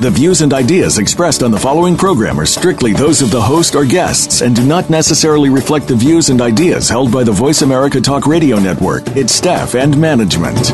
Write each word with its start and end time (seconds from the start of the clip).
The 0.00 0.10
views 0.12 0.42
and 0.42 0.54
ideas 0.54 0.98
expressed 0.98 1.42
on 1.42 1.50
the 1.50 1.58
following 1.58 1.96
program 1.96 2.38
are 2.38 2.46
strictly 2.46 2.92
those 2.92 3.20
of 3.20 3.32
the 3.32 3.40
host 3.40 3.74
or 3.74 3.84
guests 3.84 4.42
and 4.42 4.54
do 4.54 4.64
not 4.64 4.88
necessarily 4.88 5.50
reflect 5.50 5.88
the 5.88 5.96
views 5.96 6.30
and 6.30 6.40
ideas 6.40 6.88
held 6.88 7.10
by 7.10 7.24
the 7.24 7.32
Voice 7.32 7.62
America 7.62 8.00
Talk 8.00 8.24
Radio 8.24 8.60
Network, 8.60 9.08
its 9.16 9.34
staff, 9.34 9.74
and 9.74 10.00
management. 10.00 10.70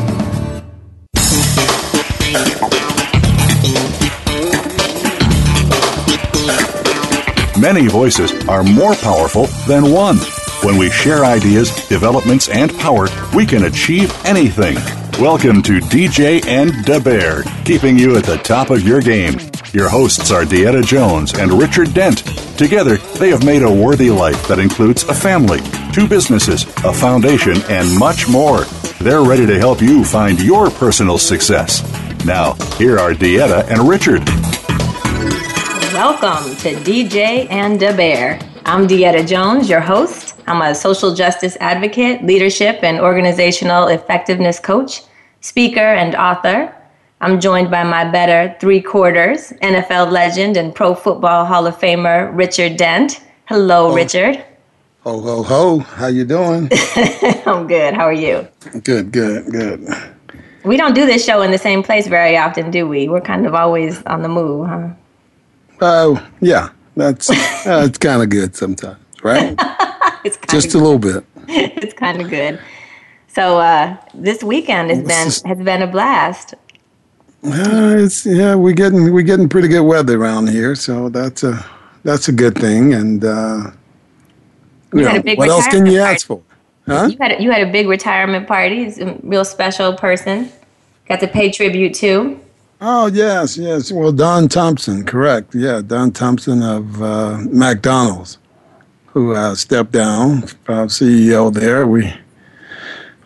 Many 7.59 7.87
voices 7.87 8.31
are 8.47 8.63
more 8.63 8.93
powerful 8.93 9.47
than 9.67 9.91
one. 9.91 10.17
When 10.61 10.77
we 10.77 10.91
share 10.91 11.25
ideas, 11.25 11.73
developments, 11.87 12.47
and 12.47 12.71
power, 12.77 13.07
we 13.33 13.47
can 13.47 13.63
achieve 13.63 14.13
anything. 14.23 14.77
Welcome 15.19 15.61
to 15.61 15.79
DJ 15.79 16.45
and 16.45 16.71
DeBear, 16.71 17.45
keeping 17.63 17.97
you 17.97 18.17
at 18.17 18.25
the 18.25 18.35
top 18.35 18.69
of 18.69 18.81
your 18.81 18.99
game. 18.99 19.35
Your 19.71 19.87
hosts 19.87 20.29
are 20.29 20.43
Deetta 20.43 20.85
Jones 20.85 21.33
and 21.39 21.53
Richard 21.53 21.93
Dent. 21.93 22.17
Together, 22.57 22.97
they 23.17 23.29
have 23.29 23.45
made 23.45 23.61
a 23.63 23.71
worthy 23.71 24.09
life 24.09 24.45
that 24.49 24.59
includes 24.59 25.03
a 25.03 25.13
family, 25.13 25.61
two 25.93 26.05
businesses, 26.05 26.63
a 26.83 26.91
foundation, 26.91 27.55
and 27.69 27.97
much 27.97 28.27
more. 28.27 28.65
They're 28.99 29.23
ready 29.23 29.45
to 29.45 29.57
help 29.57 29.81
you 29.81 30.03
find 30.03 30.37
your 30.41 30.69
personal 30.69 31.17
success. 31.17 31.81
Now, 32.25 32.55
here 32.75 32.99
are 32.99 33.13
Deetta 33.13 33.69
and 33.69 33.87
Richard. 33.87 34.27
Welcome 35.93 36.57
to 36.57 36.75
DJ 36.83 37.49
and 37.49 37.79
DeBear. 37.79 38.45
I'm 38.65 38.85
Deetta 38.85 39.25
Jones, 39.25 39.69
your 39.69 39.79
host. 39.79 40.34
I'm 40.47 40.61
a 40.61 40.75
social 40.75 41.13
justice 41.15 41.57
advocate, 41.59 42.23
leadership 42.23 42.83
and 42.83 42.99
organizational 42.99 43.87
effectiveness 43.87 44.59
coach, 44.59 45.01
speaker, 45.41 45.79
and 45.79 46.15
author. 46.15 46.73
I'm 47.21 47.39
joined 47.39 47.71
by 47.71 47.83
my 47.83 48.09
better 48.09 48.55
three 48.59 48.81
quarters, 48.81 49.51
NFL 49.63 50.11
legend 50.11 50.57
and 50.57 50.75
Pro 50.75 50.93
Football 50.93 51.45
Hall 51.45 51.65
of 51.65 51.77
Famer 51.79 52.29
Richard 52.35 52.77
Dent. 52.77 53.23
Hello, 53.45 53.91
oh. 53.91 53.95
Richard. 53.95 54.43
Ho 55.01 55.19
ho 55.21 55.43
ho! 55.43 55.79
How 55.79 56.07
you 56.07 56.25
doing? 56.25 56.69
I'm 57.45 57.67
good. 57.67 57.93
How 57.93 58.05
are 58.05 58.13
you? 58.13 58.47
Good, 58.83 59.11
good, 59.11 59.45
good. 59.51 59.87
We 60.63 60.77
don't 60.77 60.95
do 60.95 61.05
this 61.05 61.23
show 61.23 61.43
in 61.43 61.51
the 61.51 61.59
same 61.59 61.83
place 61.83 62.07
very 62.07 62.37
often, 62.37 62.71
do 62.71 62.87
we? 62.87 63.07
We're 63.07 63.21
kind 63.21 63.45
of 63.45 63.53
always 63.53 64.01
on 64.03 64.23
the 64.23 64.29
move, 64.29 64.67
huh? 64.67 64.89
Oh, 65.81 66.15
uh, 66.15 66.25
yeah. 66.41 66.69
That's 66.95 67.29
it's 67.31 67.97
kind 67.97 68.21
of 68.23 68.29
good 68.29 68.55
sometimes, 68.55 68.97
right? 69.21 69.59
it's 70.25 70.37
just 70.47 70.73
a 70.73 70.77
little 70.77 70.99
bit. 70.99 71.23
it's 71.47 71.93
kind 71.93 72.21
of 72.21 72.29
good. 72.29 72.59
So 73.27 73.59
uh, 73.59 73.97
this 74.13 74.43
weekend 74.43 74.89
has 74.89 74.99
been 74.99 75.49
has 75.49 75.63
been 75.63 75.81
a 75.81 75.87
blast. 75.87 76.53
Uh, 77.43 77.95
it's 77.99 78.25
yeah, 78.25 78.55
we're 78.55 78.73
getting 78.73 79.13
we're 79.13 79.21
getting 79.21 79.47
pretty 79.47 79.67
good 79.67 79.83
weather 79.83 80.19
around 80.19 80.49
here, 80.49 80.73
so 80.73 81.09
that's 81.09 81.43
a 81.43 81.63
that's 82.03 82.27
a 82.27 82.31
good 82.31 82.57
thing. 82.57 82.93
And 82.93 83.23
uh, 83.23 83.71
you 84.93 85.01
know, 85.01 85.21
what 85.35 85.49
else 85.49 85.67
can 85.67 85.85
you 85.85 85.99
ask 85.99 86.25
for? 86.25 86.41
Huh? 86.87 87.09
You 87.11 87.17
had 87.19 87.31
a, 87.33 87.43
you 87.43 87.51
had 87.51 87.67
a 87.67 87.71
big 87.71 87.87
retirement 87.87 88.47
party. 88.47 88.85
He's 88.85 88.99
a 88.99 89.19
real 89.21 89.45
special 89.45 89.93
person. 89.93 90.51
Got 91.07 91.19
to 91.19 91.27
pay 91.27 91.51
tribute 91.51 91.93
to. 91.95 92.39
Oh 92.81 93.07
yes, 93.07 93.57
yes. 93.57 93.91
Well, 93.91 94.11
Don 94.11 94.47
Thompson, 94.47 95.05
correct? 95.05 95.53
Yeah, 95.53 95.81
Don 95.85 96.11
Thompson 96.11 96.63
of 96.63 97.01
uh, 97.01 97.37
McDonald's 97.51 98.37
who 99.15 99.33
uh, 99.33 99.55
stepped 99.55 99.93
down, 99.93 100.43
uh, 100.67 100.85
CEO 100.87 101.51
there. 101.51 101.87
We 101.87 102.13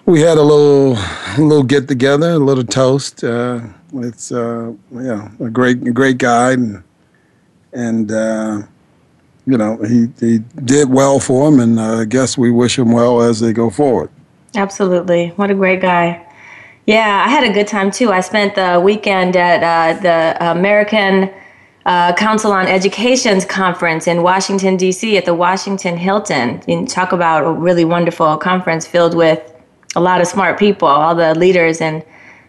we 0.05 0.21
had 0.21 0.37
a 0.37 0.41
little 0.41 0.93
a 0.95 1.41
little 1.41 1.63
get 1.63 1.87
together, 1.87 2.33
a 2.33 2.37
little 2.37 2.63
toast. 2.63 3.23
Uh, 3.23 3.61
it's 3.95 4.31
uh, 4.31 4.71
yeah, 4.91 5.29
a 5.39 5.49
great 5.49 5.83
great 5.93 6.19
guy, 6.19 6.51
and 6.51 6.83
and 7.73 8.11
uh, 8.11 8.61
you 9.47 9.57
know 9.57 9.77
he 9.77 10.07
he 10.19 10.39
did 10.63 10.89
well 10.91 11.19
for 11.19 11.49
him, 11.49 11.59
and 11.59 11.79
uh, 11.79 12.01
I 12.01 12.05
guess 12.05 12.37
we 12.37 12.51
wish 12.51 12.77
him 12.77 12.91
well 12.91 13.21
as 13.21 13.39
they 13.39 13.51
go 13.51 13.71
forward. 13.71 14.11
Absolutely, 14.55 15.29
what 15.37 15.49
a 15.49 15.55
great 15.55 15.81
guy. 15.81 16.23
Yeah, 16.85 17.23
I 17.25 17.29
had 17.29 17.43
a 17.43 17.51
good 17.51 17.67
time 17.67 17.89
too. 17.89 18.11
I 18.11 18.21
spent 18.21 18.53
the 18.53 18.79
weekend 18.79 19.35
at 19.35 19.63
uh, 19.63 19.99
the 20.01 20.51
American 20.51 21.31
uh, 21.85 22.13
Council 22.13 22.51
on 22.51 22.67
Education's 22.67 23.45
conference 23.45 24.07
in 24.07 24.21
Washington, 24.21 24.77
D.C., 24.77 25.17
at 25.17 25.25
the 25.25 25.33
Washington 25.33 25.97
Hilton. 25.97 26.61
You 26.67 26.85
talk 26.85 27.11
about 27.11 27.45
a 27.45 27.51
really 27.51 27.85
wonderful 27.85 28.37
conference 28.37 28.85
filled 28.85 29.15
with 29.15 29.41
a 29.95 30.01
lot 30.01 30.21
of 30.21 30.27
smart 30.27 30.59
people, 30.59 30.87
all 30.87 31.15
the 31.15 31.33
leaders 31.35 31.81
in 31.81 32.03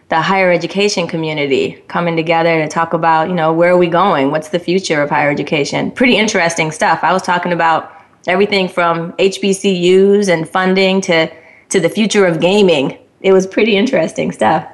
the 0.09 0.21
higher 0.21 0.51
education 0.51 1.07
community 1.07 1.81
coming 1.87 2.17
together 2.17 2.61
to 2.61 2.67
talk 2.67 2.93
about, 2.93 3.29
you 3.29 3.33
know, 3.33 3.53
where 3.53 3.71
are 3.71 3.77
we 3.77 3.87
going? 3.87 4.29
What's 4.29 4.49
the 4.49 4.59
future 4.59 5.01
of 5.01 5.09
higher 5.09 5.31
education? 5.31 5.89
Pretty 5.89 6.17
interesting 6.17 6.71
stuff. 6.71 6.99
I 7.01 7.13
was 7.13 7.21
talking 7.21 7.53
about 7.53 7.91
everything 8.27 8.67
from 8.67 9.13
HBCUs 9.13 10.27
and 10.27 10.47
funding 10.47 10.99
to, 11.01 11.31
to 11.69 11.79
the 11.79 11.89
future 11.89 12.25
of 12.25 12.41
gaming. 12.41 12.97
It 13.21 13.31
was 13.31 13.47
pretty 13.47 13.77
interesting 13.77 14.33
stuff. 14.33 14.67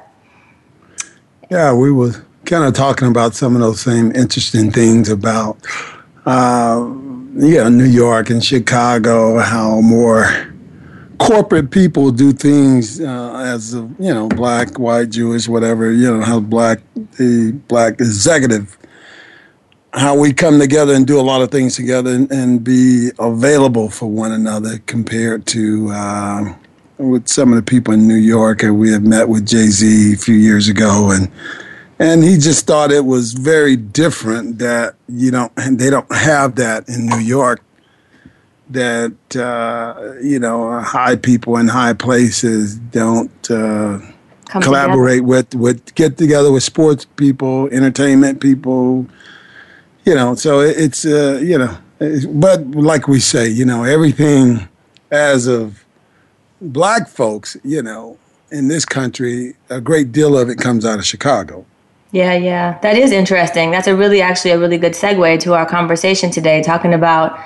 Yeah, 1.50 1.72
we 1.72 1.92
were 1.92 2.26
kind 2.44 2.64
of 2.64 2.74
talking 2.74 3.08
about 3.08 3.34
some 3.34 3.54
of 3.54 3.60
those 3.60 3.80
same 3.80 4.12
interesting 4.14 4.70
things 4.70 5.08
about, 5.08 5.58
uh, 6.26 6.94
yeah, 7.34 7.68
New 7.68 7.84
York 7.84 8.30
and 8.30 8.44
Chicago, 8.44 9.38
how 9.38 9.80
more 9.80 10.26
corporate 11.18 11.70
people 11.70 12.10
do 12.10 12.32
things 12.32 13.00
uh, 13.00 13.34
as 13.34 13.74
a, 13.74 13.80
you 13.98 14.14
know 14.14 14.28
black, 14.28 14.78
white, 14.78 15.10
Jewish, 15.10 15.48
whatever. 15.48 15.92
You 15.92 16.16
know 16.16 16.22
how 16.22 16.40
black 16.40 16.80
the 17.18 17.52
black 17.68 17.94
executive, 17.94 18.76
how 19.92 20.18
we 20.18 20.32
come 20.32 20.58
together 20.58 20.94
and 20.94 21.06
do 21.06 21.20
a 21.20 21.22
lot 21.22 21.42
of 21.42 21.50
things 21.50 21.76
together 21.76 22.10
and, 22.10 22.30
and 22.30 22.64
be 22.64 23.10
available 23.18 23.90
for 23.90 24.06
one 24.06 24.32
another 24.32 24.78
compared 24.86 25.46
to. 25.48 25.90
Uh, 25.90 26.54
with 26.98 27.28
some 27.28 27.52
of 27.52 27.56
the 27.56 27.62
people 27.62 27.94
in 27.94 28.08
New 28.08 28.16
York, 28.16 28.64
and 28.64 28.76
we 28.76 28.90
had 28.90 29.04
met 29.04 29.28
with 29.28 29.46
Jay 29.46 29.66
Z 29.68 30.14
a 30.14 30.16
few 30.16 30.34
years 30.34 30.68
ago, 30.68 31.12
and 31.12 31.30
and 31.98 32.22
he 32.22 32.38
just 32.38 32.66
thought 32.66 32.92
it 32.92 33.04
was 33.04 33.32
very 33.32 33.76
different 33.76 34.58
that 34.58 34.94
you 35.08 35.30
know 35.30 35.50
and 35.56 35.78
they 35.78 35.90
don't 35.90 36.10
have 36.12 36.56
that 36.56 36.88
in 36.88 37.06
New 37.06 37.18
York 37.18 37.62
that 38.70 39.36
uh, 39.36 40.14
you 40.22 40.38
know 40.38 40.80
high 40.80 41.16
people 41.16 41.56
in 41.56 41.68
high 41.68 41.94
places 41.94 42.76
don't 42.76 43.50
uh, 43.50 43.98
collaborate 44.46 45.18
together. 45.18 45.22
with 45.22 45.54
with 45.54 45.94
get 45.94 46.16
together 46.18 46.52
with 46.52 46.62
sports 46.62 47.04
people 47.16 47.68
entertainment 47.68 48.40
people 48.40 49.06
you 50.04 50.14
know 50.14 50.34
so 50.34 50.60
it's 50.60 51.04
uh, 51.04 51.40
you 51.42 51.58
know 51.58 51.76
but 52.30 52.66
like 52.72 53.08
we 53.08 53.18
say 53.18 53.48
you 53.48 53.64
know 53.64 53.84
everything 53.84 54.68
as 55.10 55.46
of 55.46 55.84
black 56.60 57.08
folks 57.08 57.56
you 57.64 57.82
know 57.82 58.18
in 58.50 58.68
this 58.68 58.84
country 58.84 59.54
a 59.70 59.80
great 59.80 60.12
deal 60.12 60.36
of 60.36 60.48
it 60.48 60.58
comes 60.58 60.84
out 60.84 60.98
of 60.98 61.06
chicago 61.06 61.64
yeah, 62.12 62.34
yeah. 62.34 62.78
That 62.80 62.96
is 62.96 63.12
interesting. 63.12 63.70
That's 63.70 63.86
a 63.86 63.94
really, 63.94 64.22
actually, 64.22 64.52
a 64.52 64.58
really 64.58 64.78
good 64.78 64.92
segue 64.92 65.40
to 65.40 65.54
our 65.54 65.66
conversation 65.66 66.30
today, 66.30 66.62
talking 66.62 66.94
about, 66.94 67.38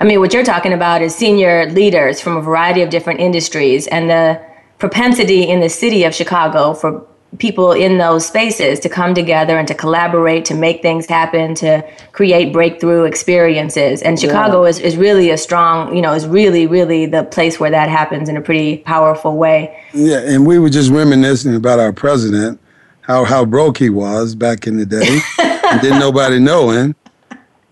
I 0.00 0.04
mean, 0.04 0.20
what 0.20 0.32
you're 0.32 0.44
talking 0.44 0.72
about 0.72 1.02
is 1.02 1.14
senior 1.14 1.70
leaders 1.70 2.20
from 2.20 2.36
a 2.36 2.42
variety 2.42 2.82
of 2.82 2.90
different 2.90 3.20
industries 3.20 3.86
and 3.88 4.08
the 4.08 4.40
propensity 4.78 5.42
in 5.42 5.60
the 5.60 5.68
city 5.68 6.04
of 6.04 6.14
Chicago 6.14 6.74
for 6.74 7.06
people 7.38 7.72
in 7.72 7.98
those 7.98 8.24
spaces 8.24 8.80
to 8.80 8.88
come 8.88 9.12
together 9.14 9.58
and 9.58 9.68
to 9.68 9.74
collaborate, 9.74 10.44
to 10.46 10.54
make 10.54 10.80
things 10.80 11.06
happen, 11.06 11.54
to 11.54 11.84
create 12.12 12.52
breakthrough 12.52 13.04
experiences. 13.04 14.00
And 14.00 14.18
Chicago 14.18 14.62
yeah. 14.62 14.70
is, 14.70 14.78
is 14.78 14.96
really 14.96 15.30
a 15.30 15.36
strong, 15.36 15.94
you 15.94 16.00
know, 16.00 16.14
is 16.14 16.26
really, 16.26 16.66
really 16.66 17.04
the 17.04 17.24
place 17.24 17.60
where 17.60 17.70
that 17.70 17.88
happens 17.88 18.28
in 18.28 18.36
a 18.36 18.40
pretty 18.40 18.78
powerful 18.78 19.36
way. 19.36 19.76
Yeah, 19.92 20.18
and 20.18 20.46
we 20.46 20.58
were 20.58 20.70
just 20.70 20.90
reminiscing 20.90 21.54
about 21.54 21.78
our 21.78 21.92
president 21.92 22.60
how 23.06 23.24
how 23.24 23.44
broke 23.44 23.78
he 23.78 23.88
was 23.88 24.34
back 24.34 24.66
in 24.66 24.76
the 24.76 24.84
day, 24.84 25.20
and 25.38 25.80
didn't 25.80 26.00
nobody 26.00 26.40
know 26.40 26.70
him. 26.70 26.94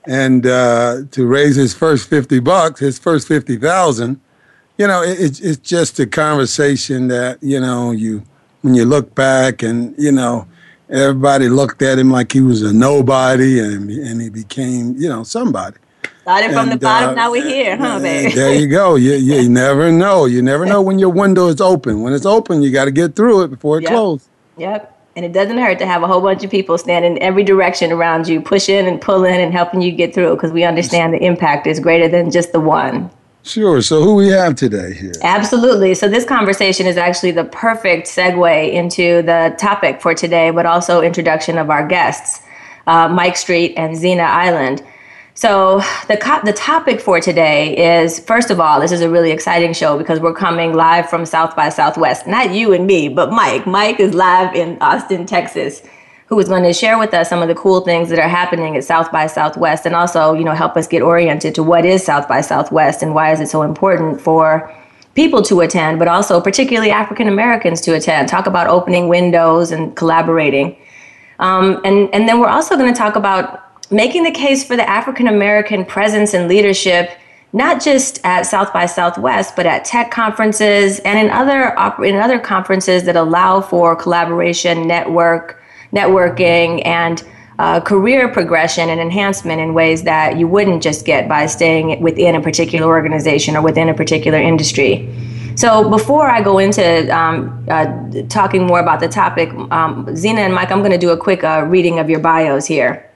And 0.06 0.46
uh, 0.46 1.02
to 1.10 1.26
raise 1.26 1.56
his 1.56 1.74
first 1.74 2.08
fifty 2.08 2.38
bucks, 2.38 2.78
his 2.78 2.98
first 2.98 3.26
fifty 3.26 3.56
thousand, 3.56 4.20
you 4.78 4.86
know, 4.86 5.02
it, 5.02 5.40
it's 5.42 5.58
just 5.58 5.98
a 5.98 6.06
conversation 6.06 7.08
that 7.08 7.42
you 7.42 7.58
know 7.58 7.90
you 7.90 8.22
when 8.62 8.74
you 8.74 8.84
look 8.84 9.14
back 9.14 9.62
and 9.62 9.94
you 9.98 10.12
know 10.12 10.46
everybody 10.88 11.48
looked 11.48 11.82
at 11.82 11.98
him 11.98 12.10
like 12.10 12.30
he 12.30 12.40
was 12.40 12.62
a 12.62 12.72
nobody, 12.72 13.58
and 13.58 13.90
and 13.90 14.20
he 14.20 14.30
became 14.30 14.94
you 14.96 15.08
know 15.08 15.24
somebody. 15.24 15.76
Started 16.22 16.52
from 16.52 16.70
and, 16.70 16.72
the 16.72 16.76
bottom, 16.78 17.10
uh, 17.10 17.14
now 17.14 17.30
we're 17.30 17.44
here, 17.44 17.76
huh, 17.76 18.00
baby? 18.00 18.34
There 18.34 18.54
you 18.54 18.66
go. 18.66 18.94
You, 18.94 19.12
you 19.12 19.46
never 19.50 19.92
know. 19.92 20.24
You 20.24 20.40
never 20.40 20.64
know 20.64 20.80
when 20.80 20.98
your 20.98 21.10
window 21.10 21.48
is 21.48 21.60
open. 21.60 22.00
When 22.00 22.14
it's 22.14 22.24
open, 22.24 22.62
you 22.62 22.70
got 22.70 22.86
to 22.86 22.90
get 22.90 23.14
through 23.14 23.42
it 23.42 23.48
before 23.48 23.76
it 23.76 23.82
yep. 23.82 23.90
closes. 23.90 24.28
Yep. 24.56 24.93
And 25.16 25.24
it 25.24 25.32
doesn't 25.32 25.58
hurt 25.58 25.78
to 25.78 25.86
have 25.86 26.02
a 26.02 26.08
whole 26.08 26.20
bunch 26.20 26.42
of 26.42 26.50
people 26.50 26.76
standing 26.76 27.16
in 27.16 27.22
every 27.22 27.44
direction 27.44 27.92
around 27.92 28.26
you, 28.26 28.40
pushing 28.40 28.86
and 28.86 29.00
pulling 29.00 29.36
and 29.36 29.52
helping 29.52 29.80
you 29.80 29.92
get 29.92 30.12
through 30.12 30.34
because 30.34 30.50
we 30.50 30.64
understand 30.64 31.14
the 31.14 31.22
impact 31.24 31.66
is 31.66 31.78
greater 31.78 32.08
than 32.08 32.30
just 32.30 32.52
the 32.52 32.60
one. 32.60 33.10
Sure. 33.44 33.82
So, 33.82 34.02
who 34.02 34.14
we 34.14 34.28
have 34.28 34.54
today 34.56 34.94
here? 34.94 35.12
Absolutely. 35.22 35.94
So, 35.94 36.08
this 36.08 36.24
conversation 36.24 36.86
is 36.86 36.96
actually 36.96 37.30
the 37.30 37.44
perfect 37.44 38.06
segue 38.08 38.72
into 38.72 39.20
the 39.22 39.54
topic 39.58 40.00
for 40.00 40.14
today, 40.14 40.50
but 40.50 40.64
also 40.64 41.02
introduction 41.02 41.58
of 41.58 41.68
our 41.70 41.86
guests. 41.86 42.40
uh, 42.86 43.08
Mike 43.08 43.36
Street 43.36 43.74
and 43.76 43.96
Xina 43.96 44.26
Eiland. 44.26 44.84
So 45.36 45.82
the 46.06 46.16
co- 46.16 46.42
the 46.44 46.52
topic 46.52 47.00
for 47.00 47.20
today 47.20 48.02
is 48.02 48.20
first 48.20 48.50
of 48.50 48.60
all, 48.60 48.80
this 48.80 48.92
is 48.92 49.00
a 49.00 49.10
really 49.10 49.32
exciting 49.32 49.72
show 49.72 49.98
because 49.98 50.20
we're 50.20 50.34
coming 50.34 50.74
live 50.74 51.10
from 51.10 51.26
South 51.26 51.56
by 51.56 51.70
Southwest. 51.70 52.28
Not 52.28 52.54
you 52.54 52.72
and 52.72 52.86
me, 52.86 53.08
but 53.08 53.32
Mike. 53.32 53.66
Mike 53.66 53.98
is 53.98 54.14
live 54.14 54.54
in 54.54 54.78
Austin, 54.80 55.26
Texas, 55.26 55.82
who 56.26 56.38
is 56.38 56.48
going 56.48 56.62
to 56.62 56.72
share 56.72 57.00
with 57.00 57.12
us 57.14 57.28
some 57.28 57.42
of 57.42 57.48
the 57.48 57.54
cool 57.56 57.80
things 57.80 58.10
that 58.10 58.20
are 58.20 58.28
happening 58.28 58.76
at 58.76 58.84
South 58.84 59.10
by 59.10 59.26
Southwest, 59.26 59.86
and 59.86 59.96
also 59.96 60.34
you 60.34 60.44
know 60.44 60.52
help 60.52 60.76
us 60.76 60.86
get 60.86 61.02
oriented 61.02 61.52
to 61.56 61.64
what 61.64 61.84
is 61.84 62.04
South 62.04 62.28
by 62.28 62.40
Southwest 62.40 63.02
and 63.02 63.12
why 63.12 63.32
is 63.32 63.40
it 63.40 63.48
so 63.48 63.62
important 63.62 64.20
for 64.20 64.72
people 65.16 65.42
to 65.42 65.62
attend, 65.62 65.98
but 65.98 66.06
also 66.06 66.40
particularly 66.40 66.92
African 66.92 67.26
Americans 67.26 67.80
to 67.80 67.94
attend. 67.94 68.28
Talk 68.28 68.46
about 68.46 68.68
opening 68.68 69.08
windows 69.08 69.72
and 69.72 69.96
collaborating. 69.96 70.76
Um, 71.40 71.80
and, 71.84 72.08
and 72.14 72.28
then 72.28 72.38
we're 72.38 72.48
also 72.48 72.76
going 72.76 72.92
to 72.92 72.96
talk 72.96 73.16
about 73.16 73.73
making 73.94 74.24
the 74.24 74.30
case 74.30 74.64
for 74.64 74.76
the 74.76 74.88
African 74.88 75.28
American 75.28 75.84
presence 75.84 76.34
and 76.34 76.48
leadership, 76.48 77.10
not 77.52 77.80
just 77.80 78.20
at 78.24 78.42
South 78.42 78.72
by 78.72 78.86
Southwest, 78.86 79.54
but 79.54 79.66
at 79.66 79.84
tech 79.84 80.10
conferences 80.10 80.98
and 81.00 81.18
in 81.18 81.30
other 81.30 81.74
in 82.04 82.16
other 82.16 82.38
conferences 82.38 83.04
that 83.04 83.16
allow 83.16 83.60
for 83.60 83.94
collaboration, 83.94 84.86
network, 84.86 85.62
networking, 85.92 86.84
and 86.84 87.22
uh, 87.60 87.80
career 87.80 88.28
progression 88.28 88.90
and 88.90 89.00
enhancement 89.00 89.60
in 89.60 89.74
ways 89.74 90.02
that 90.02 90.36
you 90.36 90.48
wouldn't 90.48 90.82
just 90.82 91.06
get 91.06 91.28
by 91.28 91.46
staying 91.46 92.02
within 92.02 92.34
a 92.34 92.40
particular 92.40 92.88
organization 92.88 93.56
or 93.56 93.62
within 93.62 93.88
a 93.88 93.94
particular 93.94 94.38
industry. 94.38 95.08
So 95.54 95.88
before 95.88 96.28
I 96.28 96.42
go 96.42 96.58
into 96.58 97.16
um, 97.16 97.64
uh, 97.70 97.86
talking 98.28 98.66
more 98.66 98.80
about 98.80 98.98
the 98.98 99.06
topic, 99.06 99.50
um, 99.70 100.04
Xina 100.06 100.38
and 100.38 100.52
Mike, 100.52 100.72
I'm 100.72 100.80
going 100.80 100.90
to 100.90 100.98
do 100.98 101.10
a 101.10 101.16
quick 101.16 101.44
uh, 101.44 101.64
reading 101.68 102.00
of 102.00 102.10
your 102.10 102.18
bios 102.18 102.66
here. 102.66 103.08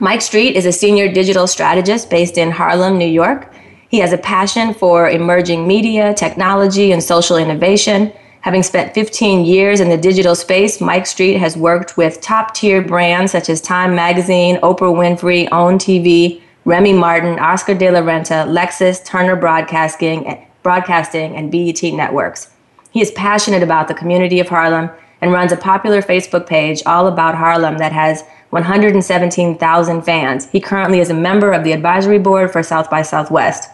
Mike 0.00 0.22
Street 0.22 0.56
is 0.56 0.66
a 0.66 0.72
senior 0.72 1.10
digital 1.12 1.46
strategist 1.46 2.10
based 2.10 2.36
in 2.36 2.50
Harlem, 2.50 2.98
New 2.98 3.06
York. 3.06 3.54
He 3.88 3.98
has 3.98 4.12
a 4.12 4.18
passion 4.18 4.74
for 4.74 5.08
emerging 5.08 5.68
media, 5.68 6.12
technology, 6.14 6.90
and 6.90 7.00
social 7.00 7.36
innovation. 7.36 8.12
Having 8.40 8.64
spent 8.64 8.92
15 8.92 9.44
years 9.44 9.78
in 9.78 9.88
the 9.88 9.96
digital 9.96 10.34
space, 10.34 10.80
Mike 10.80 11.06
Street 11.06 11.34
has 11.34 11.56
worked 11.56 11.96
with 11.96 12.20
top 12.20 12.54
tier 12.54 12.82
brands 12.82 13.30
such 13.30 13.48
as 13.48 13.60
Time 13.60 13.94
Magazine, 13.94 14.56
Oprah 14.62 14.92
Winfrey, 14.92 15.48
OWN 15.52 15.78
TV, 15.78 16.42
Remy 16.64 16.94
Martin, 16.94 17.38
Oscar 17.38 17.74
de 17.74 17.88
la 17.92 18.00
Renta, 18.00 18.48
Lexus, 18.48 19.04
Turner 19.04 19.36
Broadcasting, 19.36 20.44
Broadcasting, 20.64 21.36
and 21.36 21.52
BET 21.52 21.80
Networks. 21.84 22.50
He 22.90 23.00
is 23.00 23.12
passionate 23.12 23.62
about 23.62 23.86
the 23.86 23.94
community 23.94 24.40
of 24.40 24.48
Harlem 24.48 24.90
and 25.20 25.32
runs 25.32 25.52
a 25.52 25.56
popular 25.56 26.02
Facebook 26.02 26.46
page 26.46 26.82
all 26.84 27.06
about 27.06 27.36
Harlem 27.36 27.78
that 27.78 27.92
has 27.92 28.24
117,000 28.54 30.02
fans. 30.02 30.48
He 30.50 30.60
currently 30.60 31.00
is 31.00 31.10
a 31.10 31.14
member 31.14 31.52
of 31.52 31.64
the 31.64 31.72
advisory 31.72 32.20
board 32.20 32.52
for 32.52 32.62
South 32.62 32.88
by 32.88 33.02
Southwest. 33.02 33.68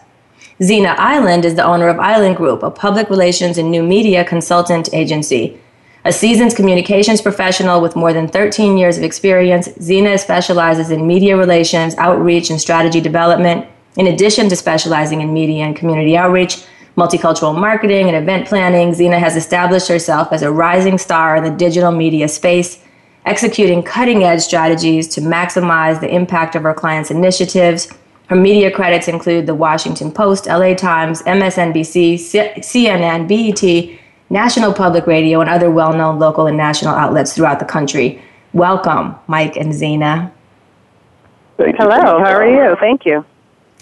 Xina 0.59 0.95
Eiland 0.95 1.45
is 1.45 1.53
the 1.53 1.63
owner 1.63 1.87
of 1.87 1.97
Eiland 1.97 2.35
Group, 2.35 2.63
a 2.63 2.71
public 2.71 3.07
relations 3.11 3.59
and 3.59 3.69
new 3.69 3.83
media 3.83 4.25
consultant 4.25 4.91
agency. 4.91 5.59
A 6.03 6.11
seasoned 6.11 6.55
communications 6.55 7.21
professional 7.21 7.79
with 7.79 7.95
more 7.95 8.11
than 8.11 8.27
13 8.27 8.75
years 8.75 8.97
of 8.97 9.03
experience, 9.03 9.67
Xina 9.67 10.17
specializes 10.19 10.89
in 10.89 11.05
media 11.05 11.37
relations, 11.37 11.93
outreach, 11.97 12.49
and 12.49 12.59
strategy 12.59 12.99
development. 12.99 13.67
In 13.97 14.07
addition 14.07 14.49
to 14.49 14.55
specializing 14.55 15.21
in 15.21 15.31
media 15.31 15.63
and 15.63 15.75
community 15.75 16.17
outreach, 16.17 16.63
multicultural 16.97 17.55
marketing, 17.55 18.07
and 18.07 18.17
event 18.17 18.47
planning, 18.47 18.93
Xina 18.93 19.19
has 19.19 19.35
established 19.35 19.89
herself 19.89 20.29
as 20.31 20.41
a 20.41 20.51
rising 20.51 20.97
star 20.97 21.35
in 21.35 21.43
the 21.43 21.51
digital 21.51 21.91
media 21.91 22.27
space 22.27 22.80
executing 23.25 23.83
cutting 23.83 24.23
edge 24.23 24.41
strategies 24.41 25.07
to 25.09 25.21
maximize 25.21 25.99
the 25.99 26.13
impact 26.13 26.55
of 26.55 26.65
our 26.65 26.73
clients' 26.73 27.11
initiatives. 27.11 27.91
Her 28.27 28.35
media 28.35 28.71
credits 28.71 29.07
include 29.07 29.45
the 29.45 29.55
Washington 29.55 30.11
Post, 30.11 30.47
LA 30.47 30.73
Times, 30.73 31.21
MSNBC, 31.23 32.17
C- 32.17 32.39
CNN, 32.57 33.27
BET, 33.27 33.99
National 34.29 34.73
Public 34.73 35.05
Radio, 35.05 35.41
and 35.41 35.49
other 35.49 35.69
well 35.69 35.93
known 35.93 36.17
local 36.17 36.47
and 36.47 36.57
national 36.57 36.95
outlets 36.95 37.33
throughout 37.33 37.59
the 37.59 37.65
country. 37.65 38.21
Welcome, 38.53 39.15
Mike 39.27 39.57
and 39.57 39.71
Xina. 39.71 40.31
Thank 41.57 41.75
Hello, 41.75 42.19
how 42.23 42.33
are 42.33 42.47
you? 42.47 42.75
Thank 42.79 43.05
you. 43.05 43.23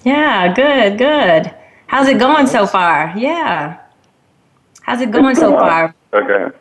Yeah, 0.04 0.54
good, 0.54 0.98
good. 0.98 1.54
How's 1.88 2.08
it 2.08 2.20
going 2.20 2.48
so 2.48 2.68
far? 2.68 3.14
Yeah. 3.18 3.80
How's 4.82 5.02
it 5.02 5.12
going 5.12 5.36
so 5.36 5.52
far? 5.52 5.94
Okay. 6.14 6.56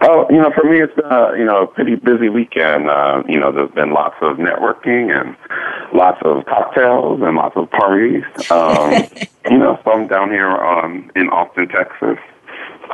Oh, 0.00 0.26
you 0.30 0.36
know, 0.36 0.50
for 0.50 0.64
me, 0.64 0.80
it's 0.80 0.94
been 0.94 1.10
a 1.10 1.36
you 1.36 1.44
know 1.44 1.62
a 1.62 1.66
pretty 1.66 1.96
busy 1.96 2.28
weekend. 2.28 2.88
Uh, 2.88 3.22
you 3.28 3.38
know, 3.38 3.52
there's 3.52 3.70
been 3.70 3.92
lots 3.92 4.16
of 4.20 4.36
networking 4.36 5.10
and 5.14 5.36
lots 5.94 6.20
of 6.24 6.44
cocktails 6.46 7.20
and 7.22 7.36
lots 7.36 7.56
of 7.56 7.70
parties. 7.70 8.24
Um, 8.50 8.92
you 9.50 9.58
know, 9.58 9.78
so 9.84 9.92
I'm 9.92 10.06
down 10.06 10.30
here 10.30 10.50
um, 10.50 11.10
in 11.16 11.28
Austin, 11.28 11.68
Texas. 11.68 12.18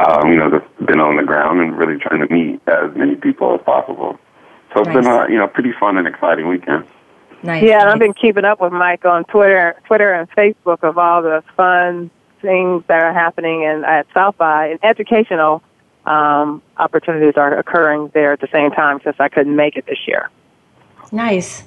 Um, 0.07 0.33
you 0.33 0.37
know, 0.37 0.51
just 0.51 0.87
been 0.87 1.01
on 1.01 1.17
the 1.17 1.25
ground 1.25 1.61
and 1.61 1.77
really 1.77 1.99
trying 1.99 2.27
to 2.27 2.33
meet 2.33 2.61
as 2.69 2.95
many 2.97 3.17
people 3.17 3.55
as 3.55 3.61
possible. 3.65 4.19
So 4.73 4.81
it's 4.81 4.89
Nice. 4.89 5.05
been 5.05 5.07
a 5.07 5.29
you 5.29 5.39
know 5.39 5.49
pretty 5.49 5.73
fun 5.79 5.99
and 5.99 6.07
exciting 6.07 6.49
weekend. 6.49 6.87
Nice. 7.43 7.63
Yeah, 7.63 7.81
and. 7.81 7.91
I've 7.91 7.99
been 7.99 8.15
keeping 8.15 8.45
up 8.45 8.61
with 8.61 8.73
Mike 8.73 9.05
on 9.05 9.25
Twitter, 9.25 9.77
Twitter 9.87 10.13
and 10.13 10.31
Facebook 10.33 10.83
of 10.83 10.99
all 10.99 11.23
the 11.23 11.43
fun 11.57 12.11
things 12.41 12.85
that 12.87 13.03
are 13.03 13.13
happening 13.13 13.63
in, 13.63 13.85
at 13.85 14.07
South 14.15 14.37
by 14.39 14.69
and 14.69 14.79
educational 14.83 15.63
um, 16.11 16.61
opportunities 16.77 17.35
are 17.37 17.57
occurring 17.57 18.11
there 18.15 18.33
at 18.33 18.41
the 18.41 18.49
same 18.53 18.71
time 18.73 19.01
since 19.05 19.17
I 19.21 19.29
couldn't 19.29 19.55
make 19.55 19.77
it 19.77 19.87
this 19.87 19.99
year. 20.07 20.29
Nice. 21.13 21.63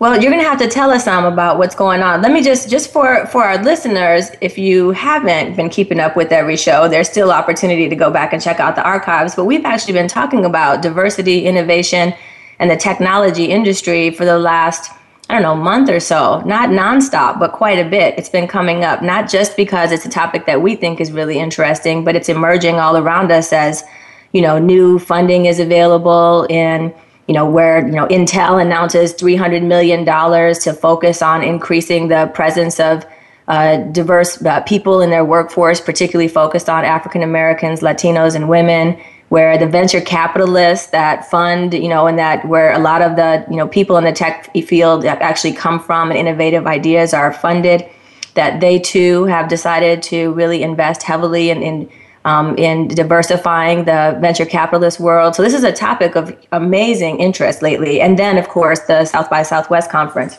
Well, 0.00 0.20
you're 0.20 0.30
going 0.30 0.42
to 0.42 0.48
have 0.48 0.58
to 0.60 0.68
tell 0.68 0.90
us 0.90 1.04
some 1.04 1.24
about 1.24 1.58
what's 1.58 1.74
going 1.74 2.02
on. 2.02 2.22
Let 2.22 2.32
me 2.32 2.40
just, 2.40 2.70
just 2.70 2.92
for 2.92 3.26
for 3.26 3.42
our 3.44 3.62
listeners, 3.62 4.30
if 4.40 4.56
you 4.56 4.90
haven't 4.92 5.56
been 5.56 5.68
keeping 5.68 5.98
up 5.98 6.16
with 6.16 6.30
every 6.30 6.56
show, 6.56 6.88
there's 6.88 7.08
still 7.08 7.32
opportunity 7.32 7.88
to 7.88 7.96
go 7.96 8.10
back 8.10 8.32
and 8.32 8.40
check 8.40 8.60
out 8.60 8.76
the 8.76 8.84
archives. 8.84 9.34
But 9.34 9.46
we've 9.46 9.64
actually 9.64 9.94
been 9.94 10.08
talking 10.08 10.44
about 10.44 10.82
diversity, 10.82 11.46
innovation, 11.46 12.14
and 12.60 12.70
the 12.70 12.76
technology 12.76 13.46
industry 13.46 14.10
for 14.10 14.24
the 14.24 14.38
last, 14.38 14.92
I 15.28 15.34
don't 15.34 15.42
know, 15.42 15.54
month 15.54 15.90
or 15.90 16.00
so. 16.00 16.40
Not 16.46 16.70
nonstop, 16.70 17.38
but 17.38 17.52
quite 17.52 17.78
a 17.78 17.88
bit. 17.88 18.18
It's 18.18 18.30
been 18.30 18.48
coming 18.48 18.82
up, 18.82 19.02
not 19.02 19.28
just 19.28 19.56
because 19.56 19.92
it's 19.92 20.06
a 20.06 20.08
topic 20.08 20.46
that 20.46 20.62
we 20.62 20.74
think 20.74 21.00
is 21.00 21.12
really 21.12 21.38
interesting, 21.38 22.04
but 22.04 22.16
it's 22.16 22.30
emerging 22.30 22.76
all 22.76 22.96
around 22.96 23.30
us 23.30 23.52
as, 23.52 23.84
you 24.32 24.40
know, 24.40 24.58
new 24.58 24.98
funding 24.98 25.44
is 25.44 25.60
available 25.60 26.46
in 26.48 26.94
you 27.28 27.34
know, 27.34 27.48
where, 27.48 27.86
you 27.86 27.92
know, 27.92 28.06
Intel 28.06 28.60
announces 28.60 29.12
$300 29.12 29.62
million 29.62 30.04
to 30.06 30.72
focus 30.72 31.20
on 31.20 31.44
increasing 31.44 32.08
the 32.08 32.30
presence 32.32 32.80
of 32.80 33.04
uh, 33.48 33.76
diverse 33.92 34.42
uh, 34.44 34.62
people 34.62 35.02
in 35.02 35.10
their 35.10 35.26
workforce, 35.26 35.78
particularly 35.78 36.28
focused 36.28 36.70
on 36.70 36.86
African 36.86 37.22
Americans, 37.22 37.80
Latinos, 37.80 38.34
and 38.34 38.48
women, 38.48 38.98
where 39.28 39.58
the 39.58 39.66
venture 39.66 40.00
capitalists 40.00 40.88
that 40.88 41.28
fund, 41.30 41.74
you 41.74 41.88
know, 41.88 42.06
and 42.06 42.18
that 42.18 42.46
where 42.48 42.72
a 42.72 42.78
lot 42.78 43.02
of 43.02 43.16
the, 43.16 43.44
you 43.50 43.56
know, 43.56 43.68
people 43.68 43.96
in 43.96 44.04
the 44.04 44.12
tech 44.12 44.50
field 44.64 45.02
that 45.02 45.20
actually 45.20 45.52
come 45.52 45.78
from 45.78 46.10
and 46.10 46.18
innovative 46.18 46.66
ideas 46.66 47.12
are 47.12 47.32
funded, 47.32 47.86
that 48.34 48.60
they 48.60 48.78
too 48.78 49.24
have 49.24 49.48
decided 49.48 50.02
to 50.02 50.32
really 50.32 50.62
invest 50.62 51.02
heavily 51.02 51.50
in, 51.50 51.62
in 51.62 51.90
um, 52.24 52.56
in 52.58 52.88
diversifying 52.88 53.84
the 53.84 54.18
venture 54.20 54.44
capitalist 54.44 55.00
world. 55.00 55.34
So 55.34 55.42
this 55.42 55.54
is 55.54 55.64
a 55.64 55.72
topic 55.72 56.14
of 56.14 56.36
amazing 56.52 57.20
interest 57.20 57.62
lately. 57.62 58.02
And 58.02 58.18
then, 58.18 58.36
of 58.36 58.48
course, 58.48 58.80
the 58.80 59.06
South 59.06 59.30
by 59.30 59.42
Southwest 59.42 59.90
conference. 59.90 60.38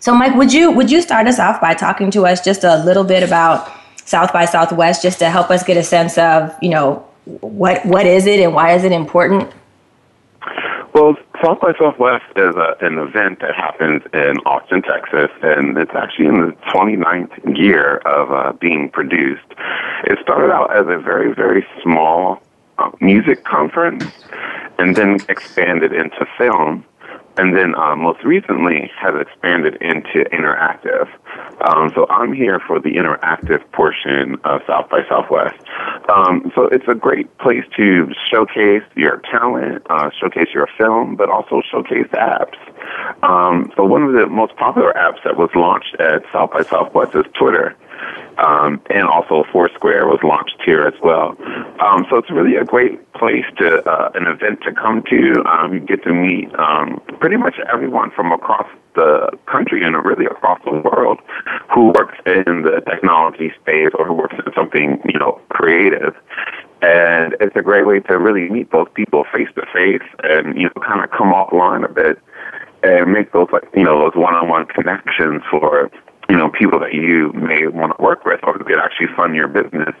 So, 0.00 0.14
Mike, 0.14 0.34
would 0.36 0.52
you 0.52 0.70
would 0.70 0.90
you 0.90 1.02
start 1.02 1.26
us 1.26 1.38
off 1.38 1.60
by 1.60 1.74
talking 1.74 2.10
to 2.12 2.26
us 2.26 2.44
just 2.44 2.62
a 2.62 2.82
little 2.84 3.04
bit 3.04 3.22
about 3.22 3.70
South 4.04 4.32
by 4.32 4.44
Southwest, 4.44 5.02
just 5.02 5.18
to 5.20 5.30
help 5.30 5.50
us 5.50 5.62
get 5.62 5.76
a 5.76 5.82
sense 5.82 6.18
of, 6.18 6.54
you 6.60 6.68
know, 6.68 7.04
what 7.24 7.84
what 7.86 8.06
is 8.06 8.26
it 8.26 8.40
and 8.40 8.54
why 8.54 8.74
is 8.74 8.84
it 8.84 8.92
important? 8.92 9.52
Well, 10.94 11.16
South 11.42 11.58
by 11.60 11.72
Southwest 11.78 12.24
is 12.36 12.54
a, 12.54 12.76
an 12.80 12.98
event 12.98 13.40
that 13.40 13.54
happens 13.54 14.02
in 14.12 14.36
Austin, 14.44 14.82
Texas, 14.82 15.30
and 15.42 15.76
it's 15.78 15.94
actually 15.94 16.26
in 16.26 16.40
the 16.40 16.52
29th 16.70 17.56
year 17.56 17.96
of 18.04 18.30
uh, 18.30 18.52
being 18.52 18.90
produced. 18.90 19.46
It 20.04 20.18
started 20.22 20.52
out 20.52 20.76
as 20.76 20.86
a 20.88 20.98
very, 20.98 21.34
very 21.34 21.66
small 21.82 22.42
uh, 22.78 22.90
music 23.00 23.44
conference 23.44 24.04
and 24.78 24.94
then 24.94 25.18
expanded 25.30 25.92
into 25.92 26.26
film. 26.36 26.84
And 27.38 27.56
then 27.56 27.74
uh, 27.74 27.96
most 27.96 28.22
recently 28.24 28.90
has 29.00 29.14
expanded 29.18 29.76
into 29.80 30.28
interactive. 30.30 31.08
Um, 31.66 31.90
so 31.94 32.06
I'm 32.10 32.32
here 32.32 32.60
for 32.66 32.78
the 32.78 32.90
interactive 32.90 33.60
portion 33.72 34.36
of 34.44 34.60
South 34.66 34.90
by 34.90 35.00
Southwest. 35.08 35.56
Um, 36.12 36.52
so 36.54 36.64
it's 36.66 36.86
a 36.88 36.94
great 36.94 37.36
place 37.38 37.64
to 37.76 38.12
showcase 38.30 38.82
your 38.96 39.22
talent, 39.30 39.86
uh, 39.88 40.10
showcase 40.20 40.48
your 40.52 40.68
film, 40.76 41.16
but 41.16 41.30
also 41.30 41.62
showcase 41.70 42.08
apps. 42.12 42.58
Um, 43.22 43.72
so 43.76 43.84
one 43.84 44.02
of 44.02 44.12
the 44.12 44.26
most 44.26 44.54
popular 44.56 44.92
apps 44.92 45.22
that 45.24 45.36
was 45.36 45.50
launched 45.54 45.96
at 46.00 46.22
South 46.32 46.50
by 46.52 46.62
Southwest 46.64 47.14
is 47.14 47.24
Twitter. 47.38 47.76
Um, 48.38 48.80
and 48.90 49.04
also 49.04 49.44
Foursquare 49.52 50.06
was 50.06 50.20
launched 50.22 50.60
here 50.64 50.82
as 50.82 50.94
well. 51.02 51.36
Um, 51.80 52.06
so 52.08 52.16
it's 52.16 52.30
really 52.30 52.56
a 52.56 52.64
great 52.64 53.12
place 53.12 53.44
to 53.58 53.82
uh, 53.88 54.10
an 54.14 54.26
event 54.26 54.60
to 54.62 54.72
come 54.72 55.02
to. 55.10 55.44
Um, 55.44 55.74
you 55.74 55.80
get 55.80 56.02
to 56.04 56.12
meet 56.12 56.52
um, 56.58 57.00
pretty 57.20 57.36
much 57.36 57.56
everyone 57.72 58.10
from 58.10 58.32
across 58.32 58.66
the 58.94 59.30
country 59.46 59.82
and 59.82 59.94
really 60.04 60.26
across 60.26 60.60
the 60.64 60.72
world 60.72 61.18
who 61.74 61.88
works 61.88 62.18
in 62.26 62.62
the 62.62 62.82
technology 62.88 63.52
space 63.60 63.90
or 63.98 64.06
who 64.06 64.12
works 64.12 64.36
in 64.44 64.52
something 64.54 65.00
you 65.04 65.18
know 65.18 65.40
creative. 65.50 66.14
And 66.82 67.36
it's 67.40 67.54
a 67.54 67.62
great 67.62 67.86
way 67.86 68.00
to 68.00 68.18
really 68.18 68.48
meet 68.50 68.72
those 68.72 68.88
people 68.94 69.24
face 69.32 69.48
to 69.54 69.62
face 69.72 70.08
and 70.24 70.56
you 70.56 70.64
know 70.64 70.82
kind 70.82 71.04
of 71.04 71.10
come 71.10 71.32
offline 71.32 71.84
a 71.84 71.92
bit 71.92 72.18
and 72.82 73.12
make 73.12 73.32
those 73.32 73.48
like 73.52 73.64
you 73.74 73.84
know 73.84 73.98
those 73.98 74.14
one-on-one 74.14 74.66
connections 74.66 75.42
for 75.50 75.90
you 76.32 76.38
know 76.38 76.48
people 76.48 76.80
that 76.80 76.94
you 76.94 77.30
may 77.34 77.66
want 77.66 77.94
to 77.94 78.02
work 78.02 78.24
with 78.24 78.40
or 78.42 78.54
who 78.54 78.64
could 78.64 78.78
actually 78.78 79.08
fund 79.14 79.34
your 79.34 79.48
business. 79.48 79.94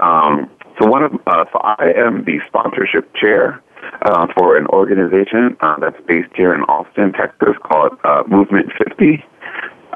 Um, 0.00 0.50
so 0.80 0.86
one 0.88 1.02
of 1.02 1.12
uh, 1.26 1.44
so 1.52 1.58
I 1.58 1.92
am 1.94 2.24
the 2.24 2.40
sponsorship 2.46 3.14
chair 3.14 3.62
uh, 4.00 4.26
for 4.34 4.56
an 4.56 4.66
organization 4.68 5.54
uh, 5.60 5.76
that's 5.78 6.00
based 6.06 6.30
here 6.34 6.54
in 6.54 6.62
Austin, 6.62 7.12
Texas, 7.12 7.56
called 7.62 7.92
uh, 8.04 8.22
Movement 8.26 8.72
50. 8.78 9.22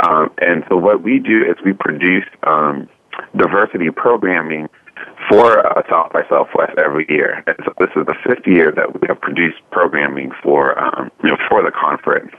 Um, 0.06 0.30
and 0.42 0.64
so 0.68 0.76
what 0.76 1.02
we 1.02 1.18
do 1.18 1.42
is 1.42 1.56
we 1.64 1.72
produce 1.72 2.26
um, 2.42 2.86
diversity 3.34 3.90
programming 3.90 4.68
for 5.30 5.64
uh, 5.64 5.82
South 5.88 6.12
by 6.12 6.22
Southwest 6.28 6.76
every 6.76 7.06
year. 7.08 7.44
And 7.46 7.56
so 7.64 7.72
this 7.78 7.90
is 7.94 8.04
the 8.04 8.16
fifth 8.26 8.46
year 8.46 8.72
that 8.72 9.00
we 9.00 9.06
have 9.08 9.20
produced 9.20 9.58
programming 9.70 10.32
for 10.42 10.76
um, 10.78 11.10
you 11.22 11.30
know 11.30 11.36
for 11.48 11.62
the 11.62 11.70
conference. 11.70 12.32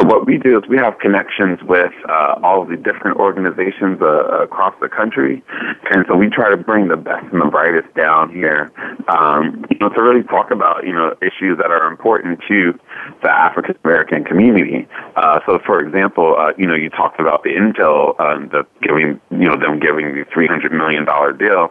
So 0.00 0.06
what 0.06 0.26
we 0.26 0.38
do 0.38 0.58
is 0.58 0.68
we 0.68 0.78
have 0.78 0.98
connections 0.98 1.62
with 1.62 1.92
uh, 2.08 2.40
all 2.42 2.62
of 2.62 2.68
the 2.68 2.76
different 2.76 3.18
organizations 3.18 4.00
uh, 4.00 4.42
across 4.42 4.74
the 4.80 4.88
country, 4.88 5.42
and 5.90 6.06
so 6.08 6.16
we 6.16 6.30
try 6.30 6.48
to 6.48 6.56
bring 6.56 6.88
the 6.88 6.96
best 6.96 7.30
and 7.30 7.42
the 7.42 7.50
brightest 7.50 7.92
down 7.94 8.32
here, 8.32 8.72
um, 9.08 9.66
you 9.70 9.76
know, 9.78 9.90
to 9.90 10.02
really 10.02 10.22
talk 10.22 10.50
about 10.50 10.86
you 10.86 10.92
know 10.94 11.14
issues 11.20 11.58
that 11.58 11.70
are 11.70 11.86
important 11.86 12.40
to 12.48 12.78
the 13.22 13.30
African 13.30 13.76
American 13.84 14.24
community. 14.24 14.88
Uh, 15.16 15.40
so, 15.44 15.58
for 15.66 15.80
example, 15.80 16.34
uh, 16.38 16.52
you 16.56 16.66
know, 16.66 16.74
you 16.74 16.88
talked 16.88 17.20
about 17.20 17.42
the 17.42 17.50
Intel, 17.50 18.18
um, 18.18 18.48
the 18.48 18.64
giving 18.80 19.20
you 19.30 19.48
know 19.48 19.56
them 19.56 19.78
giving 19.78 20.14
the 20.14 20.24
three 20.32 20.46
hundred 20.46 20.72
million 20.72 21.04
dollar 21.04 21.34
deal. 21.34 21.70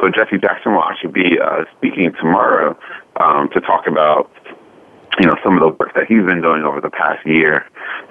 So 0.00 0.08
Jesse 0.08 0.38
Jackson 0.38 0.72
will 0.72 0.84
actually 0.84 1.12
be 1.12 1.38
uh, 1.38 1.64
speaking 1.76 2.12
tomorrow 2.20 2.78
um, 3.16 3.48
to 3.50 3.60
talk 3.60 3.86
about 3.86 4.30
you 5.20 5.26
know 5.26 5.36
some 5.44 5.54
of 5.54 5.60
the 5.60 5.68
work 5.68 5.94
that 5.94 6.06
he's 6.06 6.24
been 6.24 6.40
doing 6.40 6.62
over 6.62 6.80
the 6.80 6.90
past 6.90 7.24
year. 7.26 7.66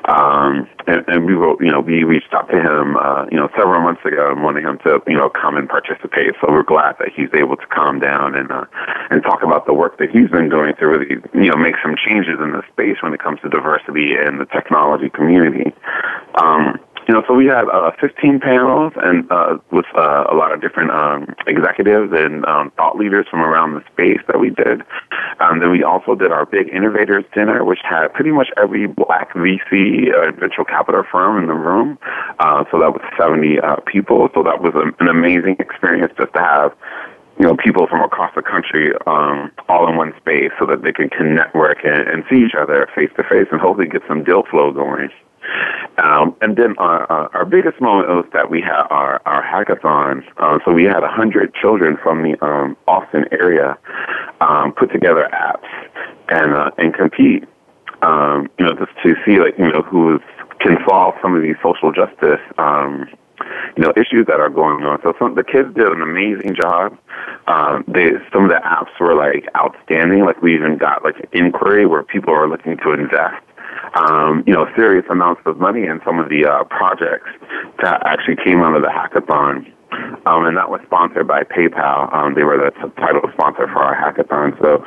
Um, 0.06 0.68
and, 0.88 1.06
and 1.08 1.26
we 1.26 1.34
wrote, 1.34 1.62
you 1.62 1.72
know, 1.72 1.80
we 1.80 2.04
reached 2.04 2.34
out 2.34 2.50
to 2.50 2.58
him, 2.58 2.98
uh, 2.98 3.26
you 3.30 3.38
know, 3.38 3.50
several 3.56 3.82
months 3.82 4.02
ago 4.04 4.32
and 4.32 4.44
wanted 4.44 4.64
him 4.64 4.80
to, 4.80 5.00
you 5.06 5.16
know, 5.16 5.30
come 5.30 5.58
and 5.58 5.70
participate. 5.70 6.34
So 6.42 6.50
we're 6.50 6.64
glad 6.64 6.96
that 6.98 7.10
he's 7.16 7.30
able 7.36 7.56
to 7.58 7.68
calm 7.68 8.00
down 8.00 8.34
and 8.34 8.52
uh, 8.52 8.66
and 9.10 9.22
talk 9.22 9.44
about 9.44 9.66
the 9.68 9.74
work 9.74 10.00
that 10.00 10.10
he's 10.10 10.30
been 10.30 10.50
doing 10.50 10.74
to 10.80 10.86
really, 10.88 11.22
you 11.34 11.52
know, 11.52 11.58
make 11.58 11.76
some 11.84 11.96
changes 11.96 12.40
in 12.42 12.52
the 12.52 12.64
space 12.72 12.98
when 13.02 13.14
it 13.14 13.22
comes 13.22 13.40
to 13.42 13.50
diversity 13.50 14.14
in 14.18 14.40
the 14.40 14.46
technology 14.46 15.10
community. 15.10 15.72
Um, 16.36 16.80
you 17.08 17.14
know, 17.14 17.24
so 17.28 17.34
we 17.34 17.46
had 17.48 17.66
uh, 17.70 17.92
15 18.00 18.40
panels 18.40 18.94
and 18.98 19.30
uh, 19.32 19.58
with 19.72 19.86
uh, 19.96 20.26
a 20.30 20.36
lot 20.36 20.52
of 20.52 20.62
different 20.62 20.92
um, 20.92 21.36
executives 21.48 22.12
and 22.16 22.46
um, 22.46 22.72
thought 22.78 22.98
leaders 22.98 23.26
from 23.30 23.42
around 23.42 23.74
the 23.74 23.84
space 23.92 24.22
that 24.28 24.40
we 24.40 24.50
did. 24.50 24.82
Um, 25.40 25.60
then 25.60 25.72
we 25.72 25.84
also 25.84 26.16
did 26.16 26.32
our 26.32 26.46
big 26.46 26.70
innovators 26.70 27.26
dinner, 27.34 27.66
which 27.66 27.80
had 27.84 28.14
pretty 28.14 28.32
much 28.32 28.50
every 28.58 28.88
black 28.88 29.34
VC 29.34 30.14
uh, 30.14 30.32
venture 30.40 30.64
capital 30.64 31.04
firm 31.12 31.42
in 31.42 31.48
the 31.48 31.54
room. 31.54 31.98
Uh, 32.40 32.64
so 32.72 32.80
that 32.80 32.92
was 32.94 33.02
70 33.18 33.60
uh, 33.60 33.78
people. 33.88 34.30
So 34.34 34.44
that 34.44 34.62
was 34.62 34.74
a, 34.76 34.94
an 35.04 35.10
amazing 35.10 35.58
experience 35.60 36.14
just 36.18 36.34
to 36.34 36.40
have 36.40 36.74
you 37.40 37.48
know, 37.48 37.56
people 37.56 37.88
from 37.88 38.02
across 38.02 38.34
the 38.36 38.42
country 38.44 38.92
um, 39.08 39.52
all 39.68 39.90
in 39.90 39.96
one 39.98 40.14
space 40.18 40.52
so 40.60 40.66
that 40.68 40.84
they 40.84 40.92
can, 40.92 41.10
can 41.10 41.34
network 41.34 41.80
and, 41.84 42.08
and 42.08 42.24
see 42.30 42.46
each 42.46 42.54
other 42.54 42.88
face 42.94 43.10
to 43.18 43.24
face 43.24 43.48
and 43.52 43.60
hopefully 43.60 43.88
get 43.88 44.04
some 44.08 44.24
deal 44.24 44.44
flow 44.44 44.72
going. 44.72 45.10
Um, 45.98 46.36
and 46.42 46.56
then 46.56 46.76
our, 46.78 47.10
our, 47.12 47.36
our 47.36 47.46
biggest 47.46 47.82
moment 47.82 48.10
was 48.10 48.26
that 48.34 48.50
we 48.50 48.62
had 48.62 48.88
our, 48.90 49.22
our 49.26 49.44
hackathon. 49.44 50.24
Uh, 50.38 50.60
so 50.66 50.72
we 50.74 50.84
had 50.84 51.02
100 51.02 51.54
children 51.54 51.98
from 52.02 52.24
the 52.24 52.44
um, 52.44 52.78
Austin 52.88 53.26
area 53.32 53.78
um, 54.40 54.74
put 54.74 54.92
together 54.92 55.30
apps 55.34 55.68
and, 56.30 56.54
uh, 56.54 56.72
and 56.78 56.94
compete, 56.94 57.44
um, 58.02 58.50
you 58.58 58.66
know, 58.66 58.74
just 58.74 58.92
to 59.04 59.16
see, 59.26 59.40
like, 59.40 59.58
you 59.58 59.72
know, 59.72 59.82
who 59.82 60.20
can 60.60 60.78
solve 60.88 61.16
some 61.22 61.36
of 61.36 61.42
these 61.42 61.56
social 61.62 61.92
justice 61.92 62.42
um, 62.58 63.08
you 63.76 63.84
know 63.84 63.94
issues 63.96 64.26
that 64.28 64.40
are 64.40 64.50
going 64.50 64.86
on. 64.86 65.00
So 65.04 65.14
some 65.20 65.36
the 65.36 65.44
kids 65.44 65.74
did 65.74 65.88
an 65.88 66.02
amazing 66.02 66.56
job. 66.56 66.98
Um, 67.48 67.84
they 67.88 68.12
some 68.32 68.46
of 68.46 68.50
the 68.50 68.62
apps 68.64 68.94
were 69.00 69.16
like 69.16 69.48
outstanding. 69.56 70.26
Like 70.26 70.42
we 70.42 70.54
even 70.54 70.78
got 70.78 71.04
like 71.04 71.20
an 71.20 71.28
inquiry 71.34 71.86
where 71.86 72.04
people 72.04 72.34
are 72.34 72.48
looking 72.48 72.78
to 72.78 72.92
invest 72.94 73.44
um, 73.96 74.44
you 74.48 74.54
know, 74.54 74.68
serious 74.76 75.06
amounts 75.10 75.42
of 75.46 75.60
money 75.60 75.84
in 75.84 76.00
some 76.06 76.20
of 76.20 76.30
the 76.30 76.46
uh, 76.46 76.64
projects 76.66 77.30
that 77.82 78.02
actually 78.06 78.38
came 78.38 78.62
out 78.62 78.76
of 78.76 78.82
the 78.82 78.88
hackathon. 78.88 79.72
Um, 80.26 80.46
and 80.46 80.56
that 80.56 80.70
was 80.70 80.80
sponsored 80.86 81.28
by 81.28 81.44
PayPal. 81.44 82.14
Um, 82.14 82.34
they 82.34 82.44
were 82.44 82.58
the 82.58 82.72
title 82.96 83.22
sponsor 83.34 83.68
for 83.68 83.84
our 83.84 83.96
hackathon. 83.96 84.58
So 84.62 84.86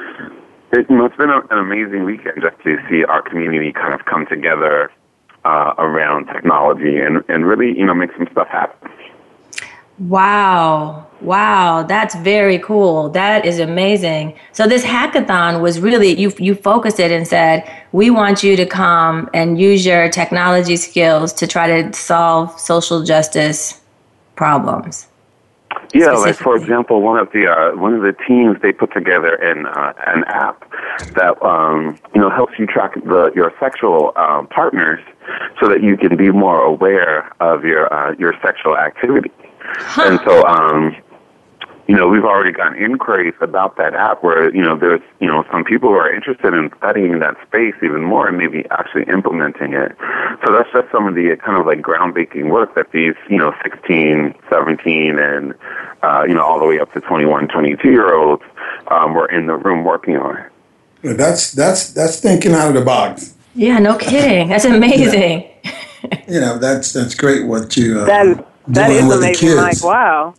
it, 0.73 0.87
you 0.89 0.97
know, 0.97 1.05
it's 1.05 1.17
been 1.17 1.31
a, 1.31 1.41
an 1.51 1.59
amazing 1.59 2.05
weekend 2.05 2.41
just 2.41 2.57
to 2.65 2.79
see 2.89 3.05
our 3.05 3.21
community 3.21 3.73
kind 3.73 3.93
of 3.93 4.07
come 4.07 4.27
together 4.27 4.91
uh, 5.45 5.75
around 5.77 6.27
technology 6.27 6.97
and, 6.97 7.23
and 7.29 7.47
really, 7.47 7.77
you 7.77 7.85
know, 7.85 7.95
make 7.95 8.11
some 8.17 8.27
stuff 8.33 8.49
happen. 8.49 8.91
Wow. 9.99 11.07
Wow, 11.21 11.85
that's 11.85 12.15
very 12.17 12.59
cool. 12.59 13.09
That 13.09 13.47
is 13.47 13.59
amazing. 13.59 14.35
So 14.53 14.67
this 14.67 14.85
hackathon 14.85 15.63
was 15.63 15.81
really 15.81 16.19
you 16.21 16.33
you 16.39 16.55
focused 16.55 17.01
it 17.01 17.11
and 17.11 17.27
said, 17.27 17.65
"We 17.93 18.11
want 18.11 18.43
you 18.43 18.57
to 18.57 18.67
come 18.67 19.31
and 19.33 19.59
use 19.59 19.87
your 19.87 20.11
technology 20.11 20.77
skills 20.77 21.33
to 21.35 21.47
try 21.47 21.67
to 21.81 21.93
solve 21.95 22.59
social 22.61 23.05
justice 23.05 23.81
problems." 24.37 25.07
Yeah, 25.95 26.11
like 26.11 26.35
for 26.35 26.57
example, 26.57 27.01
one 27.01 27.19
of 27.19 27.31
the 27.33 27.47
uh, 27.47 27.77
one 27.77 27.95
of 27.95 28.03
the 28.03 28.15
teams 28.27 28.61
they 28.61 28.73
put 28.73 28.93
together 28.93 29.35
an 29.37 29.67
uh, 29.67 29.93
an 30.07 30.25
app 30.25 30.69
that 31.15 31.41
um, 31.43 31.97
you 32.15 32.21
know 32.21 32.29
helps 32.29 32.59
you 32.59 32.67
track 32.67 32.95
the 32.95 33.31
your 33.35 33.53
sexual 33.61 34.13
um, 34.17 34.47
partners 34.49 35.01
so 35.61 35.69
that 35.69 35.83
you 35.83 35.97
can 35.97 36.17
be 36.17 36.31
more 36.31 36.61
aware 36.63 37.33
of 37.41 37.65
your 37.65 37.93
uh, 37.95 38.15
your 38.19 38.35
sexual 38.43 38.77
activity. 38.77 39.31
Huh. 39.65 40.03
And 40.07 40.21
so, 40.25 40.47
um, 40.47 40.97
you 41.87 41.95
know, 41.95 42.09
we've 42.09 42.25
already 42.25 42.53
gotten 42.53 42.83
inquiries 42.83 43.35
about 43.41 43.77
that 43.77 43.95
app 43.95 44.23
where, 44.23 44.55
you 44.55 44.63
know, 44.63 44.77
there's, 44.77 45.03
you 45.21 45.27
know, 45.27 45.45
some 45.53 45.65
people 45.65 45.91
who 45.91 45.97
are 45.97 46.13
interested 46.13 46.55
in 46.55 46.71
studying 46.79 47.19
that 47.19 47.37
space 47.47 47.75
even 47.83 48.03
more 48.03 48.27
and 48.27 48.39
maybe 48.39 48.65
actually 48.71 49.05
implementing 49.05 49.75
it. 49.75 49.95
So 50.45 50.53
that's 50.53 50.71
just 50.73 50.91
some 50.91 51.07
of 51.07 51.15
the 51.15 51.37
kind 51.45 51.59
of 51.59 51.67
like 51.67 51.81
groundbreaking 51.83 52.51
work 52.51 52.75
that 52.75 52.91
these, 52.93 53.15
you 53.29 53.37
know, 53.37 53.53
16, 53.63 54.35
17, 54.49 55.19
and, 55.19 55.55
uh, 56.03 56.25
you 56.27 56.35
know, 56.35 56.43
all 56.43 56.59
the 56.59 56.65
way 56.65 56.81
up 56.81 56.93
to 56.95 57.01
21, 57.01 57.49
22 57.49 57.91
year 57.91 58.15
olds 58.15 58.43
um, 58.89 59.13
were 59.13 59.27
in 59.27 59.47
the 59.47 59.57
room 59.57 59.85
working 59.85 60.17
on. 60.17 60.43
That's, 61.03 61.53
that's, 61.53 61.93
that's 61.93 62.19
thinking 62.19 62.53
out 62.53 62.69
of 62.69 62.75
the 62.75 62.81
box. 62.81 63.35
Yeah, 63.55 63.79
no 63.79 63.99
kidding. 63.99 64.49
That's 64.49 64.65
amazing. 64.65 65.51
yeah. 65.63 66.25
you 66.29 66.41
know, 66.41 66.57
that's, 66.57 66.95
that's 66.95 67.15
great 67.15 67.47
what 67.47 67.77
you, 67.77 68.01
uh, 68.01 68.07
that, 68.07 68.47
that 68.69 68.91
is 68.91 69.11
amazing, 69.11 69.57
Mike. 69.57 69.83
Wow. 69.83 70.35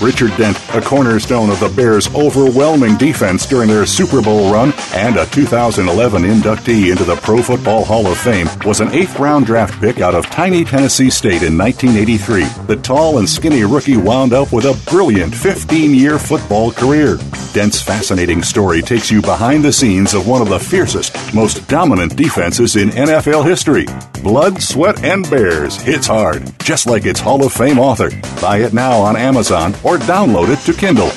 Richard 0.00 0.34
Dent, 0.38 0.56
a 0.74 0.80
cornerstone 0.80 1.50
of 1.50 1.60
the 1.60 1.68
Bears' 1.68 2.12
overwhelming 2.14 2.96
defense 2.96 3.46
during 3.46 3.68
their 3.68 3.84
Super 3.84 4.22
Bowl 4.22 4.50
run 4.50 4.72
and 4.94 5.16
a 5.16 5.26
2011 5.26 6.22
inductee 6.22 6.90
into 6.90 7.04
the 7.04 7.16
Pro 7.16 7.42
Football 7.42 7.84
Hall 7.84 8.06
of 8.06 8.16
Fame, 8.16 8.48
was 8.64 8.80
an 8.80 8.92
eighth 8.92 9.18
round 9.18 9.46
draft 9.46 9.78
pick 9.80 10.00
out 10.00 10.14
of 10.14 10.26
tiny 10.26 10.64
Tennessee 10.64 11.10
State 11.10 11.42
in 11.42 11.58
1983. 11.58 12.44
The 12.66 12.76
tall 12.76 13.18
and 13.18 13.28
skinny 13.28 13.64
rookie 13.64 13.98
wound 13.98 14.32
up 14.32 14.52
with 14.52 14.64
a 14.64 14.90
brilliant 14.90 15.34
15 15.34 15.94
year 15.94 16.18
football 16.18 16.72
career. 16.72 17.18
Dent's 17.52 17.82
fascinating 17.82 18.42
story 18.42 18.80
takes 18.80 19.10
you 19.10 19.20
behind 19.20 19.64
the 19.64 19.72
scenes 19.72 20.14
of 20.14 20.26
one 20.26 20.40
of 20.40 20.48
the 20.48 20.58
fiercest, 20.58 21.34
most 21.34 21.66
dominant 21.68 22.16
defenses 22.16 22.76
in 22.76 22.90
NFL 22.90 23.44
history. 23.44 23.86
Blood, 24.22 24.62
Sweat, 24.62 25.02
and 25.02 25.28
Bears 25.28 25.80
hits 25.80 26.06
hard, 26.06 26.52
just 26.60 26.86
like 26.86 27.06
its 27.06 27.20
Hall 27.20 27.44
of 27.44 27.52
Fame 27.52 27.78
author. 27.78 28.10
Buy 28.40 28.58
it 28.58 28.72
now 28.72 29.00
on 29.00 29.16
Amazon 29.16 29.74
or 29.82 29.89
download 29.98 30.48
it 30.48 30.64
to 30.66 30.78
Kindle. 30.78 31.10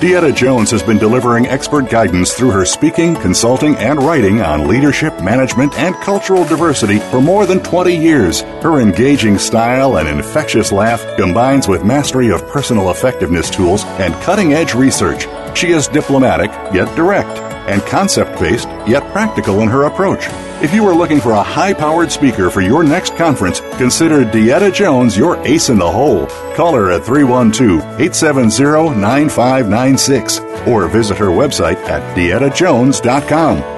Deetta 0.00 0.32
Jones 0.32 0.70
has 0.70 0.80
been 0.80 0.98
delivering 0.98 1.48
expert 1.48 1.90
guidance 1.90 2.32
through 2.32 2.52
her 2.52 2.64
speaking, 2.64 3.16
consulting, 3.16 3.74
and 3.78 4.00
writing 4.00 4.40
on 4.40 4.68
leadership, 4.68 5.20
management, 5.20 5.76
and 5.76 5.92
cultural 5.96 6.44
diversity 6.44 7.00
for 7.00 7.20
more 7.20 7.46
than 7.46 7.60
20 7.64 7.96
years. 7.96 8.42
Her 8.62 8.80
engaging 8.80 9.38
style 9.38 9.98
and 9.98 10.08
infectious 10.08 10.70
laugh 10.70 11.04
combines 11.16 11.66
with 11.66 11.84
mastery 11.84 12.30
of 12.30 12.46
personal 12.46 12.92
effectiveness 12.92 13.50
tools 13.50 13.84
and 13.98 14.14
cutting 14.22 14.52
edge 14.52 14.74
research. 14.74 15.26
She 15.58 15.72
is 15.72 15.88
diplomatic, 15.88 16.50
yet 16.72 16.94
direct 16.94 17.47
and 17.68 17.82
concept 17.82 18.40
based, 18.40 18.68
yet 18.86 19.02
practical 19.12 19.60
in 19.60 19.68
her 19.68 19.84
approach. 19.84 20.26
If 20.62 20.74
you 20.74 20.86
are 20.88 20.94
looking 20.94 21.20
for 21.20 21.32
a 21.32 21.42
high 21.42 21.72
powered 21.72 22.10
speaker 22.10 22.50
for 22.50 22.60
your 22.60 22.82
next 22.82 23.16
conference, 23.16 23.60
consider 23.76 24.24
Deetta 24.24 24.74
Jones 24.74 25.16
your 25.16 25.36
ace 25.46 25.68
in 25.68 25.78
the 25.78 25.90
hole. 25.90 26.26
Call 26.56 26.74
her 26.74 26.90
at 26.90 27.04
312 27.04 27.80
870 28.00 29.00
9596 29.00 30.40
or 30.66 30.88
visit 30.88 31.16
her 31.18 31.28
website 31.28 31.76
at 31.88 32.16
deettajones.com. 32.16 33.77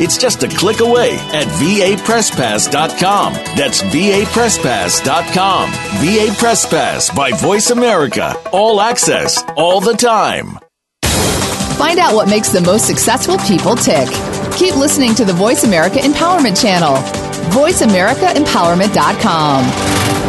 It's 0.00 0.16
just 0.16 0.42
a 0.42 0.48
click 0.48 0.80
away 0.80 1.12
at 1.14 1.46
vapresspass.com. 1.46 3.34
That's 3.34 3.82
vapresspass.com. 3.82 5.70
VA 5.70 6.34
Press 6.38 6.66
Pass 6.66 7.14
by 7.14 7.32
Voice 7.32 7.70
America. 7.70 8.34
All 8.50 8.80
access, 8.80 9.44
all 9.56 9.80
the 9.80 9.92
time. 9.92 10.58
Find 11.76 11.98
out 11.98 12.14
what 12.14 12.28
makes 12.28 12.48
the 12.48 12.62
most 12.62 12.86
successful 12.86 13.36
people 13.38 13.76
tick. 13.76 14.08
Keep 14.54 14.76
listening 14.76 15.14
to 15.16 15.24
the 15.24 15.32
Voice 15.32 15.64
America 15.64 15.98
Empowerment 15.98 16.60
Channel. 16.60 16.96
VoiceAmericaEmpowerment.com. 17.52 20.20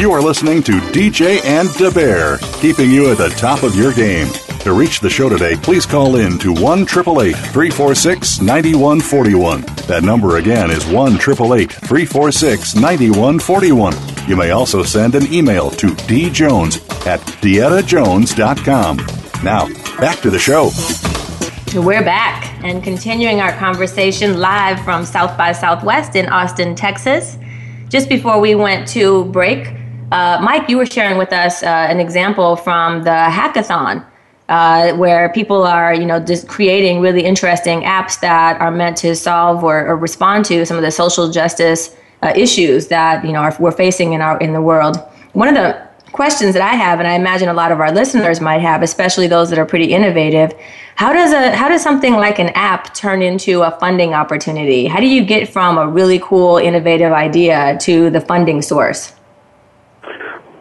You 0.00 0.12
are 0.12 0.22
listening 0.22 0.62
to 0.62 0.72
DJ 0.72 1.44
and 1.44 1.68
DeBear, 1.68 2.40
keeping 2.62 2.90
you 2.90 3.10
at 3.10 3.18
the 3.18 3.28
top 3.28 3.62
of 3.62 3.76
your 3.76 3.92
game. 3.92 4.28
To 4.60 4.72
reach 4.72 5.00
the 5.00 5.10
show 5.10 5.28
today, 5.28 5.56
please 5.56 5.84
call 5.84 6.16
in 6.16 6.38
to 6.38 6.54
1 6.54 6.86
346 6.86 8.40
9141. 8.40 9.60
That 9.88 10.02
number 10.02 10.38
again 10.38 10.70
is 10.70 10.86
1 10.86 11.18
346 11.18 12.74
9141. 12.76 13.94
You 14.26 14.36
may 14.36 14.52
also 14.52 14.82
send 14.82 15.16
an 15.16 15.30
email 15.30 15.70
to 15.72 15.88
djones 15.88 16.80
at 17.06 17.20
deettajones.com. 17.20 18.96
Now, 19.44 19.66
back 20.00 20.20
to 20.20 20.30
the 20.30 20.38
show. 20.38 20.70
We're 21.78 22.02
back 22.02 22.64
and 22.64 22.82
continuing 22.82 23.42
our 23.42 23.52
conversation 23.58 24.40
live 24.40 24.82
from 24.82 25.04
South 25.04 25.36
by 25.36 25.52
Southwest 25.52 26.16
in 26.16 26.26
Austin, 26.30 26.74
Texas. 26.74 27.36
Just 27.90 28.08
before 28.08 28.40
we 28.40 28.54
went 28.54 28.88
to 28.88 29.26
break, 29.26 29.79
uh, 30.12 30.40
Mike, 30.42 30.68
you 30.68 30.76
were 30.76 30.86
sharing 30.86 31.18
with 31.18 31.32
us 31.32 31.62
uh, 31.62 31.66
an 31.66 32.00
example 32.00 32.56
from 32.56 33.04
the 33.04 33.10
hackathon 33.10 34.04
uh, 34.48 34.92
where 34.96 35.28
people 35.28 35.62
are, 35.62 35.94
you 35.94 36.04
know, 36.04 36.18
just 36.18 36.48
creating 36.48 37.00
really 37.00 37.24
interesting 37.24 37.82
apps 37.82 38.18
that 38.20 38.60
are 38.60 38.72
meant 38.72 38.96
to 38.96 39.14
solve 39.14 39.62
or, 39.62 39.86
or 39.86 39.96
respond 39.96 40.44
to 40.44 40.66
some 40.66 40.76
of 40.76 40.82
the 40.82 40.90
social 40.90 41.30
justice 41.30 41.94
uh, 42.22 42.32
issues 42.36 42.88
that 42.88 43.24
you 43.24 43.32
know 43.32 43.40
are, 43.40 43.56
we're 43.60 43.72
facing 43.72 44.12
in 44.12 44.20
our 44.20 44.38
in 44.38 44.52
the 44.52 44.60
world. 44.60 44.96
One 45.32 45.48
of 45.48 45.54
the 45.54 45.88
questions 46.12 46.54
that 46.54 46.62
I 46.62 46.74
have, 46.74 46.98
and 46.98 47.06
I 47.06 47.14
imagine 47.14 47.48
a 47.48 47.54
lot 47.54 47.70
of 47.70 47.80
our 47.80 47.92
listeners 47.92 48.40
might 48.40 48.60
have, 48.60 48.82
especially 48.82 49.28
those 49.28 49.48
that 49.50 49.58
are 49.60 49.64
pretty 49.64 49.92
innovative, 49.92 50.52
how 50.96 51.12
does 51.12 51.32
a 51.32 51.54
how 51.54 51.68
does 51.68 51.82
something 51.82 52.14
like 52.14 52.40
an 52.40 52.48
app 52.50 52.92
turn 52.94 53.22
into 53.22 53.62
a 53.62 53.70
funding 53.78 54.12
opportunity? 54.12 54.86
How 54.86 54.98
do 54.98 55.06
you 55.06 55.24
get 55.24 55.48
from 55.48 55.78
a 55.78 55.86
really 55.86 56.18
cool, 56.18 56.58
innovative 56.58 57.12
idea 57.12 57.78
to 57.82 58.10
the 58.10 58.20
funding 58.20 58.60
source? 58.62 59.12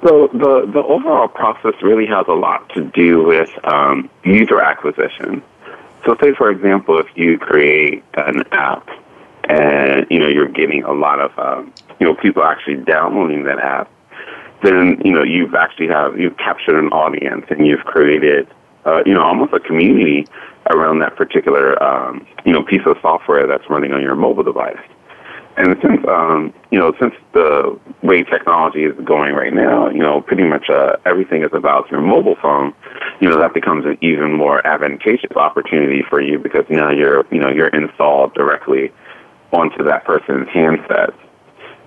So 0.01 0.29
the 0.31 0.69
the 0.71 0.81
overall 0.81 1.27
process 1.27 1.73
really 1.81 2.05
has 2.05 2.25
a 2.27 2.33
lot 2.33 2.69
to 2.69 2.85
do 2.85 3.23
with 3.23 3.49
um, 3.65 4.09
user 4.23 4.61
acquisition. 4.61 5.43
So, 6.05 6.15
say 6.21 6.33
for 6.33 6.49
example, 6.49 6.99
if 6.99 7.07
you 7.15 7.37
create 7.37 8.03
an 8.13 8.43
app 8.53 8.87
and 9.49 10.05
you 10.09 10.19
know 10.19 10.27
you're 10.27 10.47
getting 10.47 10.83
a 10.83 10.93
lot 10.93 11.19
of 11.19 11.37
um, 11.37 11.73
you 11.99 12.05
know 12.05 12.15
people 12.15 12.43
actually 12.43 12.77
downloading 12.77 13.43
that 13.43 13.59
app, 13.59 13.91
then 14.63 15.01
you 15.03 15.11
know 15.11 15.23
you've 15.23 15.53
actually 15.53 15.87
have 15.87 16.17
you've 16.17 16.37
captured 16.37 16.79
an 16.79 16.87
audience 16.89 17.45
and 17.49 17.67
you've 17.67 17.83
created 17.83 18.47
uh, 18.85 19.03
you 19.05 19.13
know 19.13 19.21
almost 19.21 19.51
a 19.51 19.59
community 19.59 20.25
around 20.69 20.99
that 20.99 21.17
particular 21.17 21.81
um, 21.83 22.25
you 22.45 22.53
know 22.53 22.63
piece 22.63 22.85
of 22.85 22.95
software 23.01 23.47
that's 23.47 23.69
running 23.69 23.91
on 23.91 24.01
your 24.01 24.15
mobile 24.15 24.43
device. 24.43 24.79
And 25.59 25.75
since 25.81 25.99
um, 26.07 26.53
you 26.71 26.79
know, 26.79 26.93
since 27.01 27.13
the 27.33 27.77
way 28.01 28.23
technology 28.23 28.85
is 28.85 28.95
going 29.03 29.35
right 29.35 29.53
now, 29.53 29.89
you 29.89 29.99
know, 29.99 30.21
pretty 30.21 30.45
much 30.45 30.69
uh, 30.69 30.95
everything 31.05 31.43
is 31.43 31.49
about 31.51 31.91
your 31.91 31.99
mobile 31.99 32.37
phone. 32.41 32.73
You 33.19 33.29
know, 33.29 33.37
that 33.37 33.53
becomes 33.53 33.85
an 33.85 33.97
even 33.99 34.31
more 34.31 34.65
advantageous 34.65 35.35
opportunity 35.35 36.01
for 36.09 36.21
you 36.21 36.39
because 36.39 36.63
now 36.69 36.91
you're 36.91 37.25
you 37.29 37.41
know 37.41 37.49
you're 37.49 37.67
installed 37.67 38.33
directly 38.35 38.93
onto 39.51 39.83
that 39.83 40.05
person's 40.05 40.47
handset. 40.47 41.13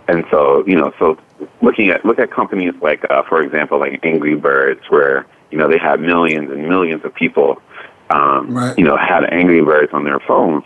And 0.06 0.24
so, 0.30 0.64
you 0.66 0.76
know, 0.76 0.92
so 0.98 1.16
looking 1.62 1.88
at 1.88 2.04
look 2.04 2.18
at 2.18 2.30
companies 2.30 2.74
like, 2.82 3.02
uh, 3.08 3.22
for 3.22 3.42
example, 3.42 3.80
like 3.80 4.00
Angry 4.02 4.34
Birds, 4.34 4.82
where 4.90 5.26
you 5.50 5.56
know 5.56 5.66
they 5.66 5.78
have 5.78 5.98
millions 5.98 6.50
and 6.50 6.68
millions 6.68 7.06
of 7.06 7.14
people, 7.14 7.62
um, 8.10 8.54
right. 8.54 8.78
you 8.78 8.84
know, 8.84 8.98
had 8.98 9.24
Angry 9.32 9.62
Birds 9.62 9.94
on 9.94 10.04
their 10.04 10.20
phones 10.20 10.64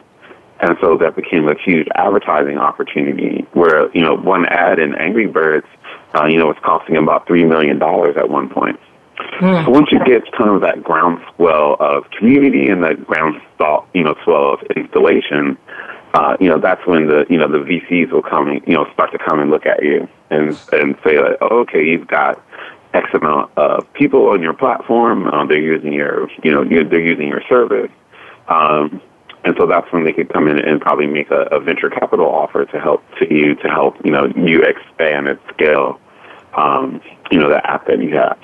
and 0.60 0.76
so 0.80 0.96
that 0.98 1.16
became 1.16 1.48
a 1.48 1.54
huge 1.58 1.86
advertising 1.94 2.58
opportunity 2.58 3.46
where, 3.52 3.90
you 3.92 4.00
know, 4.00 4.14
one 4.14 4.46
ad 4.46 4.78
in 4.78 4.94
Angry 4.94 5.26
Birds, 5.26 5.66
uh, 6.14 6.26
you 6.26 6.38
know, 6.38 6.46
was 6.46 6.56
costing 6.62 6.96
about 6.96 7.26
$3 7.26 7.46
million 7.46 7.80
at 8.16 8.30
one 8.30 8.48
point. 8.48 8.80
Hmm. 9.18 9.64
So 9.64 9.70
once 9.70 9.88
you 9.92 9.98
get 10.04 10.30
kind 10.32 10.50
of 10.50 10.60
that 10.62 10.82
groundswell 10.82 11.76
of 11.78 12.10
community 12.10 12.68
and 12.68 12.82
that 12.84 13.06
groundswell, 13.06 13.86
you 13.94 14.02
know, 14.02 14.14
swell 14.24 14.54
of 14.54 14.62
installation, 14.74 15.58
uh, 16.14 16.36
you 16.40 16.48
know, 16.48 16.58
that's 16.58 16.86
when 16.86 17.06
the, 17.06 17.26
you 17.28 17.36
know, 17.36 17.48
the 17.48 17.58
VCs 17.58 18.10
will 18.10 18.22
come 18.22 18.48
and, 18.48 18.62
you 18.66 18.74
know, 18.74 18.86
start 18.94 19.12
to 19.12 19.18
come 19.18 19.40
and 19.40 19.50
look 19.50 19.66
at 19.66 19.82
you 19.82 20.08
and, 20.30 20.58
and 20.72 20.96
say 21.04 21.20
like, 21.20 21.36
oh, 21.42 21.60
okay, 21.60 21.84
you've 21.84 22.06
got 22.06 22.42
X 22.94 23.08
amount 23.12 23.50
of 23.58 23.92
people 23.92 24.28
on 24.28 24.40
your 24.40 24.54
platform. 24.54 25.26
Uh, 25.26 25.44
they're 25.44 25.60
using 25.60 25.92
your, 25.92 26.30
you 26.42 26.50
know, 26.50 26.64
they're 26.64 27.00
using 27.00 27.28
your 27.28 27.42
service. 27.48 27.90
Um, 28.48 29.02
and 29.46 29.54
so 29.56 29.64
that's 29.64 29.90
when 29.92 30.02
they 30.04 30.12
could 30.12 30.28
come 30.28 30.48
in 30.48 30.58
and 30.58 30.80
probably 30.80 31.06
make 31.06 31.30
a, 31.30 31.42
a 31.52 31.60
venture 31.60 31.88
capital 31.88 32.26
offer 32.26 32.64
to 32.64 32.80
help 32.80 33.00
to 33.20 33.32
you 33.32 33.54
to 33.54 33.68
help 33.68 33.94
you 34.04 34.10
know 34.10 34.26
you 34.34 34.60
expand 34.62 35.28
and 35.28 35.38
scale 35.54 36.00
um, 36.54 37.00
you 37.30 37.38
know 37.38 37.48
the 37.48 37.64
app 37.64 37.86
that 37.86 38.00
you 38.02 38.12
have. 38.16 38.36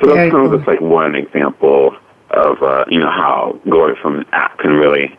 So 0.00 0.08
that's 0.08 0.16
Very 0.16 0.30
kind 0.32 0.48
cool. 0.48 0.52
of 0.52 0.58
just 0.58 0.66
like 0.66 0.80
one 0.80 1.14
example 1.14 1.96
of 2.30 2.60
uh, 2.60 2.84
you 2.88 2.98
know 2.98 3.10
how 3.10 3.60
going 3.70 3.94
from 4.02 4.18
an 4.18 4.26
app 4.32 4.58
can 4.58 4.72
really 4.72 5.16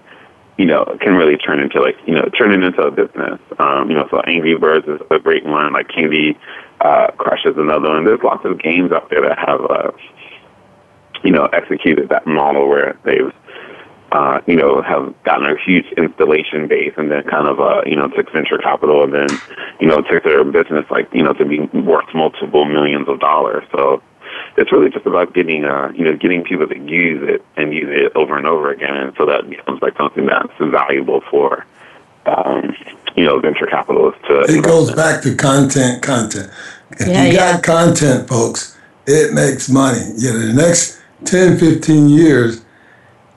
you 0.58 0.66
know 0.66 0.98
can 1.00 1.16
really 1.16 1.38
turn 1.38 1.62
into 1.62 1.82
like 1.82 1.96
you 2.06 2.16
know 2.16 2.28
turn 2.38 2.52
it 2.52 2.62
into 2.62 2.82
a 2.82 2.92
business. 2.92 3.40
Um, 3.60 3.90
you 3.90 3.96
know, 3.96 4.10
so 4.12 4.20
Angry 4.28 4.58
Birds 4.58 4.86
is 4.90 5.00
a 5.10 5.20
great 5.20 5.46
one. 5.46 5.72
Like 5.72 5.88
Candy 5.88 6.38
uh, 6.82 7.12
Crush 7.18 7.46
is 7.46 7.56
another 7.56 7.88
one. 7.88 8.04
There's 8.04 8.24
lots 8.24 8.44
of 8.44 8.62
games 8.62 8.92
out 8.92 9.10
there 9.10 9.22
that 9.22 9.40
have 9.40 9.62
uh, 9.72 9.92
you 11.24 11.32
know 11.32 11.46
executed 11.46 12.10
that 12.10 12.28
model 12.28 12.68
where 12.68 13.00
they've 13.06 13.32
uh, 14.14 14.40
you 14.46 14.56
know, 14.56 14.82
have 14.82 15.14
gotten 15.24 15.46
a 15.46 15.58
huge 15.58 15.86
installation 15.98 16.68
base 16.68 16.94
and 16.98 17.12
then 17.12 17.24
kind 17.24 17.48
of, 17.48 17.60
uh, 17.60 17.82
you 17.86 17.96
know, 17.96 18.08
took 18.10 18.32
venture 18.32 18.60
capital 18.60 19.04
and 19.04 19.14
then, 19.14 19.28
you 19.80 19.88
know, 19.88 20.02
took 20.02 20.24
their 20.24 20.44
business 20.44 20.86
like, 20.92 21.12
you 21.14 21.24
know, 21.24 21.34
to 21.34 21.44
be 21.44 21.60
worth 21.80 22.06
multiple 22.14 22.64
millions 22.64 23.10
of 23.10 23.20
dollars. 23.20 23.64
So, 23.72 24.02
it's 24.58 24.72
really 24.72 24.90
just 24.90 25.06
about 25.06 25.34
getting, 25.34 25.66
uh, 25.66 25.92
you 25.96 26.06
know, 26.06 26.16
getting 26.16 26.44
people 26.44 26.68
to 26.68 26.78
use 26.78 27.28
it 27.28 27.44
and 27.58 27.74
use 27.74 27.90
it 27.90 28.12
over 28.16 28.38
and 28.38 28.46
over 28.46 28.72
again, 28.72 28.96
and 28.96 29.14
so 29.18 29.26
that 29.26 29.50
becomes 29.50 29.82
like 29.82 29.98
something 29.98 30.26
that's 30.26 30.54
valuable 30.60 31.22
for, 31.30 31.66
um, 32.26 32.76
you 33.16 33.26
know, 33.26 33.40
venture 33.40 33.66
capitalists 33.66 34.22
to. 34.28 34.42
It 34.42 34.64
goes 34.64 34.92
back 34.92 35.22
to 35.24 35.36
content, 35.36 36.02
content. 36.04 36.52
If 36.92 37.08
Yeah, 37.08 37.26
you 37.26 37.34
yeah. 37.34 37.54
got 37.54 37.64
content, 37.64 38.28
folks, 38.28 38.78
it 39.08 39.34
makes 39.34 39.70
money. 39.70 40.04
You 40.18 40.34
know, 40.34 40.40
the 40.40 40.54
next 40.54 41.00
10, 41.26 41.58
15 41.58 42.10
years, 42.10 42.64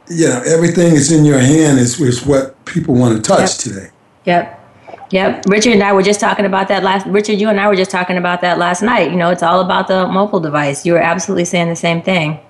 you 0.09 0.29
know, 0.29 0.43
everything 0.47 0.95
is 0.95 1.11
in 1.13 1.25
your 1.25 1.39
hand 1.39 1.79
is, 1.79 2.01
is 2.01 2.25
what 2.25 2.65
people 2.65 2.95
want 2.95 3.17
to 3.17 3.23
touch 3.23 3.41
Yep. 3.41 3.51
today. 3.59 3.91
Yep. 4.25 4.63
Yep. 5.11 5.45
Richard 5.49 5.73
and 5.73 5.83
I 5.83 5.93
were 5.93 6.03
just 6.03 6.19
talking 6.21 6.47
about 6.47 6.69
that 6.69 6.83
last 6.83 7.07
Richard, 7.07 7.35
you 7.35 7.49
and 7.49 7.61
I 7.61 7.69
were 7.69 7.77
just 7.77 7.91
talking 7.91 8.17
about 8.17 8.41
that 8.41 8.59
last 8.59 8.83
night. 8.83 9.11
You 9.11 9.17
know, 9.17 9.31
it's 9.31 9.43
all 9.43 9.61
about 9.61 9.87
the 9.87 10.07
mobile 10.09 10.41
device. 10.41 10.85
You 10.85 10.95
were 10.95 10.99
absolutely 10.99 11.45
saying 11.45 11.69
the 11.69 11.77
same 11.77 12.03
thing. 12.03 12.41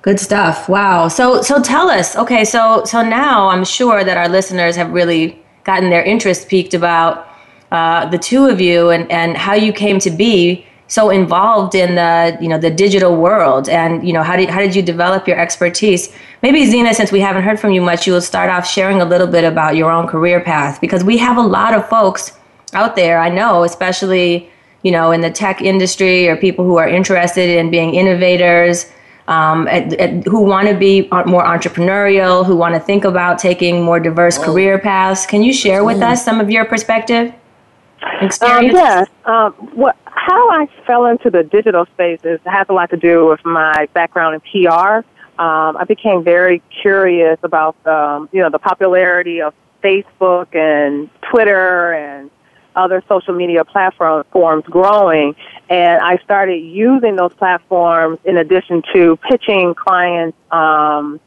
Good 0.00 0.20
stuff. 0.20 0.68
Wow. 0.68 1.08
So 1.08 1.42
so 1.42 1.60
tell 1.60 1.90
us. 1.90 2.16
Okay, 2.16 2.44
so 2.44 2.84
so 2.84 3.02
now 3.02 3.48
I'm 3.48 3.64
sure 3.64 4.04
that 4.04 4.16
our 4.16 4.28
listeners 4.28 4.76
have 4.76 4.90
really 4.90 5.42
gotten 5.64 5.90
their 5.90 6.02
interest 6.02 6.48
piqued 6.48 6.72
about 6.72 7.28
uh, 7.72 8.06
the 8.06 8.16
two 8.16 8.46
of 8.46 8.60
you 8.60 8.88
and, 8.88 9.10
and 9.10 9.36
how 9.36 9.52
you 9.52 9.72
came 9.72 9.98
to 9.98 10.10
be 10.10 10.66
so 10.88 11.10
involved 11.10 11.74
in 11.74 11.94
the 11.94 12.36
you 12.40 12.48
know 12.48 12.58
the 12.58 12.70
digital 12.70 13.14
world 13.14 13.68
and 13.68 14.06
you 14.06 14.12
know 14.12 14.22
how 14.22 14.36
did 14.36 14.48
how 14.48 14.58
did 14.58 14.74
you 14.74 14.82
develop 14.82 15.28
your 15.28 15.38
expertise? 15.38 16.12
Maybe 16.42 16.64
Xina 16.64 16.94
since 16.94 17.12
we 17.12 17.20
haven't 17.20 17.42
heard 17.42 17.60
from 17.60 17.72
you 17.72 17.82
much 17.82 18.06
you 18.06 18.14
will 18.14 18.22
start 18.22 18.50
off 18.50 18.66
sharing 18.66 19.00
a 19.00 19.04
little 19.04 19.26
bit 19.26 19.44
about 19.44 19.76
your 19.76 19.90
own 19.90 20.08
career 20.08 20.40
path 20.40 20.80
because 20.80 21.04
we 21.04 21.18
have 21.18 21.36
a 21.36 21.42
lot 21.42 21.74
of 21.74 21.86
folks 21.88 22.32
out 22.72 22.96
there 22.96 23.18
I 23.18 23.28
know 23.28 23.64
especially 23.64 24.50
you 24.82 24.90
know 24.90 25.12
in 25.12 25.20
the 25.20 25.30
tech 25.30 25.60
industry 25.60 26.26
or 26.26 26.36
people 26.36 26.64
who 26.64 26.78
are 26.78 26.88
interested 26.88 27.50
in 27.50 27.70
being 27.70 27.94
innovators 27.94 28.90
um, 29.26 29.68
at, 29.68 29.92
at, 30.00 30.24
who 30.24 30.40
want 30.40 30.68
to 30.68 30.74
be 30.74 31.02
more 31.26 31.44
entrepreneurial 31.44 32.46
who 32.46 32.56
want 32.56 32.74
to 32.74 32.80
think 32.80 33.04
about 33.04 33.38
taking 33.38 33.82
more 33.82 34.00
diverse 34.00 34.38
career 34.38 34.78
paths. 34.78 35.26
Can 35.26 35.42
you 35.42 35.52
share 35.52 35.84
with 35.84 36.00
us 36.00 36.24
some 36.24 36.40
of 36.40 36.50
your 36.50 36.64
perspective 36.64 37.34
Um, 38.02 38.26
experience 38.26 38.74
yeah. 38.74 39.04
Um, 39.24 39.52
what, 39.74 39.96
how 40.04 40.50
I 40.50 40.68
fell 40.86 41.06
into 41.06 41.30
the 41.30 41.42
digital 41.42 41.86
spaces 41.86 42.40
has 42.44 42.66
a 42.68 42.72
lot 42.72 42.90
to 42.90 42.96
do 42.96 43.26
with 43.26 43.44
my 43.44 43.88
background 43.94 44.34
in 44.34 44.64
PR. 44.66 45.04
Um, 45.40 45.76
I 45.76 45.84
became 45.86 46.24
very 46.24 46.62
curious 46.82 47.38
about 47.42 47.74
um, 47.86 48.28
you 48.32 48.40
know 48.40 48.50
the 48.50 48.58
popularity 48.58 49.40
of 49.40 49.54
Facebook 49.82 50.54
and 50.54 51.08
Twitter 51.30 51.92
and 51.92 52.30
other 52.74 53.02
social 53.08 53.34
media 53.34 53.64
platforms 53.64 54.64
growing, 54.66 55.34
and 55.68 56.00
I 56.00 56.18
started 56.18 56.58
using 56.58 57.16
those 57.16 57.32
platforms 57.34 58.18
in 58.24 58.36
addition 58.36 58.82
to 58.92 59.16
pitching 59.28 59.74
clients 59.74 60.36
um, 60.50 61.20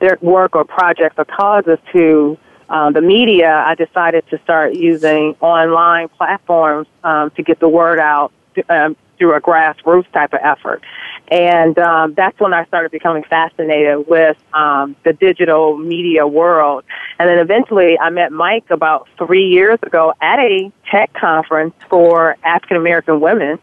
their 0.00 0.18
work 0.20 0.54
or 0.54 0.64
projects 0.64 1.16
or 1.18 1.24
causes 1.24 1.78
to 1.92 2.38
um, 2.68 2.92
the 2.92 3.00
media, 3.00 3.52
I 3.66 3.74
decided 3.74 4.28
to 4.30 4.38
start 4.42 4.74
using 4.74 5.36
online 5.40 6.08
platforms 6.08 6.88
um, 7.04 7.30
to 7.32 7.42
get 7.42 7.60
the 7.60 7.68
word 7.68 7.98
out 7.98 8.32
um, 8.68 8.96
through 9.18 9.34
a 9.34 9.40
grassroots 9.40 10.10
type 10.12 10.32
of 10.32 10.40
effort. 10.42 10.82
And 11.28 11.78
um, 11.78 12.14
that's 12.14 12.38
when 12.38 12.54
I 12.54 12.64
started 12.66 12.92
becoming 12.92 13.24
fascinated 13.24 14.06
with 14.06 14.36
um, 14.52 14.94
the 15.04 15.12
digital 15.12 15.76
media 15.76 16.26
world. 16.26 16.84
And 17.18 17.28
then 17.28 17.38
eventually 17.38 17.98
I 17.98 18.10
met 18.10 18.32
Mike 18.32 18.70
about 18.70 19.08
three 19.18 19.48
years 19.48 19.78
ago 19.82 20.12
at 20.20 20.38
a 20.38 20.70
tech 20.90 21.12
conference 21.14 21.74
for 21.88 22.36
African 22.44 22.76
American 22.76 23.20
women. 23.20 23.58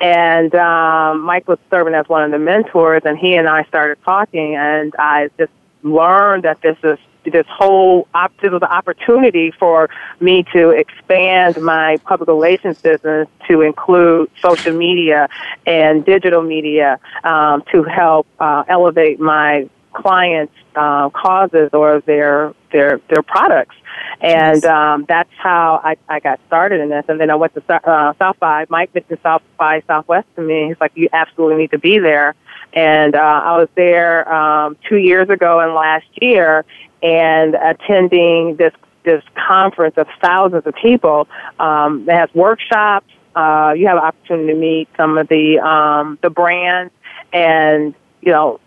And 0.00 0.54
um, 0.54 1.20
Mike 1.22 1.46
was 1.46 1.58
serving 1.68 1.94
as 1.94 2.08
one 2.08 2.22
of 2.22 2.30
the 2.30 2.38
mentors, 2.38 3.02
and 3.04 3.18
he 3.18 3.34
and 3.34 3.46
I 3.46 3.64
started 3.64 3.98
talking, 4.02 4.56
and 4.56 4.94
I 4.98 5.28
just 5.36 5.52
learned 5.82 6.44
that 6.44 6.62
this 6.62 6.78
is 6.82 6.98
this 7.24 7.46
whole 7.48 8.08
op- 8.14 8.36
this 8.40 8.50
was 8.50 8.62
an 8.62 8.68
opportunity 8.68 9.50
for 9.50 9.88
me 10.20 10.44
to 10.52 10.70
expand 10.70 11.60
my 11.62 11.96
public 11.98 12.28
relations 12.28 12.80
business 12.80 13.28
to 13.48 13.62
include 13.62 14.30
social 14.40 14.76
media 14.76 15.28
and 15.66 16.04
digital 16.04 16.42
media 16.42 16.98
um, 17.24 17.62
to 17.72 17.82
help 17.82 18.26
uh, 18.38 18.64
elevate 18.68 19.20
my 19.20 19.68
clients' 19.92 20.54
uh, 20.76 21.10
causes 21.10 21.70
or 21.72 22.00
their 22.00 22.54
their 22.72 23.00
their 23.08 23.22
products. 23.22 23.76
And 24.20 24.64
um, 24.64 25.04
that's 25.08 25.30
how 25.38 25.80
I, 25.82 25.96
I 26.08 26.20
got 26.20 26.40
started 26.46 26.80
in 26.80 26.90
this. 26.90 27.04
And 27.08 27.18
then 27.20 27.30
I 27.30 27.34
went 27.34 27.54
to 27.54 27.62
uh, 27.72 28.12
South 28.18 28.38
by. 28.38 28.66
Mike 28.68 28.94
mentioned 28.94 29.18
South 29.22 29.42
by 29.58 29.82
Southwest 29.86 30.28
to 30.36 30.42
me. 30.42 30.68
He's 30.68 30.80
like, 30.80 30.92
you 30.94 31.08
absolutely 31.12 31.56
need 31.56 31.70
to 31.72 31.78
be 31.78 31.98
there. 31.98 32.34
And 32.72 33.14
uh, 33.14 33.18
I 33.18 33.56
was 33.58 33.68
there 33.74 34.32
um, 34.32 34.76
two 34.88 34.96
years 34.96 35.28
ago 35.28 35.60
and 35.60 35.74
last 35.74 36.06
year, 36.20 36.64
and 37.02 37.54
attending 37.54 38.56
this 38.56 38.72
this 39.04 39.22
conference 39.34 39.96
of 39.96 40.06
thousands 40.20 40.66
of 40.66 40.74
people. 40.74 41.26
Um, 41.58 42.06
it 42.08 42.14
has 42.14 42.28
workshops. 42.34 43.06
Uh, 43.34 43.72
you 43.76 43.86
have 43.86 43.96
an 43.96 44.04
opportunity 44.04 44.52
to 44.52 44.58
meet 44.58 44.88
some 44.96 45.16
of 45.16 45.28
the 45.28 45.58
um, 45.58 46.18
the 46.22 46.30
brands, 46.30 46.92
and 47.32 47.94
you 48.20 48.32
know 48.32 48.60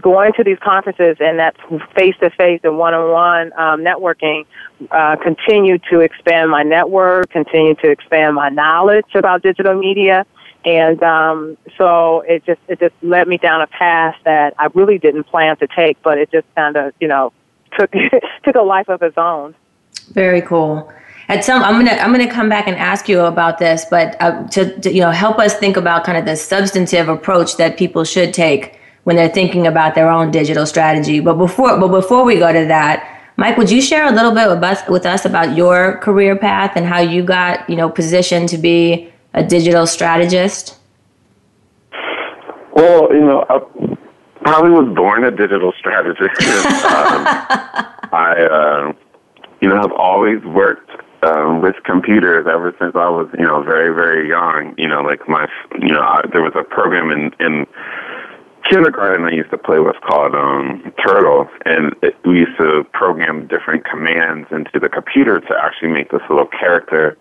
going 0.00 0.32
to 0.34 0.44
these 0.44 0.58
conferences 0.58 1.16
and 1.20 1.38
that's 1.38 1.58
face 1.94 2.14
to 2.20 2.30
face 2.30 2.60
and 2.64 2.76
one 2.78 2.92
on 2.92 3.10
one 3.10 3.50
networking 3.82 4.44
uh, 4.90 5.16
continue 5.16 5.78
to 5.90 6.00
expand 6.00 6.50
my 6.50 6.62
network, 6.62 7.30
continue 7.30 7.74
to 7.76 7.90
expand 7.90 8.34
my 8.34 8.48
knowledge 8.48 9.06
about 9.14 9.42
digital 9.42 9.74
media. 9.74 10.26
And 10.66 11.00
um, 11.04 11.56
so 11.78 12.22
it 12.22 12.44
just 12.44 12.60
it 12.66 12.80
just 12.80 12.94
led 13.00 13.28
me 13.28 13.38
down 13.38 13.62
a 13.62 13.68
path 13.68 14.16
that 14.24 14.52
I 14.58 14.66
really 14.74 14.98
didn't 14.98 15.24
plan 15.24 15.56
to 15.58 15.68
take, 15.68 15.96
but 16.02 16.18
it 16.18 16.30
just 16.32 16.46
kind 16.56 16.76
of 16.76 16.92
you 17.00 17.06
know 17.06 17.32
took 17.78 17.92
took 18.44 18.56
a 18.56 18.62
life 18.62 18.88
of 18.88 19.00
its 19.00 19.16
own. 19.16 19.54
Very 20.10 20.42
cool. 20.42 20.92
At 21.28 21.44
some, 21.44 21.62
I'm 21.62 21.74
gonna 21.74 22.00
I'm 22.00 22.10
gonna 22.10 22.30
come 22.30 22.48
back 22.48 22.66
and 22.66 22.76
ask 22.76 23.08
you 23.08 23.20
about 23.20 23.58
this, 23.58 23.84
but 23.88 24.20
uh, 24.20 24.42
to, 24.48 24.80
to 24.80 24.92
you 24.92 25.00
know 25.00 25.12
help 25.12 25.38
us 25.38 25.54
think 25.54 25.76
about 25.76 26.02
kind 26.04 26.18
of 26.18 26.24
the 26.24 26.34
substantive 26.34 27.08
approach 27.08 27.56
that 27.58 27.76
people 27.76 28.02
should 28.02 28.34
take 28.34 28.76
when 29.04 29.14
they're 29.14 29.28
thinking 29.28 29.68
about 29.68 29.94
their 29.94 30.10
own 30.10 30.32
digital 30.32 30.66
strategy. 30.66 31.20
But 31.20 31.34
before 31.34 31.78
but 31.78 31.88
before 31.88 32.24
we 32.24 32.40
go 32.40 32.52
to 32.52 32.66
that, 32.66 33.22
Mike, 33.36 33.56
would 33.56 33.70
you 33.70 33.80
share 33.80 34.04
a 34.06 34.10
little 34.10 34.32
bit 34.32 34.48
with 34.48 34.64
us 34.64 34.88
with 34.88 35.06
us 35.06 35.24
about 35.24 35.56
your 35.56 35.98
career 35.98 36.34
path 36.34 36.72
and 36.74 36.84
how 36.84 36.98
you 36.98 37.22
got 37.22 37.70
you 37.70 37.76
know 37.76 37.88
positioned 37.88 38.48
to 38.48 38.58
be 38.58 39.12
a 39.36 39.44
digital 39.44 39.86
strategist? 39.86 40.78
Well, 42.74 43.12
you 43.12 43.20
know, 43.20 43.44
I 43.48 43.60
probably 44.42 44.70
was 44.70 44.94
born 44.94 45.24
a 45.24 45.30
digital 45.30 45.72
strategist. 45.78 46.20
um, 46.84 47.24
I, 48.12 48.48
uh, 48.50 48.92
you 49.60 49.68
know, 49.68 49.76
have 49.76 49.92
always 49.92 50.42
worked 50.44 50.90
um, 51.22 51.60
with 51.60 51.76
computers 51.84 52.46
ever 52.50 52.74
since 52.78 52.94
I 52.94 53.08
was, 53.08 53.28
you 53.38 53.44
know, 53.44 53.62
very, 53.62 53.94
very 53.94 54.28
young. 54.28 54.74
You 54.78 54.88
know, 54.88 55.00
like 55.02 55.28
my, 55.28 55.46
you 55.80 55.88
know, 55.88 56.00
I, 56.00 56.22
there 56.32 56.42
was 56.42 56.52
a 56.54 56.64
program 56.64 57.10
in 57.10 57.32
in 57.38 57.66
kindergarten 58.68 59.24
I 59.24 59.30
used 59.30 59.50
to 59.50 59.58
play 59.58 59.78
with 59.78 59.96
called 60.00 60.34
um, 60.34 60.92
Turtle, 61.04 61.48
and 61.64 61.94
it, 62.02 62.16
we 62.24 62.40
used 62.40 62.56
to 62.58 62.84
program 62.92 63.46
different 63.46 63.84
commands 63.84 64.48
into 64.50 64.78
the 64.80 64.88
computer 64.88 65.40
to 65.40 65.54
actually 65.62 65.90
make 65.90 66.10
this 66.10 66.22
little 66.28 66.46
character 66.46 67.16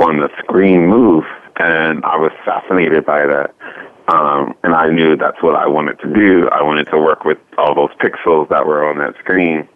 on 0.00 0.18
the 0.18 0.28
screen 0.42 0.86
move. 0.86 1.24
And 1.56 2.04
I 2.04 2.16
was 2.16 2.32
fascinated 2.44 3.04
by 3.06 3.26
that. 3.26 3.54
Um, 4.08 4.54
and 4.62 4.74
I 4.74 4.90
knew 4.90 5.16
that's 5.16 5.42
what 5.42 5.54
I 5.54 5.66
wanted 5.66 5.98
to 6.00 6.12
do. 6.12 6.48
I 6.50 6.62
wanted 6.62 6.84
to 6.90 6.98
work 6.98 7.24
with 7.24 7.38
all 7.56 7.74
those 7.74 7.94
pixels 7.98 8.48
that 8.50 8.66
were 8.66 8.84
on 8.84 8.98
that 8.98 9.14
screen. 9.18 9.68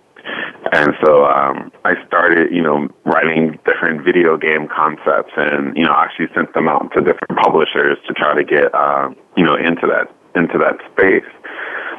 And 0.73 0.93
so 1.03 1.25
um, 1.25 1.73
I 1.85 1.95
started, 2.07 2.53
you 2.53 2.61
know, 2.61 2.89
writing 3.05 3.59
different 3.65 4.05
video 4.05 4.37
game 4.37 4.69
concepts, 4.69 5.33
and 5.37 5.75
you 5.75 5.85
know, 5.85 5.95
actually 5.97 6.29
sent 6.35 6.53
them 6.53 6.69
out 6.69 6.93
to 6.93 7.01
different 7.01 7.39
publishers 7.41 7.97
to 8.07 8.13
try 8.13 8.35
to 8.35 8.45
get, 8.45 8.75
uh, 8.75 9.09
you 9.37 9.45
know, 9.45 9.57
into 9.57 9.87
that 9.87 10.13
into 10.35 10.59
that 10.59 10.77
space. 10.93 11.25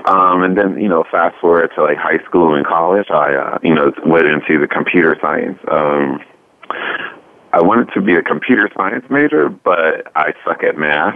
Um, 0.05 0.43
and 0.43 0.57
then, 0.57 0.79
you 0.79 0.87
know, 0.87 1.03
fast 1.11 1.35
forward 1.41 1.71
to 1.75 1.83
like 1.83 1.97
high 1.97 2.23
school 2.25 2.55
and 2.55 2.65
college, 2.65 3.07
I, 3.09 3.33
uh, 3.33 3.59
you 3.63 3.73
know, 3.73 3.91
went 4.05 4.27
into 4.27 4.59
the 4.59 4.67
computer 4.67 5.17
science. 5.19 5.59
Um, 5.69 6.19
I 7.51 7.61
wanted 7.61 7.91
to 7.93 8.01
be 8.01 8.15
a 8.15 8.21
computer 8.21 8.69
science 8.75 9.05
major, 9.09 9.49
but 9.49 10.11
I 10.15 10.33
suck 10.45 10.63
at 10.63 10.77
math. 10.77 11.15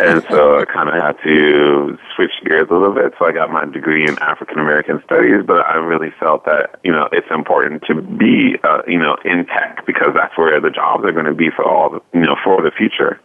And 0.00 0.24
so 0.30 0.58
I 0.58 0.64
kind 0.64 0.88
of 0.88 0.94
had 0.94 1.16
to 1.22 1.96
switch 2.16 2.32
gears 2.44 2.66
a 2.70 2.74
little 2.74 2.94
bit. 2.94 3.14
So 3.18 3.26
I 3.26 3.32
got 3.32 3.50
my 3.52 3.64
degree 3.64 4.06
in 4.06 4.18
African 4.18 4.58
American 4.58 5.00
studies, 5.04 5.46
but 5.46 5.64
I 5.66 5.74
really 5.74 6.10
felt 6.18 6.44
that, 6.46 6.80
you 6.82 6.90
know, 6.90 7.08
it's 7.12 7.28
important 7.30 7.84
to 7.86 8.02
be, 8.02 8.56
uh, 8.64 8.82
you 8.88 8.98
know, 8.98 9.16
in 9.24 9.46
tech 9.46 9.86
because 9.86 10.10
that's 10.14 10.36
where 10.36 10.60
the 10.60 10.70
jobs 10.70 11.04
are 11.04 11.12
going 11.12 11.26
to 11.26 11.34
be 11.34 11.50
for 11.54 11.64
all 11.64 11.90
the, 11.90 12.00
you 12.12 12.24
know, 12.24 12.36
for 12.42 12.62
the 12.62 12.72
future. 12.72 13.20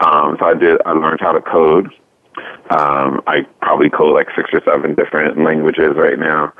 Um, 0.00 0.36
so 0.38 0.46
I 0.46 0.54
did, 0.54 0.80
I 0.86 0.92
learned 0.92 1.20
how 1.20 1.32
to 1.32 1.40
code. 1.40 1.90
Um, 2.70 3.22
I 3.26 3.42
probably 3.60 3.90
code 3.90 4.14
like 4.14 4.28
six 4.36 4.50
or 4.52 4.60
seven 4.64 4.94
different 4.94 5.42
languages 5.42 5.96
right 5.96 6.18
now. 6.18 6.52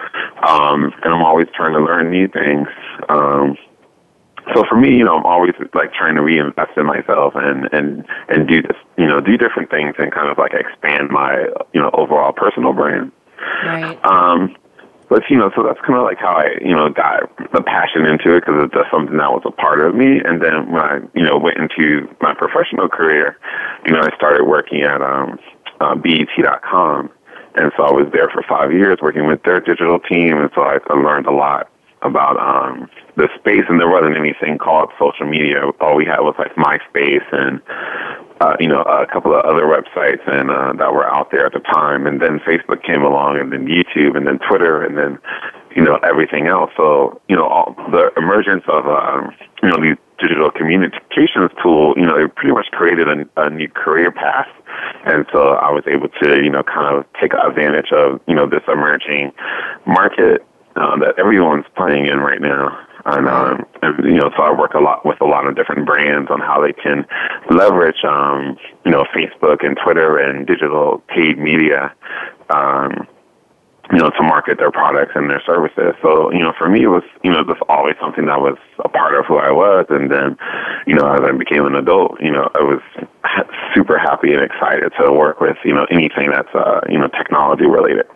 Um, 0.47 0.93
and 1.03 1.15
I'm 1.15 1.23
always 1.23 1.49
trying 1.55 1.75
to 1.75 1.81
learn 1.81 2.11
new 2.11 2.29
things. 2.29 2.69
Um, 3.09 3.57
so 4.53 4.65
for 4.69 4.77
me, 4.77 4.97
you 4.97 5.05
know, 5.05 5.17
I'm 5.17 5.25
always 5.25 5.55
like 5.73 5.95
trying 5.95 6.17
to 6.17 6.23
reinvest 6.23 6.77
in 6.77 6.87
myself 6.87 7.35
and 7.37 7.69
and 7.73 8.05
and 8.29 8.47
do 8.47 8.61
this, 8.61 8.77
you 8.99 9.07
know, 9.07 9.21
do 9.21 9.39
different 9.39 9.71
things 9.71 9.95
and 9.99 10.13
kind 10.13 10.29
of 10.29 10.37
like 10.37 10.53
expand 10.53 11.11
my 11.11 11.49
you 11.73 11.81
know 11.81 11.91
overall 11.95 12.33
personal 12.33 12.73
brand. 12.73 13.11
Right. 13.65 13.99
Um, 14.05 14.55
but 15.09 15.23
you 15.31 15.37
know, 15.37 15.51
so 15.55 15.63
that's 15.63 15.81
kind 15.81 15.99
of 15.99 16.05
like 16.05 16.19
how 16.19 16.33
I, 16.33 16.57
you 16.61 16.75
know, 16.75 16.89
got 16.89 17.31
the 17.53 17.63
passion 17.63 18.05
into 18.05 18.35
it 18.35 18.41
because 18.41 18.65
it's 18.65 18.75
just 18.75 18.91
something 18.91 19.17
that 19.17 19.31
was 19.31 19.43
a 19.45 19.51
part 19.51 19.81
of 19.81 19.95
me. 19.95 20.21
And 20.25 20.43
then 20.43 20.71
when 20.73 20.83
I, 20.83 21.01
you 21.15 21.23
know, 21.23 21.39
went 21.39 21.59
into 21.59 22.09
my 22.21 22.35
professional 22.35 22.89
career, 22.89 23.39
you 23.87 23.93
know, 23.93 24.01
I 24.01 24.15
started 24.17 24.45
working 24.45 24.83
at 24.83 25.03
um, 25.03 25.39
uh, 25.81 25.95
BET.com, 25.95 27.11
and 27.55 27.73
so 27.77 27.85
I 27.85 27.93
was 27.93 28.09
there 28.13 28.29
for 28.31 28.43
five 28.49 28.73
years 28.73 28.99
working 29.03 29.27
with 29.27 29.43
their 29.43 29.61
digital 29.61 30.01
team, 30.01 30.39
and 30.39 30.51
so 30.55 30.63
I, 30.63 30.79
I 30.89 30.95
learned 30.95 31.27
a 31.27 31.33
lot 31.33 31.69
about 32.05 32.39
um, 32.39 32.89
the 33.17 33.29
space, 33.39 33.65
and 33.69 33.81
there 33.81 33.89
wasn't 33.89 34.17
anything 34.17 34.59
called 34.59 34.91
social 34.99 35.27
media. 35.27 35.63
All 35.81 35.97
we 35.97 36.05
had 36.05 36.21
was 36.21 36.35
like 36.39 36.55
MySpace 36.55 37.27
and 37.33 37.61
uh, 38.41 38.57
you 38.61 38.69
know 38.69 38.83
a 38.83 39.07
couple 39.07 39.35
of 39.35 39.45
other 39.45 39.65
websites 39.65 40.23
and 40.29 40.51
uh, 40.51 40.73
that 40.75 40.93
were 40.93 41.07
out 41.07 41.31
there 41.31 41.47
at 41.47 41.53
the 41.53 41.61
time. 41.61 42.07
And 42.07 42.21
then 42.21 42.41
Facebook 42.41 42.83
came 42.83 43.03
along, 43.03 43.41
and 43.41 43.53
then 43.53 43.67
YouTube, 43.67 44.17
and 44.17 44.27
then 44.27 44.39
Twitter, 44.39 44.85
and 44.85 44.97
then 44.97 45.19
you 45.75 45.83
know 45.83 45.97
everything 46.05 46.47
else. 46.47 46.71
So 46.77 47.21
you 47.29 47.37
know 47.37 47.47
all 47.47 47.75
the 47.91 48.11
emergence 48.17 48.65
of 48.69 48.87
um, 48.87 49.35
you 49.63 49.71
know 49.71 49.81
these 49.81 49.97
digital 50.19 50.51
communications 50.51 51.51
tool, 51.63 51.95
you 51.97 52.07
know, 52.07 52.17
it 52.17 52.35
pretty 52.37 52.55
much 52.55 52.67
created 52.71 53.09
a, 53.09 53.27
a 53.37 53.51
new 53.51 53.69
career 53.69 54.13
path. 54.13 54.49
And 55.05 55.27
so 55.33 55.55
I 55.55 55.71
was 55.71 55.85
able 55.87 56.09
to, 56.09 56.43
you 56.43 56.51
know, 56.51 56.63
kind 56.63 56.97
of 56.97 57.05
take 57.21 57.33
advantage 57.35 57.91
of, 57.93 58.21
you 58.27 58.35
know, 58.35 58.49
this 58.49 58.63
emerging 58.69 59.33
market 59.87 60.47
uh, 60.77 60.97
that 60.99 61.19
everyone's 61.19 61.67
playing 61.77 62.07
in 62.07 62.19
right 62.19 62.41
now. 62.41 62.79
And, 63.07 63.29
um, 63.29 63.67
and 63.83 64.05
you 64.05 64.15
know, 64.15 64.31
so 64.35 64.43
I 64.43 64.51
work 64.51 64.73
a 64.73 64.81
lot 64.81 65.05
with 65.05 65.21
a 65.21 65.27
lot 65.27 65.47
of 65.47 65.57
different 65.57 65.85
brands 65.85 66.31
on 66.31 66.41
how 66.41 66.61
they 66.63 66.73
can 66.73 67.07
leverage, 67.51 68.03
um, 68.03 68.57
you 68.85 68.91
know, 68.91 69.05
Facebook 69.15 69.65
and 69.65 69.79
Twitter 69.83 70.17
and 70.17 70.47
digital 70.47 71.03
paid 71.09 71.39
media, 71.39 71.93
um, 72.49 73.07
you 73.93 73.99
know, 73.99 74.09
to 74.09 74.23
market 74.23 74.57
their 74.57 74.71
products 74.71 75.13
and 75.15 75.29
their 75.29 75.43
services. 75.45 75.95
So, 76.01 76.33
you 76.33 76.39
know, 76.39 76.55
for 76.57 76.71
me, 76.71 76.85
it 76.85 76.89
was, 76.89 77.03
you 77.23 77.31
know, 77.31 77.45
just 77.45 77.61
always 77.69 77.95
something 78.01 78.25
that 78.25 78.41
was 78.41 78.57
a 78.83 78.89
part 78.89 79.15
of 79.15 79.27
who 79.27 79.37
I 79.37 79.51
was. 79.51 79.85
And 79.91 80.11
then, 80.11 80.39
you 80.87 80.95
know, 80.95 81.13
as 81.13 81.21
I 81.21 81.33
became 81.33 81.67
an 81.67 81.75
adult, 81.75 82.19
you 82.23 82.31
know, 82.33 82.51
I 82.55 82.63
was 82.63 82.81
super 83.75 83.99
happy 83.99 84.33
and 84.33 84.43
excited 84.43 84.95
to 84.99 85.13
work 85.13 85.43
with, 85.43 85.59
you 85.63 85.75
know, 85.75 85.87
anything 85.91 86.31
that's, 86.31 86.55
uh, 86.55 86.81
you 86.89 86.99
know, 86.99 87.09
technology 87.09 87.67
related. 87.67 88.07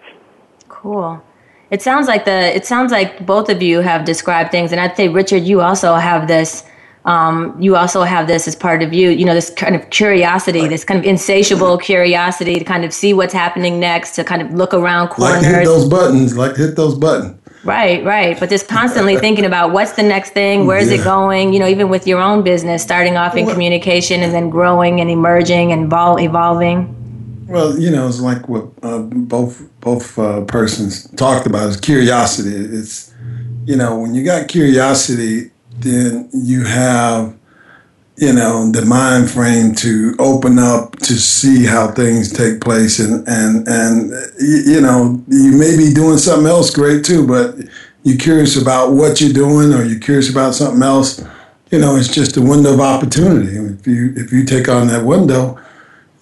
Cool. 0.68 1.22
It 1.70 1.82
sounds 1.82 2.08
like 2.08 2.24
the 2.24 2.56
it 2.56 2.64
sounds 2.64 2.92
like 2.92 3.26
both 3.26 3.48
of 3.50 3.62
you 3.62 3.80
have 3.80 4.04
described 4.04 4.50
things, 4.50 4.72
and 4.72 4.80
I'd 4.80 4.96
say 4.96 5.08
Richard, 5.08 5.44
you 5.44 5.60
also 5.60 5.94
have 5.94 6.28
this. 6.28 6.64
Um, 7.04 7.56
you 7.58 7.76
also 7.76 8.02
have 8.02 8.26
this 8.26 8.46
as 8.46 8.54
part 8.54 8.82
of 8.82 8.92
you, 8.92 9.08
you 9.08 9.24
know, 9.24 9.32
this 9.32 9.48
kind 9.48 9.74
of 9.74 9.88
curiosity, 9.88 10.68
this 10.68 10.84
kind 10.84 11.00
of 11.00 11.06
insatiable 11.06 11.78
curiosity 11.78 12.56
to 12.56 12.64
kind 12.64 12.84
of 12.84 12.92
see 12.92 13.14
what's 13.14 13.32
happening 13.32 13.80
next, 13.80 14.14
to 14.16 14.24
kind 14.24 14.42
of 14.42 14.52
look 14.52 14.74
around 14.74 15.08
corners. 15.08 15.42
Like 15.42 15.54
hit 15.54 15.64
those 15.64 15.88
buttons, 15.88 16.36
like 16.36 16.56
hit 16.56 16.76
those 16.76 16.98
buttons. 16.98 17.38
Right, 17.64 18.04
right. 18.04 18.38
But 18.38 18.50
just 18.50 18.68
constantly 18.68 19.16
thinking 19.24 19.44
about 19.44 19.72
what's 19.72 19.92
the 19.92 20.02
next 20.02 20.30
thing, 20.30 20.66
where's 20.66 20.90
yeah. 20.90 21.00
it 21.00 21.04
going, 21.04 21.52
you 21.52 21.60
know, 21.60 21.68
even 21.68 21.88
with 21.88 22.06
your 22.06 22.20
own 22.20 22.42
business, 22.42 22.82
starting 22.82 23.16
off 23.16 23.36
in 23.36 23.46
communication 23.46 24.22
and 24.22 24.34
then 24.34 24.50
growing 24.50 25.00
and 25.00 25.08
emerging 25.08 25.72
and 25.72 25.90
evol- 25.90 26.22
evolving. 26.22 26.94
Well, 27.48 27.78
you 27.78 27.90
know, 27.90 28.06
it's 28.06 28.20
like 28.20 28.46
what 28.46 28.68
uh, 28.82 28.98
both 28.98 29.62
both 29.80 30.18
uh, 30.18 30.44
persons 30.44 31.08
talked 31.12 31.46
about 31.46 31.70
is 31.70 31.80
curiosity. 31.80 32.54
It's 32.54 33.12
you 33.64 33.74
know, 33.74 33.98
when 33.98 34.14
you 34.14 34.22
got 34.22 34.48
curiosity, 34.48 35.50
then 35.78 36.28
you 36.34 36.64
have 36.64 37.34
you 38.16 38.34
know 38.34 38.70
the 38.70 38.84
mind 38.84 39.30
frame 39.30 39.74
to 39.76 40.14
open 40.18 40.58
up 40.58 40.96
to 40.98 41.14
see 41.14 41.64
how 41.64 41.90
things 41.92 42.30
take 42.30 42.60
place, 42.60 42.98
and 42.98 43.26
and 43.26 43.66
and 43.66 44.12
you 44.38 44.82
know 44.82 45.22
you 45.28 45.52
may 45.52 45.74
be 45.74 45.90
doing 45.94 46.18
something 46.18 46.46
else 46.46 46.68
great 46.68 47.02
too, 47.02 47.26
but 47.26 47.56
you're 48.02 48.18
curious 48.18 48.60
about 48.60 48.92
what 48.92 49.22
you're 49.22 49.32
doing, 49.32 49.72
or 49.72 49.84
you're 49.84 50.00
curious 50.00 50.30
about 50.30 50.54
something 50.54 50.82
else. 50.82 51.24
You 51.70 51.78
know, 51.78 51.96
it's 51.96 52.08
just 52.08 52.36
a 52.36 52.42
window 52.42 52.74
of 52.74 52.80
opportunity. 52.80 53.56
If 53.56 53.86
you 53.86 54.12
if 54.16 54.32
you 54.32 54.44
take 54.44 54.68
on 54.68 54.88
that 54.88 55.06
window 55.06 55.58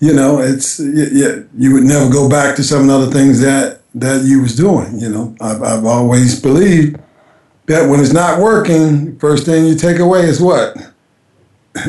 you 0.00 0.12
know, 0.12 0.40
it's 0.40 0.78
you, 0.78 1.48
you 1.56 1.72
would 1.72 1.84
never 1.84 2.10
go 2.10 2.28
back 2.28 2.56
to 2.56 2.62
some 2.62 2.82
of 2.82 2.86
the 2.86 2.94
other 2.94 3.10
things 3.10 3.40
that 3.40 3.80
that 3.94 4.24
you 4.24 4.42
was 4.42 4.54
doing. 4.54 4.98
You 4.98 5.08
know, 5.08 5.36
I've, 5.40 5.62
I've 5.62 5.84
always 5.84 6.40
believed 6.40 6.98
that 7.66 7.88
when 7.88 8.00
it's 8.00 8.12
not 8.12 8.40
working, 8.40 9.18
first 9.18 9.46
thing 9.46 9.66
you 9.66 9.74
take 9.74 9.98
away 9.98 10.20
is 10.20 10.40
what? 10.40 10.76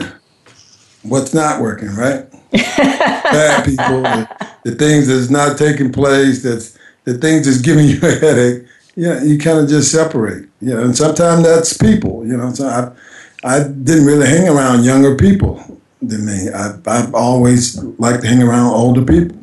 What's 1.03 1.33
not 1.33 1.61
working, 1.61 1.89
right? 1.89 2.25
Bad 2.51 3.65
people, 3.65 4.01
the, 4.01 4.49
the, 4.63 4.75
things 4.75 5.07
that's 5.07 5.29
not 5.29 5.57
taking 5.57 5.91
place, 5.91 6.43
that's 6.43 6.77
the 7.03 7.17
things 7.17 7.45
that's 7.45 7.61
giving 7.61 7.87
you 7.89 7.99
a 8.01 8.11
headache. 8.11 8.65
Yeah, 8.95 9.07
you, 9.07 9.13
know, 9.13 9.23
you 9.23 9.37
kind 9.37 9.59
of 9.59 9.69
just 9.69 9.91
separate. 9.91 10.49
You 10.61 10.73
know, 10.73 10.83
and 10.83 10.95
sometimes 10.95 11.43
that's 11.43 11.77
people. 11.77 12.25
You 12.25 12.37
know, 12.37 12.53
so 12.53 12.67
I 12.67 12.91
I 13.43 13.63
didn't 13.67 14.05
really 14.05 14.27
hang 14.27 14.47
around 14.47 14.85
younger 14.85 15.15
people 15.15 15.76
than 16.09 16.25
me. 16.25 16.49
I, 16.53 16.75
I've 16.85 17.13
always 17.13 17.81
liked 17.99 18.21
to 18.21 18.27
hang 18.27 18.41
around 18.41 18.73
older 18.73 19.03
people. 19.03 19.37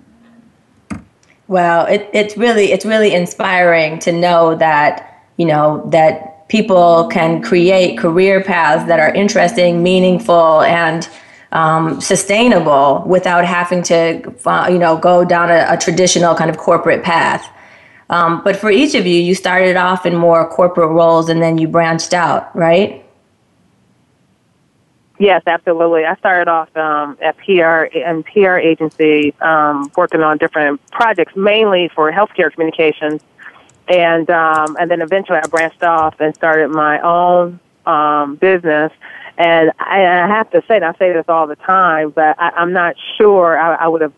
Well, 1.47 1.87
it, 1.87 2.09
it's 2.13 2.37
really 2.37 2.73
it's 2.73 2.87
really 2.87 3.15
inspiring 3.15 3.99
to 4.01 4.13
know 4.13 4.55
that 4.57 5.23
you 5.37 5.47
know 5.47 5.83
that 5.91 6.49
people 6.49 7.09
can 7.09 7.43
create 7.43 7.99
career 7.99 8.43
paths 8.43 8.87
that 8.87 8.99
are 8.99 9.13
interesting, 9.13 9.83
meaningful, 9.83 10.63
and 10.63 11.09
um, 11.53 12.01
sustainable 12.01 13.05
without 13.07 13.45
having 13.45 13.83
to 13.85 14.35
uh, 14.47 14.69
you 14.71 14.79
know 14.79 14.97
go 14.97 15.25
down 15.25 15.51
a, 15.51 15.67
a 15.69 15.77
traditional 15.77 16.35
kind 16.35 16.49
of 16.49 16.57
corporate 16.57 17.03
path. 17.03 17.51
Um, 18.11 18.43
but 18.45 18.57
for 18.57 18.71
each 18.71 18.95
of 18.95 19.07
you, 19.07 19.21
you 19.21 19.35
started 19.35 19.77
off 19.77 20.07
in 20.07 20.15
more 20.15 20.49
corporate 20.49 20.91
roles 20.91 21.29
and 21.29 21.43
then 21.43 21.57
you 21.57 21.67
branched 21.67 22.13
out, 22.13 22.55
right? 22.55 23.04
Yes, 25.19 25.43
absolutely. 25.47 26.05
I 26.05 26.17
started 26.17 26.51
off 26.51 26.77
um, 26.77 27.17
at 27.23 27.37
PR 27.39 27.87
and 27.97 28.25
PR 28.25 28.57
agency, 28.57 29.33
um, 29.41 29.91
working 29.97 30.23
on 30.23 30.39
different 30.39 30.85
projects, 30.91 31.37
mainly 31.37 31.89
for 31.95 32.11
healthcare 32.11 32.53
communications, 32.53 33.23
and 33.87 34.29
um, 34.31 34.77
and 34.81 34.91
then 34.91 35.03
eventually 35.03 35.39
I 35.39 35.47
branched 35.47 35.85
off 35.85 36.17
and 36.19 36.35
started 36.35 36.69
my 36.71 37.01
own 37.01 37.61
um, 37.87 38.37
business. 38.37 38.93
And 39.37 39.73
I, 39.79 40.05
I 40.05 40.27
have 40.29 40.51
to 40.51 40.63
say, 40.67 40.77
and 40.77 40.85
I 40.85 40.95
say 40.95 41.13
this 41.13 41.25
all 41.29 41.47
the 41.47 41.57
time, 41.57 42.11
but 42.11 42.41
I, 42.41 42.51
I'm 42.51 42.73
not 42.73 42.97
sure 43.17 43.59
I, 43.59 43.75
I 43.75 43.89
would 43.89 44.01
have 44.01 44.13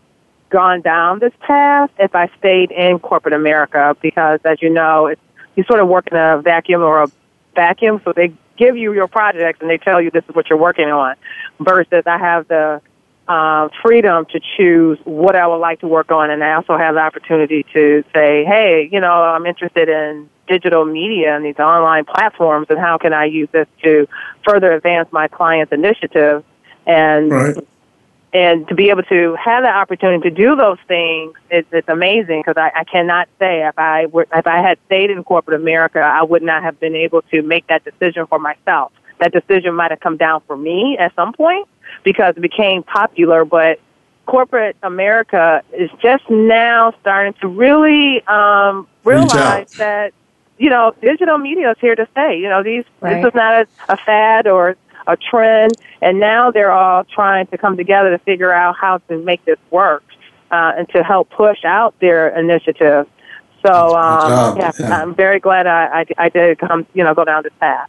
gone 0.48 0.80
down 0.80 1.18
this 1.18 1.32
path 1.40 1.90
if 1.98 2.14
I 2.14 2.30
stayed 2.38 2.70
in 2.70 2.98
corporate 3.00 3.34
America 3.34 3.96
because, 4.00 4.40
as 4.44 4.62
you 4.62 4.70
know, 4.70 5.06
it's, 5.06 5.20
you 5.56 5.64
sort 5.64 5.80
of 5.80 5.88
work 5.88 6.06
in 6.08 6.16
a 6.16 6.40
vacuum 6.42 6.82
or 6.82 7.02
a 7.02 7.10
vacuum, 7.54 8.00
so 8.04 8.12
they 8.12 8.32
give 8.56 8.76
you 8.76 8.92
your 8.92 9.08
projects 9.08 9.60
and 9.60 9.70
they 9.70 9.78
tell 9.78 10.00
you 10.00 10.10
this 10.10 10.24
is 10.28 10.34
what 10.34 10.48
you're 10.48 10.58
working 10.58 10.88
on 10.88 11.16
versus 11.60 12.02
I 12.06 12.18
have 12.18 12.48
the 12.48 12.80
uh, 13.28 13.68
freedom 13.82 14.26
to 14.26 14.40
choose 14.56 14.98
what 15.04 15.34
I 15.34 15.46
would 15.46 15.56
like 15.56 15.80
to 15.80 15.88
work 15.88 16.10
on. 16.10 16.30
And 16.30 16.42
I 16.44 16.54
also 16.54 16.76
have 16.76 16.94
the 16.94 17.00
opportunity 17.00 17.64
to 17.72 18.04
say, 18.14 18.44
hey, 18.44 18.88
you 18.90 19.00
know, 19.00 19.12
I'm 19.12 19.46
interested 19.46 19.88
in 19.88 20.28
digital 20.46 20.84
media 20.84 21.34
and 21.34 21.44
these 21.44 21.58
online 21.58 22.04
platforms 22.04 22.68
and 22.70 22.78
how 22.78 22.98
can 22.98 23.12
I 23.12 23.24
use 23.24 23.48
this 23.50 23.66
to 23.82 24.06
further 24.44 24.72
advance 24.72 25.08
my 25.10 25.26
client's 25.26 25.72
initiative. 25.72 26.44
And 26.86 27.30
right 27.30 27.56
and 28.36 28.68
to 28.68 28.74
be 28.74 28.90
able 28.90 29.02
to 29.04 29.34
have 29.42 29.62
the 29.64 29.70
opportunity 29.70 30.28
to 30.28 30.34
do 30.34 30.56
those 30.56 30.76
things 30.86 31.32
is 31.50 31.64
it's 31.72 31.88
amazing 31.88 32.42
because 32.44 32.58
I, 32.58 32.80
I 32.80 32.84
cannot 32.84 33.30
say 33.38 33.66
if 33.66 33.78
I 33.78 34.06
were 34.06 34.26
if 34.30 34.46
I 34.46 34.58
had 34.60 34.78
stayed 34.84 35.10
in 35.10 35.24
corporate 35.24 35.58
America, 35.58 36.00
I 36.00 36.22
would 36.22 36.42
not 36.42 36.62
have 36.62 36.78
been 36.78 36.94
able 36.94 37.22
to 37.22 37.40
make 37.40 37.66
that 37.68 37.82
decision 37.82 38.26
for 38.26 38.38
myself. 38.38 38.92
That 39.20 39.32
decision 39.32 39.74
might 39.74 39.90
have 39.90 40.00
come 40.00 40.18
down 40.18 40.42
for 40.46 40.54
me 40.54 40.98
at 40.98 41.14
some 41.14 41.32
point 41.32 41.66
because 42.02 42.36
it 42.36 42.42
became 42.42 42.82
popular, 42.82 43.46
but 43.46 43.80
corporate 44.26 44.76
America 44.82 45.62
is 45.72 45.88
just 46.02 46.28
now 46.28 46.92
starting 47.00 47.32
to 47.40 47.48
really 47.48 48.20
um, 48.26 48.86
realize 49.02 49.70
that 49.78 50.12
you 50.58 50.68
know 50.68 50.94
digital 51.00 51.38
media 51.38 51.70
is 51.70 51.78
here 51.80 51.94
to 51.94 52.06
stay. 52.12 52.38
You 52.38 52.50
know 52.50 52.62
these 52.62 52.84
right. 53.00 53.22
this 53.22 53.30
is 53.30 53.34
not 53.34 53.62
a, 53.62 53.66
a 53.88 53.96
fad 53.96 54.46
or 54.46 54.76
a 55.06 55.16
trend, 55.16 55.72
and 56.00 56.18
now 56.18 56.50
they're 56.50 56.72
all 56.72 57.04
trying 57.04 57.46
to 57.48 57.58
come 57.58 57.76
together 57.76 58.10
to 58.10 58.18
figure 58.18 58.52
out 58.52 58.76
how 58.76 58.98
to 58.98 59.18
make 59.18 59.44
this 59.44 59.58
work 59.70 60.04
uh, 60.50 60.72
and 60.76 60.88
to 60.90 61.02
help 61.02 61.30
push 61.30 61.64
out 61.64 61.98
their 62.00 62.28
initiative. 62.38 63.06
So 63.64 63.96
um, 63.96 64.56
yeah, 64.58 64.72
yeah, 64.78 65.02
I'm 65.02 65.14
very 65.14 65.40
glad 65.40 65.66
I, 65.66 66.00
I, 66.00 66.06
I 66.18 66.28
did 66.28 66.58
come, 66.58 66.86
you 66.94 67.02
know, 67.02 67.14
go 67.14 67.24
down 67.24 67.42
this 67.42 67.52
path. 67.58 67.88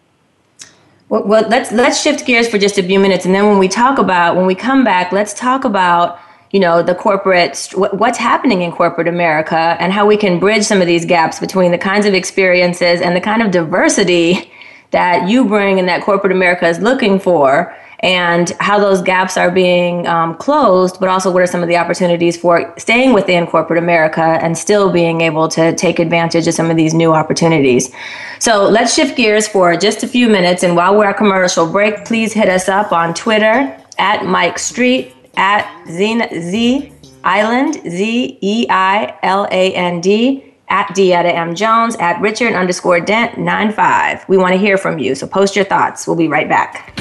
Well, 1.09 1.23
well, 1.23 1.47
let's 1.47 1.71
let's 1.71 2.01
shift 2.01 2.25
gears 2.25 2.49
for 2.49 2.57
just 2.57 2.77
a 2.77 2.83
few 2.83 2.99
minutes, 2.99 3.25
and 3.25 3.33
then 3.33 3.47
when 3.47 3.59
we 3.59 3.69
talk 3.69 3.97
about 3.97 4.35
when 4.35 4.45
we 4.45 4.55
come 4.55 4.83
back, 4.83 5.11
let's 5.13 5.33
talk 5.33 5.63
about 5.63 6.19
you 6.51 6.59
know 6.59 6.81
the 6.81 6.95
corporate 6.95 7.71
what's 7.75 8.17
happening 8.17 8.61
in 8.61 8.71
corporate 8.71 9.07
America 9.07 9.77
and 9.79 9.93
how 9.93 10.05
we 10.05 10.17
can 10.17 10.39
bridge 10.39 10.63
some 10.63 10.81
of 10.81 10.87
these 10.87 11.05
gaps 11.05 11.39
between 11.39 11.71
the 11.71 11.77
kinds 11.77 12.05
of 12.05 12.13
experiences 12.13 13.01
and 13.01 13.15
the 13.15 13.21
kind 13.21 13.41
of 13.41 13.51
diversity 13.51 14.51
that 14.91 15.29
you 15.29 15.45
bring 15.45 15.79
and 15.79 15.87
that 15.87 16.01
corporate 16.03 16.31
America 16.31 16.67
is 16.67 16.79
looking 16.79 17.19
for 17.19 17.75
and 18.01 18.51
how 18.59 18.79
those 18.79 19.01
gaps 19.01 19.37
are 19.37 19.49
being 19.49 20.05
um, 20.07 20.35
closed, 20.37 20.99
but 20.99 21.09
also 21.09 21.31
what 21.31 21.41
are 21.41 21.47
some 21.47 21.63
of 21.63 21.67
the 21.67 21.75
opportunities 21.75 22.37
for 22.37 22.73
staying 22.77 23.11
within 23.13 23.47
corporate 23.47 23.79
America 23.79 24.21
and 24.21 24.55
still 24.55 24.91
being 24.91 25.21
able 25.21 25.47
to 25.47 25.75
take 25.75 25.97
advantage 25.97 26.47
of 26.47 26.53
some 26.53 26.69
of 26.69 26.77
these 26.77 26.93
new 26.93 27.13
opportunities. 27.13 27.91
So 28.39 28.69
let's 28.69 28.93
shift 28.93 29.17
gears 29.17 29.47
for 29.47 29.75
just 29.75 30.03
a 30.03 30.07
few 30.07 30.29
minutes. 30.29 30.61
And 30.61 30.75
while 30.75 30.95
we're 30.95 31.05
at 31.05 31.17
commercial 31.17 31.69
break, 31.69 32.05
please 32.05 32.33
hit 32.33 32.49
us 32.49 32.69
up 32.69 32.91
on 32.91 33.15
Twitter 33.15 33.75
at 33.97 34.25
Mike 34.25 34.59
Street, 34.59 35.15
at 35.35 35.67
Z 35.87 36.93
Eiland, 37.23 37.89
Z 37.89 38.37
E 38.41 38.67
I 38.69 39.17
L 39.23 39.47
A 39.51 39.73
N 39.73 40.01
D 40.01 40.53
at 40.69 40.87
Deetta 40.89 41.33
M. 41.33 41.55
Jones, 41.55 41.95
at 41.97 42.19
Richard 42.21 42.53
underscore 42.53 42.99
Dent 42.99 43.37
95. 43.37 44.27
We 44.27 44.37
want 44.37 44.53
to 44.53 44.59
hear 44.59 44.77
from 44.77 44.99
you, 44.99 45.15
so 45.15 45.27
post 45.27 45.55
your 45.55 45.65
thoughts. 45.65 46.07
We'll 46.07 46.15
be 46.15 46.27
right 46.27 46.49
back. 46.49 46.93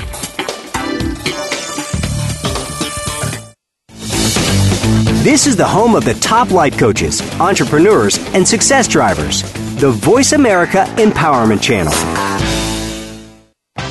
This 5.27 5.49
is 5.49 5.57
the 5.57 5.67
home 5.67 5.97
of 5.97 6.05
the 6.05 6.15
top 6.15 6.53
life 6.53 6.79
coaches, 6.79 7.21
entrepreneurs, 7.41 8.19
and 8.33 8.47
success 8.47 8.87
drivers. 8.87 9.43
The 9.81 9.91
Voice 9.91 10.33
America 10.33 10.85
Empowerment 10.99 11.61
Channel. 11.61 12.36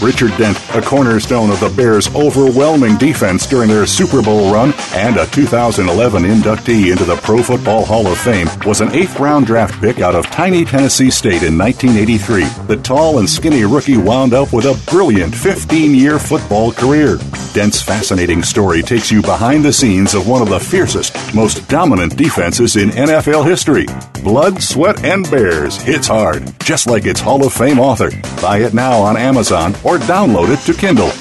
Richard 0.02 0.36
Dent, 0.38 0.58
a 0.76 0.82
cornerstone 0.82 1.50
of 1.50 1.60
the 1.60 1.70
Bears' 1.70 2.14
overwhelming 2.16 2.98
defense 2.98 3.48
during 3.48 3.70
their 3.70 3.86
Super 3.86 4.22
Bowl 4.22 4.52
run 4.52 4.74
and 4.94 5.18
a 5.18 5.26
2011 5.28 6.24
inductee 6.24 6.92
into 6.92 7.06
the 7.06 7.16
Pro 7.18 7.42
Football 7.42 7.86
Hall 7.86 8.08
of 8.08 8.18
Fame, 8.18 8.48
was 8.66 8.82
an 8.82 8.92
eighth 8.92 9.20
round 9.20 9.46
draft 9.46 9.80
pick 9.82 10.00
out 10.00 10.16
of 10.16 10.26
tiny 10.28 10.66
Tennessee 10.66 11.10
State 11.10 11.44
in 11.44 11.58
1983. 11.58 12.44
The 12.68 12.82
tall 12.84 13.20
and 13.20 13.30
skinny 13.30 13.64
rookie 13.64 13.98
wound 13.98 14.34
up 14.34 14.54
with 14.54 14.66
a 14.66 14.80
brilliant 14.92 15.34
15 15.34 15.96
year 15.96 16.20
football 16.20 16.72
career. 16.72 17.18
Dent's 17.54 17.82
fascinating 17.82 18.44
story 18.44 18.82
takes 18.82 19.10
you 19.10 19.22
behind 19.22 19.64
the 19.64 19.72
scenes 19.72 20.14
of 20.14 20.28
one 20.28 20.42
of 20.42 20.50
the 20.50 20.60
fiercest, 20.60 21.16
most 21.34 21.68
dominant 21.70 22.18
defenses 22.18 22.76
in 22.76 22.90
NFL 22.90 23.46
history. 23.46 23.86
Blood, 24.24 24.62
Sweat, 24.62 25.04
and 25.06 25.30
Bears 25.32 25.78
hits 25.78 26.08
hard, 26.08 26.52
just 26.60 26.88
like 26.88 27.06
its 27.06 27.22
Hall 27.22 27.46
of 27.46 27.54
Fame 27.54 27.80
author. 27.80 28.10
Buy 28.42 28.58
it 28.58 28.74
now 28.74 29.00
on 29.00 29.16
Amazon 29.16 29.74
or 29.86 29.98
download 30.00 30.54
it 30.54 30.60
to 30.66 30.74
Kindle. 30.74 31.12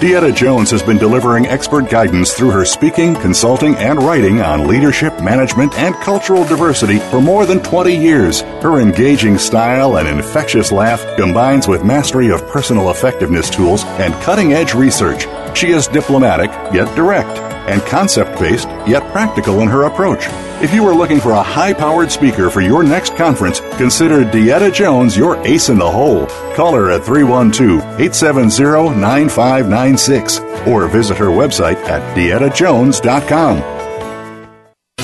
Deetta 0.00 0.36
Jones 0.36 0.70
has 0.72 0.82
been 0.82 0.98
delivering 0.98 1.46
expert 1.46 1.88
guidance 1.88 2.34
through 2.34 2.50
her 2.50 2.66
speaking, 2.66 3.14
consulting, 3.14 3.74
and 3.76 4.02
writing 4.02 4.42
on 4.42 4.68
leadership, 4.68 5.18
management, 5.22 5.72
and 5.78 5.94
cultural 5.96 6.44
diversity 6.44 6.98
for 6.98 7.18
more 7.18 7.46
than 7.46 7.62
20 7.62 7.96
years. 7.96 8.42
Her 8.60 8.78
engaging 8.78 9.38
style 9.38 9.96
and 9.96 10.06
infectious 10.06 10.70
laugh 10.70 11.02
combines 11.16 11.66
with 11.66 11.82
mastery 11.82 12.30
of 12.30 12.46
personal 12.48 12.90
effectiveness 12.90 13.48
tools 13.48 13.84
and 13.84 14.12
cutting 14.22 14.52
edge 14.52 14.74
research. 14.74 15.24
She 15.56 15.70
is 15.70 15.88
diplomatic, 15.88 16.50
yet 16.74 16.94
direct, 16.94 17.38
and 17.66 17.80
concept 17.82 18.38
based, 18.38 18.68
yet 18.86 19.02
practical 19.10 19.62
in 19.62 19.68
her 19.68 19.84
approach. 19.84 20.26
If 20.62 20.74
you 20.74 20.86
are 20.86 20.94
looking 20.94 21.18
for 21.18 21.32
a 21.32 21.42
high 21.42 21.72
powered 21.72 22.12
speaker 22.12 22.50
for 22.50 22.60
your 22.60 22.82
next 22.82 23.16
conference, 23.16 23.60
consider 23.78 24.22
Deetta 24.22 24.70
Jones 24.72 25.16
your 25.16 25.38
ace 25.46 25.70
in 25.70 25.78
the 25.78 25.90
hole. 25.90 26.26
Call 26.54 26.74
her 26.74 26.90
at 26.90 27.04
312 27.04 27.80
870 27.98 29.00
9596 29.00 30.40
or 30.66 30.88
visit 30.88 31.16
her 31.16 31.28
website 31.28 31.76
at 31.86 32.02
deettajones.com. 32.14 33.75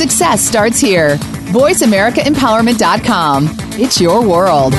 Success 0.00 0.40
starts 0.40 0.80
here. 0.80 1.16
VoiceAmericaEmpowerment.com. 1.52 3.48
It's 3.72 4.00
your 4.00 4.26
world. 4.26 4.72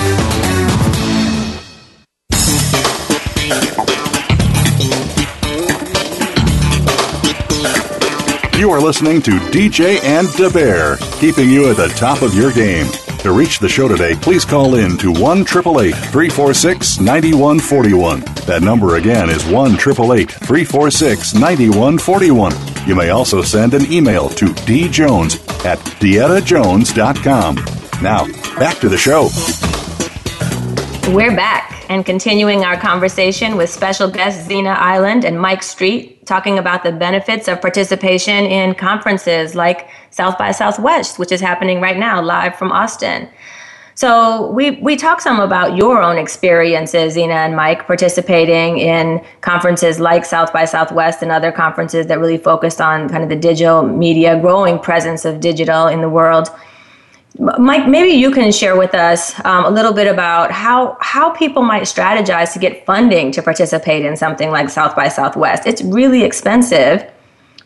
You 8.59 8.71
are 8.71 8.81
listening 8.81 9.21
to 9.21 9.37
DJ 9.51 10.03
and 10.03 10.27
Da 10.33 10.49
Bear, 10.49 10.97
keeping 11.19 11.51
you 11.51 11.69
at 11.69 11.77
the 11.77 11.89
top 11.89 12.23
of 12.23 12.33
your 12.33 12.51
game. 12.51 12.87
To 13.19 13.31
reach 13.31 13.59
the 13.59 13.69
show 13.69 13.87
today, 13.87 14.15
please 14.15 14.43
call 14.43 14.73
in 14.73 14.97
to 14.97 15.11
1 15.11 15.45
346 15.45 16.99
9141. 16.99 18.21
That 18.47 18.63
number 18.63 18.95
again 18.95 19.29
is 19.29 19.45
1 19.45 19.77
346 19.77 21.33
9141. 21.35 22.70
You 22.87 22.95
may 22.95 23.11
also 23.11 23.41
send 23.43 23.73
an 23.75 23.91
email 23.91 24.29
to 24.29 24.45
djones 24.47 25.37
at 25.65 25.77
deettajones.com. 25.99 27.55
Now, 28.01 28.25
back 28.57 28.77
to 28.79 28.89
the 28.89 28.97
show. 28.97 29.29
We're 31.13 31.35
back 31.35 31.85
and 31.89 32.05
continuing 32.05 32.63
our 32.63 32.77
conversation 32.77 33.57
with 33.57 33.69
special 33.69 34.09
guests 34.09 34.47
Xina 34.47 34.75
Eiland 34.77 35.25
and 35.25 35.39
Mike 35.39 35.61
Street, 35.61 36.25
talking 36.25 36.57
about 36.57 36.83
the 36.83 36.91
benefits 36.91 37.47
of 37.47 37.61
participation 37.61 38.45
in 38.45 38.73
conferences 38.73 39.53
like 39.53 39.89
South 40.09 40.37
by 40.37 40.51
Southwest, 40.51 41.19
which 41.19 41.31
is 41.31 41.41
happening 41.41 41.81
right 41.81 41.97
now 41.97 42.21
live 42.21 42.55
from 42.55 42.71
Austin. 42.71 43.29
So 43.95 44.51
we 44.51 44.71
we 44.81 44.95
talked 44.95 45.21
some 45.21 45.39
about 45.39 45.75
your 45.75 46.01
own 46.01 46.17
experiences, 46.17 47.15
Xina 47.15 47.45
and 47.45 47.55
Mike, 47.55 47.85
participating 47.85 48.77
in 48.77 49.23
conferences 49.41 49.99
like 49.99 50.25
South 50.25 50.53
by 50.53 50.65
Southwest 50.65 51.21
and 51.21 51.31
other 51.31 51.51
conferences 51.51 52.07
that 52.07 52.19
really 52.19 52.37
focused 52.37 52.79
on 52.81 53.09
kind 53.09 53.23
of 53.23 53.29
the 53.29 53.35
digital 53.35 53.83
media, 53.83 54.39
growing 54.39 54.79
presence 54.79 55.25
of 55.25 55.39
digital 55.39 55.87
in 55.87 56.01
the 56.01 56.09
world. 56.09 56.49
Mike, 57.37 57.87
maybe 57.87 58.09
you 58.09 58.29
can 58.29 58.51
share 58.51 58.77
with 58.77 58.93
us 58.93 59.33
um, 59.45 59.65
a 59.65 59.69
little 59.69 59.93
bit 59.93 60.07
about 60.07 60.51
how 60.51 60.97
how 60.99 61.31
people 61.31 61.61
might 61.63 61.83
strategize 61.83 62.53
to 62.53 62.59
get 62.59 62.85
funding 62.85 63.31
to 63.31 63.41
participate 63.41 64.05
in 64.05 64.15
something 64.17 64.51
like 64.51 64.69
South 64.69 64.95
by 64.95 65.07
Southwest. 65.07 65.65
It's 65.65 65.81
really 65.81 66.23
expensive, 66.23 67.09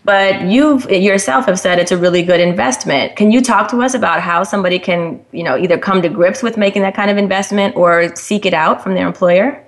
but 0.05 0.43
you've 0.43 0.89
yourself 0.89 1.47
have 1.47 1.59
said 1.59 1.79
it's 1.79 1.91
a 1.91 1.97
really 1.97 2.21
good 2.21 2.39
investment. 2.39 3.15
Can 3.15 3.31
you 3.31 3.41
talk 3.41 3.69
to 3.71 3.81
us 3.81 3.95
about 3.95 4.21
how 4.21 4.43
somebody 4.43 4.77
can, 4.77 5.23
you 5.31 5.43
know, 5.43 5.57
either 5.57 5.79
come 5.79 6.03
to 6.03 6.09
grips 6.09 6.43
with 6.43 6.57
making 6.57 6.83
that 6.83 6.95
kind 6.95 7.09
of 7.09 7.17
investment 7.17 7.75
or 7.75 8.15
seek 8.15 8.45
it 8.45 8.53
out 8.53 8.83
from 8.83 8.93
their 8.93 9.07
employer? 9.07 9.61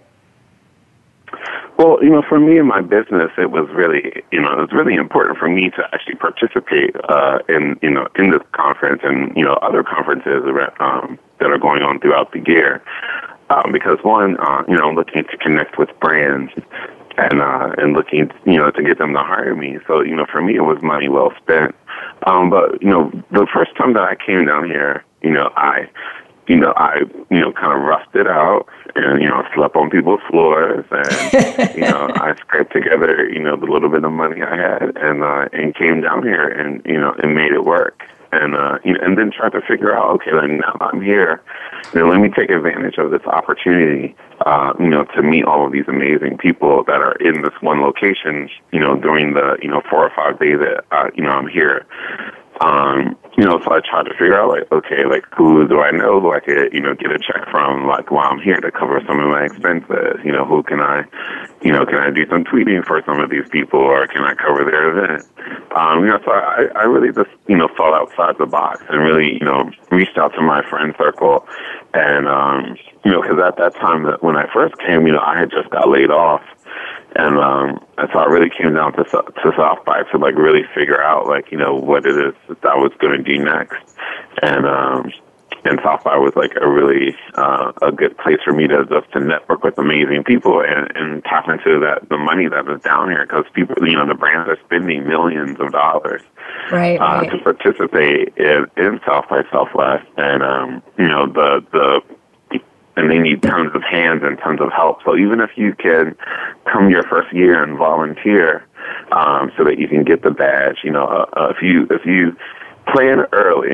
Well, 1.77 2.03
you 2.03 2.09
know, 2.09 2.23
for 2.27 2.39
me 2.39 2.57
in 2.57 2.67
my 2.67 2.81
business, 2.81 3.31
it 3.37 3.51
was 3.51 3.67
really, 3.71 4.23
you 4.31 4.41
know, 4.41 4.51
it 4.53 4.59
was 4.59 4.71
really 4.71 4.95
important 4.95 5.37
for 5.37 5.49
me 5.49 5.69
to 5.71 5.83
actually 5.91 6.15
participate 6.15 6.95
uh, 7.09 7.39
in, 7.49 7.77
you 7.81 7.91
know, 7.91 8.07
in 8.15 8.31
this 8.31 8.41
conference 8.51 9.01
and 9.03 9.35
you 9.35 9.43
know 9.43 9.53
other 9.61 9.83
conferences 9.83 10.43
um, 10.79 11.19
that 11.39 11.51
are 11.51 11.59
going 11.59 11.81
on 11.81 11.99
throughout 11.99 12.31
the 12.31 12.43
year. 12.47 12.81
Um, 13.49 13.71
because 13.71 13.97
one, 14.03 14.37
uh, 14.37 14.63
you 14.67 14.75
know, 14.75 14.89
I'm 14.89 14.95
looking 14.95 15.23
to 15.23 15.37
connect 15.37 15.77
with 15.77 15.89
brands 15.99 16.51
and 17.17 17.41
uh, 17.41 17.73
and 17.77 17.93
looking, 17.93 18.31
you 18.45 18.57
know, 18.57 18.71
to 18.71 18.83
get 18.83 18.97
them 18.97 19.13
to 19.13 19.19
hire 19.19 19.55
me. 19.55 19.79
So, 19.87 20.01
you 20.01 20.15
know, 20.15 20.25
for 20.31 20.41
me, 20.41 20.55
it 20.55 20.61
was 20.61 20.81
money 20.81 21.09
well 21.09 21.33
spent. 21.41 21.75
Um, 22.25 22.49
but 22.49 22.81
you 22.81 22.89
know, 22.89 23.11
the 23.31 23.47
first 23.53 23.75
time 23.75 23.93
that 23.93 24.03
I 24.03 24.15
came 24.15 24.45
down 24.45 24.65
here, 24.65 25.03
you 25.21 25.31
know, 25.31 25.51
I 25.55 25.89
you 26.47 26.55
know, 26.55 26.73
I, 26.77 27.01
you 27.29 27.39
know, 27.41 27.51
kind 27.51 27.73
of 27.73 27.81
rusted 27.81 28.25
out 28.25 28.67
and, 28.95 29.21
you 29.21 29.27
know, 29.27 29.43
slept 29.53 29.75
on 29.75 29.89
people's 29.89 30.21
floors 30.29 30.85
and, 30.91 31.75
you 31.75 31.81
know, 31.81 32.09
I 32.15 32.35
scraped 32.39 32.71
together, 32.71 33.27
you 33.29 33.39
know, 33.39 33.57
the 33.57 33.65
little 33.65 33.89
bit 33.89 34.03
of 34.03 34.11
money 34.13 34.41
I 34.41 34.55
had 34.55 34.95
and, 34.95 35.23
uh, 35.23 35.49
and 35.51 35.75
came 35.75 36.01
down 36.01 36.23
here 36.23 36.47
and, 36.47 36.81
you 36.85 36.99
know, 36.99 37.13
and 37.21 37.35
made 37.35 37.51
it 37.51 37.65
work. 37.65 38.01
And, 38.31 38.55
uh, 38.55 38.79
you 38.83 38.93
know, 38.93 38.99
and 39.01 39.17
then 39.17 39.31
try 39.31 39.49
to 39.49 39.61
figure 39.61 39.95
out, 39.95 40.09
okay, 40.15 40.31
then 40.31 40.59
now 40.59 40.75
I'm 40.81 41.01
here, 41.01 41.41
you 41.93 42.01
know, 42.01 42.09
let 42.09 42.19
me 42.19 42.29
take 42.29 42.49
advantage 42.49 42.97
of 42.97 43.11
this 43.11 43.23
opportunity, 43.25 44.15
uh, 44.45 44.73
you 44.79 44.87
know, 44.87 45.05
to 45.15 45.21
meet 45.21 45.45
all 45.45 45.65
of 45.65 45.71
these 45.71 45.87
amazing 45.87 46.37
people 46.37 46.83
that 46.85 47.01
are 47.01 47.13
in 47.13 47.41
this 47.41 47.53
one 47.61 47.81
location, 47.81 48.49
you 48.71 48.79
know, 48.79 48.97
during 48.97 49.33
the, 49.33 49.57
you 49.61 49.69
know, 49.69 49.81
four 49.89 50.05
or 50.05 50.11
five 50.15 50.39
days 50.39 50.59
that, 50.59 50.83
uh, 50.91 51.09
you 51.15 51.23
know, 51.23 51.29
I'm 51.29 51.47
here. 51.47 51.85
Um, 52.61 53.15
you 53.37 53.45
know, 53.45 53.61
so 53.63 53.71
I 53.71 53.81
tried 53.81 54.09
to 54.09 54.13
figure 54.17 54.39
out 54.39 54.49
like, 54.49 54.71
okay, 54.71 55.05
like 55.05 55.23
who 55.35 55.67
do 55.67 55.79
I 55.79 55.91
know 55.91 56.19
who 56.19 56.33
I 56.33 56.39
could, 56.39 56.73
you 56.73 56.81
know, 56.81 56.95
get 56.95 57.11
a 57.11 57.19
check 57.19 57.47
from 57.51 57.85
like 57.85 58.09
while 58.09 58.29
I'm 58.31 58.39
here 58.39 58.57
to 58.59 58.71
cover 58.71 58.99
some 59.05 59.19
of 59.19 59.29
my 59.29 59.45
expenses? 59.45 60.17
You 60.25 60.31
know, 60.31 60.43
who 60.43 60.63
can 60.63 60.79
I, 60.79 61.03
you 61.61 61.71
know, 61.71 61.85
can 61.85 61.97
I 61.97 62.09
do 62.09 62.25
some 62.29 62.43
tweeting 62.45 62.83
for 62.85 63.03
some 63.05 63.19
of 63.19 63.29
these 63.29 63.47
people 63.49 63.79
or 63.79 64.07
can 64.07 64.23
I 64.23 64.33
cover 64.33 64.65
their 64.65 64.89
event? 64.89 65.27
Um, 65.75 66.03
you 66.03 66.09
know, 66.09 66.19
so 66.25 66.31
I, 66.31 66.65
I 66.75 66.83
really 66.83 67.13
just, 67.13 67.29
you 67.47 67.55
know, 67.55 67.69
thought 67.77 67.93
outside 67.93 68.35
the 68.39 68.47
box 68.47 68.81
and 68.89 69.03
really, 69.03 69.33
you 69.33 69.45
know, 69.45 69.69
reached 69.91 70.17
out 70.17 70.33
to 70.33 70.41
my 70.41 70.67
friend 70.67 70.95
circle. 70.97 71.45
And, 71.93 72.27
um, 72.27 72.75
you 73.05 73.11
know, 73.11 73.21
because 73.21 73.37
at 73.39 73.57
that 73.57 73.75
time 73.75 74.03
that 74.05 74.23
when 74.23 74.35
I 74.35 74.51
first 74.51 74.75
came, 74.79 75.05
you 75.05 75.13
know, 75.13 75.21
I 75.21 75.37
had 75.37 75.51
just 75.51 75.69
got 75.69 75.87
laid 75.87 76.09
off. 76.09 76.41
And, 77.15 77.37
um, 77.37 77.85
and 77.97 78.09
so 78.13 78.19
I 78.19 78.25
really 78.25 78.49
came 78.49 78.73
down 78.73 78.93
to, 78.93 79.03
to 79.03 79.51
South 79.57 79.83
by 79.85 80.03
to 80.11 80.17
like 80.17 80.35
really 80.35 80.63
figure 80.75 81.01
out 81.01 81.27
like, 81.27 81.51
you 81.51 81.57
know, 81.57 81.75
what 81.75 82.05
it 82.05 82.15
is 82.15 82.33
that 82.47 82.65
I 82.65 82.75
was 82.75 82.91
going 82.99 83.17
to 83.17 83.23
do 83.23 83.43
next. 83.43 83.95
And, 84.41 84.65
um, 84.65 85.11
and 85.63 85.79
South 85.83 86.03
by 86.03 86.17
was 86.17 86.33
like 86.35 86.53
a 86.61 86.67
really 86.67 87.15
uh, 87.35 87.71
a 87.81 87.91
good 87.91 88.17
place 88.17 88.37
for 88.43 88.53
me 88.53 88.67
to 88.67 88.85
just 88.85 89.11
to 89.13 89.19
network 89.19 89.63
with 89.63 89.77
amazing 89.77 90.23
people 90.23 90.61
and, 90.61 90.91
and 90.95 91.23
tap 91.23 91.47
into 91.49 91.79
that 91.79 92.07
the 92.09 92.17
money 92.17 92.47
that 92.47 92.67
is 92.69 92.81
down 92.81 93.09
here 93.09 93.25
because 93.25 93.45
people 93.53 93.75
you 93.87 93.95
know 93.95 94.07
the 94.07 94.15
brands 94.15 94.49
are 94.49 94.57
spending 94.65 95.07
millions 95.07 95.59
of 95.59 95.71
dollars 95.71 96.21
right, 96.71 96.99
uh, 96.99 97.21
right. 97.21 97.31
to 97.31 97.37
participate 97.39 98.33
in, 98.37 98.65
in 98.77 98.99
South 99.05 99.25
by 99.29 99.43
Southwest 99.51 100.05
and 100.17 100.43
um, 100.43 100.83
you 100.97 101.07
know 101.07 101.27
the 101.27 101.65
the 101.71 102.01
and 102.97 103.09
they 103.09 103.19
need 103.19 103.41
tons 103.41 103.73
of 103.73 103.83
hands 103.83 104.23
and 104.23 104.37
tons 104.39 104.59
of 104.59 104.71
help. 104.73 104.99
So 105.05 105.15
even 105.15 105.39
if 105.39 105.51
you 105.55 105.73
can 105.73 106.15
come 106.65 106.89
your 106.89 107.03
first 107.03 107.31
year 107.33 107.63
and 107.63 107.77
volunteer, 107.77 108.65
um, 109.11 109.51
so 109.57 109.63
that 109.63 109.79
you 109.79 109.87
can 109.87 110.03
get 110.03 110.23
the 110.23 110.31
badge, 110.31 110.79
you 110.83 110.91
know, 110.91 111.05
uh, 111.05 111.25
uh, 111.39 111.53
if 111.55 111.61
you 111.61 111.87
if 111.89 112.05
you 112.05 112.35
plan 112.87 113.25
early 113.31 113.69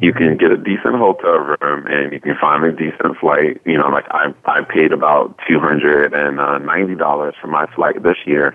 you 0.00 0.12
can 0.12 0.36
get 0.36 0.50
a 0.52 0.56
decent 0.56 0.96
hotel 0.96 1.56
room 1.60 1.86
and 1.86 2.12
you 2.12 2.20
can 2.20 2.36
find 2.38 2.64
a 2.64 2.72
decent 2.72 3.16
flight. 3.18 3.60
You 3.64 3.78
know, 3.78 3.88
like 3.88 4.04
I 4.10 4.34
I 4.44 4.62
paid 4.62 4.92
about 4.92 5.38
two 5.48 5.58
hundred 5.58 6.12
and 6.12 6.36
ninety 6.66 6.94
dollars 6.94 7.34
for 7.40 7.46
my 7.46 7.66
flight 7.74 8.02
this 8.02 8.18
year. 8.26 8.54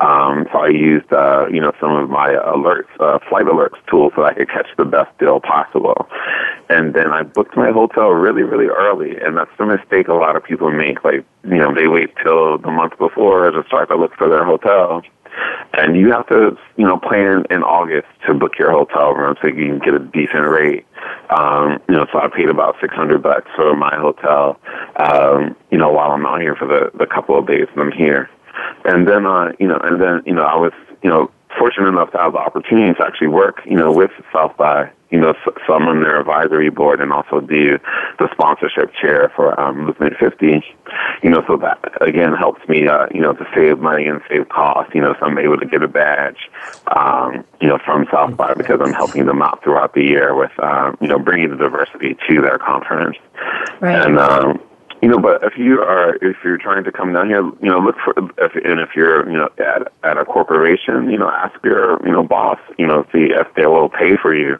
Um, 0.00 0.46
so 0.52 0.58
I 0.58 0.68
used 0.68 1.12
uh, 1.12 1.46
you 1.50 1.60
know 1.60 1.72
some 1.80 1.92
of 1.92 2.10
my 2.10 2.30
alerts, 2.30 2.90
uh, 2.98 3.18
flight 3.28 3.46
alerts 3.46 3.78
tool, 3.88 4.10
so 4.16 4.24
I 4.24 4.34
could 4.34 4.48
catch 4.48 4.68
the 4.76 4.84
best 4.84 5.16
deal 5.18 5.40
possible. 5.40 6.08
And 6.68 6.94
then 6.94 7.12
I 7.12 7.22
booked 7.22 7.56
my 7.56 7.70
hotel 7.70 8.08
really 8.10 8.42
really 8.42 8.66
early, 8.66 9.16
and 9.20 9.36
that's 9.36 9.50
the 9.58 9.66
mistake 9.66 10.08
a 10.08 10.14
lot 10.14 10.34
of 10.34 10.42
people 10.42 10.70
make. 10.72 11.04
Like 11.04 11.24
you 11.44 11.58
know 11.58 11.72
they 11.72 11.86
wait 11.86 12.10
till 12.22 12.58
the 12.58 12.70
month 12.70 12.98
before 12.98 13.50
to 13.50 13.62
start 13.68 13.88
to 13.90 13.96
look 13.96 14.14
for 14.16 14.28
their 14.28 14.44
hotel 14.44 15.02
and 15.74 15.96
you 15.96 16.10
have 16.12 16.26
to, 16.28 16.56
you 16.76 16.86
know, 16.86 16.98
plan 16.98 17.44
in 17.50 17.62
August 17.62 18.08
to 18.26 18.34
book 18.34 18.58
your 18.58 18.70
hotel 18.70 19.12
room 19.12 19.36
so 19.40 19.48
you 19.48 19.54
can 19.54 19.78
get 19.78 19.94
a 19.94 19.98
decent 19.98 20.48
rate. 20.48 20.86
Um, 21.30 21.80
you 21.88 21.94
know, 21.94 22.06
so 22.12 22.18
I 22.20 22.28
paid 22.28 22.48
about 22.48 22.76
six 22.80 22.94
hundred 22.94 23.22
bucks 23.22 23.48
for 23.54 23.74
my 23.76 23.94
hotel, 23.96 24.60
um, 24.96 25.56
you 25.70 25.78
know, 25.78 25.90
while 25.90 26.10
I'm 26.12 26.26
out 26.26 26.40
here 26.40 26.56
for 26.56 26.66
the 26.66 26.90
the 26.96 27.06
couple 27.06 27.38
of 27.38 27.46
days 27.46 27.66
that 27.74 27.80
I'm 27.80 27.92
here. 27.92 28.28
And 28.84 29.06
then 29.06 29.26
uh, 29.26 29.52
you 29.58 29.68
know, 29.68 29.78
and 29.82 30.00
then, 30.00 30.22
you 30.26 30.34
know, 30.34 30.42
I 30.42 30.56
was, 30.56 30.72
you 31.02 31.10
know, 31.10 31.30
fortunate 31.58 31.88
enough 31.88 32.12
to 32.12 32.18
have 32.18 32.32
the 32.32 32.38
opportunity 32.38 32.92
to 32.94 33.04
actually 33.04 33.28
work, 33.28 33.60
you 33.64 33.76
know, 33.76 33.92
with 33.92 34.10
South 34.32 34.56
by 34.56 34.90
you 35.10 35.18
know, 35.18 35.34
so 35.66 35.72
I'm 35.72 35.88
on 35.88 36.02
their 36.02 36.20
advisory 36.20 36.70
board 36.70 37.00
and 37.00 37.12
also 37.12 37.40
do 37.40 37.78
the 38.18 38.28
sponsorship 38.32 38.94
chair 38.94 39.32
for 39.34 39.58
um, 39.60 39.86
Movement 39.86 40.14
50. 40.18 40.62
You 41.22 41.30
know, 41.30 41.42
so 41.46 41.56
that 41.58 41.78
again 42.00 42.34
helps 42.34 42.66
me, 42.68 42.86
uh, 42.86 43.06
you 43.12 43.20
know, 43.20 43.32
to 43.32 43.46
save 43.54 43.78
money 43.78 44.06
and 44.06 44.20
save 44.28 44.48
costs. 44.48 44.94
You 44.94 45.02
know, 45.02 45.14
so 45.18 45.26
I'm 45.26 45.38
able 45.38 45.58
to 45.58 45.66
get 45.66 45.82
a 45.82 45.88
badge, 45.88 46.48
um, 46.94 47.44
you 47.60 47.68
know, 47.68 47.78
from 47.84 48.06
South 48.10 48.36
by 48.36 48.54
because 48.54 48.80
I'm 48.82 48.92
helping 48.92 49.26
them 49.26 49.42
out 49.42 49.62
throughout 49.62 49.94
the 49.94 50.02
year 50.02 50.34
with, 50.34 50.52
um, 50.62 50.96
you 51.00 51.08
know, 51.08 51.18
bringing 51.18 51.50
the 51.50 51.56
diversity 51.56 52.16
to 52.28 52.40
their 52.40 52.58
conference. 52.58 53.16
Right. 53.80 54.06
And 54.06 54.18
um, 54.18 54.62
you 55.02 55.08
know, 55.08 55.18
but 55.18 55.42
if 55.42 55.56
you 55.56 55.80
are 55.80 56.16
if 56.16 56.36
you're 56.44 56.58
trying 56.58 56.84
to 56.84 56.92
come 56.92 57.12
down 57.12 57.28
here, 57.28 57.42
you 57.62 57.70
know, 57.70 57.78
look 57.78 57.96
for 58.04 58.12
if 58.38 58.54
and 58.64 58.80
if 58.80 58.90
you're 58.94 59.28
you 59.30 59.36
know 59.36 59.48
at 59.58 59.90
at 60.04 60.18
a 60.18 60.24
corporation, 60.24 61.10
you 61.10 61.18
know, 61.18 61.30
ask 61.30 61.54
your 61.64 62.04
you 62.04 62.12
know 62.12 62.22
boss, 62.22 62.58
you 62.78 62.86
know, 62.86 63.06
see 63.12 63.28
if 63.30 63.46
they 63.56 63.66
will 63.66 63.88
pay 63.88 64.16
for 64.20 64.34
you 64.34 64.58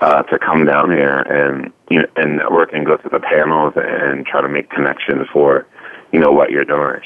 uh, 0.00 0.22
to 0.24 0.38
come 0.38 0.64
down 0.64 0.90
here 0.90 1.18
and 1.20 1.72
you 1.90 1.98
know 1.98 2.06
and 2.16 2.36
network 2.36 2.72
and 2.72 2.86
go 2.86 2.96
to 2.96 3.08
the 3.10 3.20
panels 3.20 3.74
and 3.76 4.24
try 4.24 4.40
to 4.40 4.48
make 4.48 4.70
connections 4.70 5.26
for 5.30 5.66
you 6.10 6.18
know 6.18 6.32
what 6.32 6.50
you're 6.50 6.64
doing. 6.64 7.00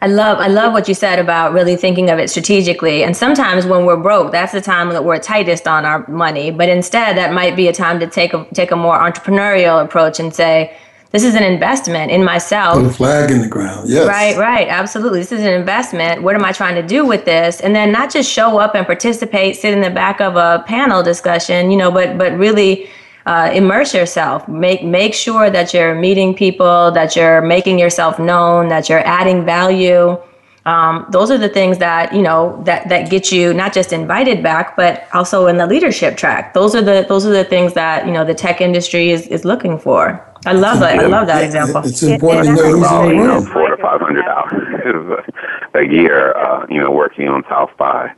I 0.00 0.06
love 0.06 0.38
I 0.38 0.48
love 0.48 0.72
what 0.72 0.88
you 0.88 0.94
said 0.94 1.18
about 1.18 1.52
really 1.52 1.76
thinking 1.76 2.08
of 2.08 2.18
it 2.18 2.30
strategically. 2.30 3.04
And 3.04 3.14
sometimes 3.14 3.66
when 3.66 3.84
we're 3.84 4.00
broke, 4.00 4.32
that's 4.32 4.52
the 4.52 4.62
time 4.62 4.88
that 4.90 5.04
we're 5.04 5.18
tightest 5.18 5.68
on 5.68 5.84
our 5.84 6.06
money. 6.08 6.50
But 6.50 6.70
instead, 6.70 7.18
that 7.18 7.34
might 7.34 7.54
be 7.54 7.68
a 7.68 7.72
time 7.72 8.00
to 8.00 8.06
take 8.06 8.32
a 8.32 8.46
take 8.54 8.70
a 8.70 8.76
more 8.76 8.98
entrepreneurial 8.98 9.84
approach 9.84 10.18
and 10.20 10.34
say 10.34 10.74
this 11.14 11.22
is 11.22 11.36
an 11.36 11.44
investment 11.44 12.10
in 12.10 12.24
myself. 12.24 12.74
Put 12.74 12.86
a 12.86 12.92
flag 12.92 13.30
in 13.30 13.40
the 13.40 13.46
ground. 13.46 13.88
Yes. 13.88 14.08
Right, 14.08 14.36
right. 14.36 14.66
Absolutely. 14.66 15.20
This 15.20 15.30
is 15.30 15.42
an 15.42 15.52
investment. 15.52 16.24
What 16.24 16.34
am 16.34 16.44
I 16.44 16.50
trying 16.50 16.74
to 16.74 16.82
do 16.82 17.06
with 17.06 17.24
this? 17.24 17.60
And 17.60 17.72
then 17.72 17.92
not 17.92 18.12
just 18.12 18.28
show 18.28 18.58
up 18.58 18.74
and 18.74 18.84
participate, 18.84 19.54
sit 19.54 19.72
in 19.72 19.80
the 19.80 19.90
back 19.90 20.20
of 20.20 20.34
a 20.34 20.64
panel 20.66 21.04
discussion, 21.04 21.70
you 21.70 21.76
know, 21.76 21.92
but 21.92 22.18
but 22.18 22.36
really 22.36 22.90
uh, 23.26 23.48
immerse 23.54 23.94
yourself. 23.94 24.48
Make 24.48 24.82
make 24.82 25.14
sure 25.14 25.50
that 25.50 25.72
you're 25.72 25.94
meeting 25.94 26.34
people, 26.34 26.90
that 26.90 27.14
you're 27.14 27.42
making 27.42 27.78
yourself 27.78 28.18
known, 28.18 28.66
that 28.70 28.88
you're 28.88 29.06
adding 29.06 29.44
value. 29.44 30.20
Um, 30.66 31.06
those 31.10 31.30
are 31.30 31.38
the 31.38 31.48
things 31.48 31.78
that 31.78 32.12
you 32.12 32.22
know 32.22 32.60
that 32.64 32.88
that 32.88 33.08
get 33.08 33.30
you 33.30 33.54
not 33.54 33.72
just 33.72 33.92
invited 33.92 34.42
back, 34.42 34.74
but 34.74 35.06
also 35.14 35.46
in 35.46 35.58
the 35.58 35.66
leadership 35.68 36.16
track. 36.16 36.54
Those 36.54 36.74
are 36.74 36.82
the 36.82 37.06
those 37.08 37.24
are 37.24 37.32
the 37.32 37.44
things 37.44 37.74
that 37.74 38.04
you 38.04 38.12
know 38.12 38.24
the 38.24 38.34
tech 38.34 38.60
industry 38.60 39.10
is, 39.10 39.28
is 39.28 39.44
looking 39.44 39.78
for. 39.78 40.20
I 40.46 40.52
love 40.52 40.80
that. 40.80 40.98
I 40.98 41.06
love 41.06 41.26
that 41.26 41.42
example. 41.44 41.82
It's 41.84 42.02
important 42.02 42.46
to 42.48 42.54
know 42.54 42.70
who's 42.72 42.86
About, 42.86 43.04
in 43.04 43.16
the 43.16 43.22
you 43.22 43.26
know, 43.28 43.34
room. 43.36 43.46
four 43.46 43.68
to 43.68 43.76
five 43.82 44.00
hundred 44.00 44.22
dollars 44.24 45.24
a 45.74 45.82
year, 45.84 46.32
uh, 46.36 46.66
you 46.68 46.80
know, 46.80 46.90
working 46.90 47.28
on 47.28 47.42
South 47.48 47.70
by, 47.78 48.10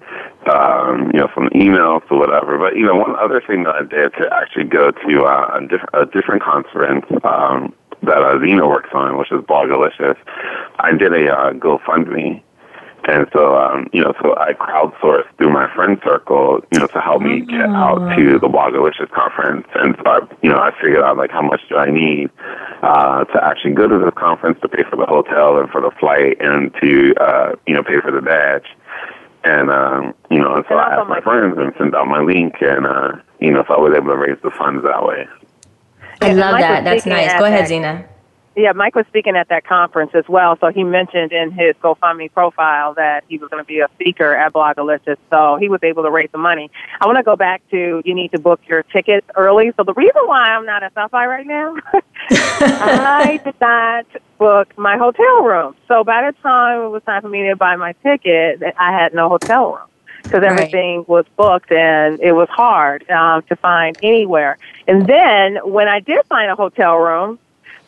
um, 0.53 1.11
you 1.15 1.21
know, 1.21 1.29
from 1.33 1.49
emails 1.51 2.07
to 2.09 2.17
whatever. 2.17 2.59
But 2.59 2.77
you 2.77 2.85
know, 2.85 2.97
one 2.97 3.15
other 3.17 3.41
thing 3.47 3.65
that 3.65 3.75
I 3.77 3.83
did 3.83 4.13
to 4.15 4.29
actually 4.33 4.65
go 4.65 4.91
to 4.91 5.25
uh, 5.25 5.59
a, 5.61 5.67
diff- 5.67 5.91
a 5.95 6.07
different 6.07 6.43
conference 6.43 7.07
um, 7.25 7.75
that 8.03 8.19
uh, 8.23 8.35
Xina 8.39 8.69
works 8.69 8.91
on, 8.93 9.19
which 9.19 9.31
is 9.33 9.41
Blogalicious, 9.43 10.17
I 10.81 10.93
did 10.93 11.13
a 11.13 11.33
uh, 11.33 11.53
GoFundMe. 11.53 12.43
And 13.09 13.29
so, 13.33 13.57
um, 13.57 13.89
you 13.93 14.03
know, 14.03 14.13
so 14.21 14.37
I 14.37 14.53
crowdsourced 14.55 15.29
through 15.39 15.53
my 15.53 15.73
friend 15.75 15.97
circle, 16.05 16.61
you 16.73 16.81
know, 16.81 16.89
to 16.89 17.01
help 17.01 17.23
me 17.23 17.41
get 17.43 17.61
out 17.71 18.17
to 18.17 18.39
the 18.41 18.49
Blogalicious 18.49 19.09
conference. 19.13 19.65
And 19.77 19.95
so, 19.97 20.03
I, 20.11 20.19
you 20.43 20.51
know, 20.51 20.57
I 20.59 20.73
figured 20.81 21.03
out 21.05 21.17
like 21.17 21.31
how 21.31 21.43
much 21.43 21.61
do 21.69 21.77
I 21.77 21.89
need 21.89 22.31
uh, 22.83 23.23
to 23.25 23.45
actually 23.45 23.75
go 23.75 23.87
to 23.87 23.99
the 24.05 24.11
conference 24.11 24.59
to 24.63 24.69
pay 24.69 24.83
for 24.91 24.97
the 24.97 25.07
hotel 25.07 25.57
and 25.59 25.71
for 25.71 25.81
the 25.81 25.93
flight 26.01 26.37
and 26.41 26.75
to, 26.83 27.15
uh, 27.21 27.53
you 27.67 27.75
know, 27.75 27.85
pay 27.85 28.01
for 28.01 28.11
the 28.11 28.21
badge. 28.21 28.67
And 29.45 29.71
um, 29.71 30.13
you 30.29 30.41
know, 30.41 30.57
and 30.57 30.65
so 30.69 30.77
And 30.77 30.81
I 30.81 30.97
asked 30.97 31.09
my 31.09 31.17
my- 31.17 31.21
friends 31.21 31.57
and 31.57 31.73
sent 31.79 31.95
out 31.95 32.09
my 32.09 32.21
link, 32.21 32.57
and 32.61 32.85
uh, 32.85 33.13
you 33.39 33.53
know, 33.53 33.63
so 33.69 33.75
I 33.75 33.79
was 33.79 33.95
able 33.95 34.09
to 34.09 34.17
raise 34.17 34.39
the 34.43 34.51
funds 34.51 34.83
that 34.83 35.07
way. 35.07 35.29
I 36.21 36.33
love 36.33 36.59
that. 36.59 36.83
That's 36.83 37.07
nice. 37.07 37.33
Go 37.39 37.45
ahead, 37.45 37.67
that- 37.67 37.71
Xina. 37.71 38.09
Yeah, 38.57 38.73
Mike 38.73 38.95
was 38.95 39.07
speaking 39.09 39.37
at 39.37 39.51
that 39.51 39.67
conference 39.67 40.13
as 40.15 40.25
well. 40.29 40.57
So 40.59 40.69
he 40.73 40.83
mentioned 40.83 41.31
in 41.31 41.51
his 41.51 41.77
GoFundMe 41.83 42.33
profile 42.33 42.95
that 42.95 43.25
he 43.29 43.37
was 43.37 43.51
going 43.51 43.63
to 43.63 43.67
be 43.67 43.81
a 43.81 43.89
speaker 43.97 44.35
at 44.35 44.55
Blogalicious. 44.55 45.19
So 45.29 45.59
he 45.61 45.69
was 45.69 45.81
able 45.83 46.03
to 46.05 46.11
raise 46.11 46.31
the 46.33 46.39
money. 46.39 46.71
I 46.99 47.05
want 47.07 47.19
to 47.19 47.23
go 47.23 47.37
back 47.37 47.61
to 47.71 48.01
you 48.03 48.15
need 48.15 48.31
to 48.33 48.39
book 48.39 48.61
your 48.67 48.83
tickets 48.83 49.27
early. 49.37 49.73
So 49.77 49.85
the 49.85 49.93
reason 49.93 50.23
why 50.25 50.53
I'm 50.55 50.65
not 50.65 50.83
at 50.83 50.95
South 50.95 51.11
by 51.11 51.27
right 51.27 51.47
now, 51.47 51.77
I 52.81 53.39
did 53.45 53.55
not 53.61 54.07
book 54.39 54.77
my 54.79 54.97
hotel 54.97 55.43
room. 55.43 55.77
So 55.87 56.03
by 56.03 56.31
the 56.31 56.37
time 56.41 56.81
it 56.81 56.89
was 56.89 57.03
time 57.03 57.21
for 57.21 57.29
me 57.29 57.47
to 57.49 57.57
buy 57.57 57.77
my 57.77 57.93
ticket, 58.03 58.63
I 58.79 58.93
had 58.93 59.13
no 59.13 59.29
hotel 59.29 59.73
room 59.73 59.89
because 60.23 60.41
Right. 60.43 60.51
everything 60.51 61.05
was 61.07 61.27
booked 61.37 61.71
and 61.71 62.19
it 62.21 62.33
was 62.33 62.49
hard 62.49 63.09
um, 63.11 63.43
to 63.51 63.57
find 63.57 63.97
anywhere. 64.03 64.57
And 64.89 65.07
then 65.07 65.57
when 65.63 65.89
I 65.89 66.01
did 66.01 66.25
find 66.27 66.51
a 66.51 66.57
hotel 66.57 66.97
room, 66.97 67.39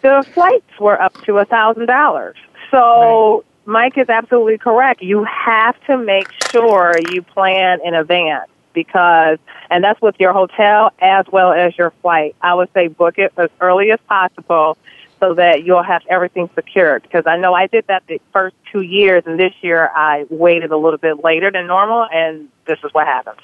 the 0.02 0.26
flights 0.34 0.78
were 0.80 1.00
up 1.00 1.14
to 1.24 1.38
a 1.38 1.44
thousand 1.44 1.86
dollars. 1.86 2.36
So 2.70 3.44
Mike 3.64 3.98
is 3.98 4.08
absolutely 4.08 4.58
correct. 4.58 5.02
You 5.02 5.24
have 5.24 5.76
to 5.86 5.96
make 5.96 6.28
sure 6.50 6.94
you 7.10 7.22
plan 7.22 7.80
in 7.84 7.94
advance 7.94 8.50
because, 8.72 9.38
and 9.70 9.82
that's 9.82 10.00
with 10.00 10.16
your 10.18 10.32
hotel 10.32 10.92
as 11.00 11.26
well 11.30 11.52
as 11.52 11.76
your 11.76 11.90
flight. 12.02 12.36
I 12.40 12.54
would 12.54 12.72
say 12.72 12.88
book 12.88 13.18
it 13.18 13.32
as 13.36 13.50
early 13.60 13.90
as 13.90 13.98
possible 14.08 14.76
so 15.20 15.34
that 15.34 15.64
you'll 15.64 15.82
have 15.82 16.02
everything 16.08 16.48
secured. 16.54 17.02
Because 17.02 17.24
I 17.26 17.36
know 17.36 17.52
I 17.54 17.66
did 17.66 17.86
that 17.88 18.06
the 18.06 18.20
first 18.32 18.56
two 18.70 18.82
years, 18.82 19.24
and 19.26 19.38
this 19.38 19.52
year 19.62 19.90
I 19.94 20.26
waited 20.30 20.70
a 20.70 20.76
little 20.76 20.98
bit 20.98 21.24
later 21.24 21.50
than 21.50 21.66
normal, 21.66 22.06
and 22.12 22.48
this 22.66 22.78
is 22.84 22.92
what 22.94 23.06
happens. 23.06 23.40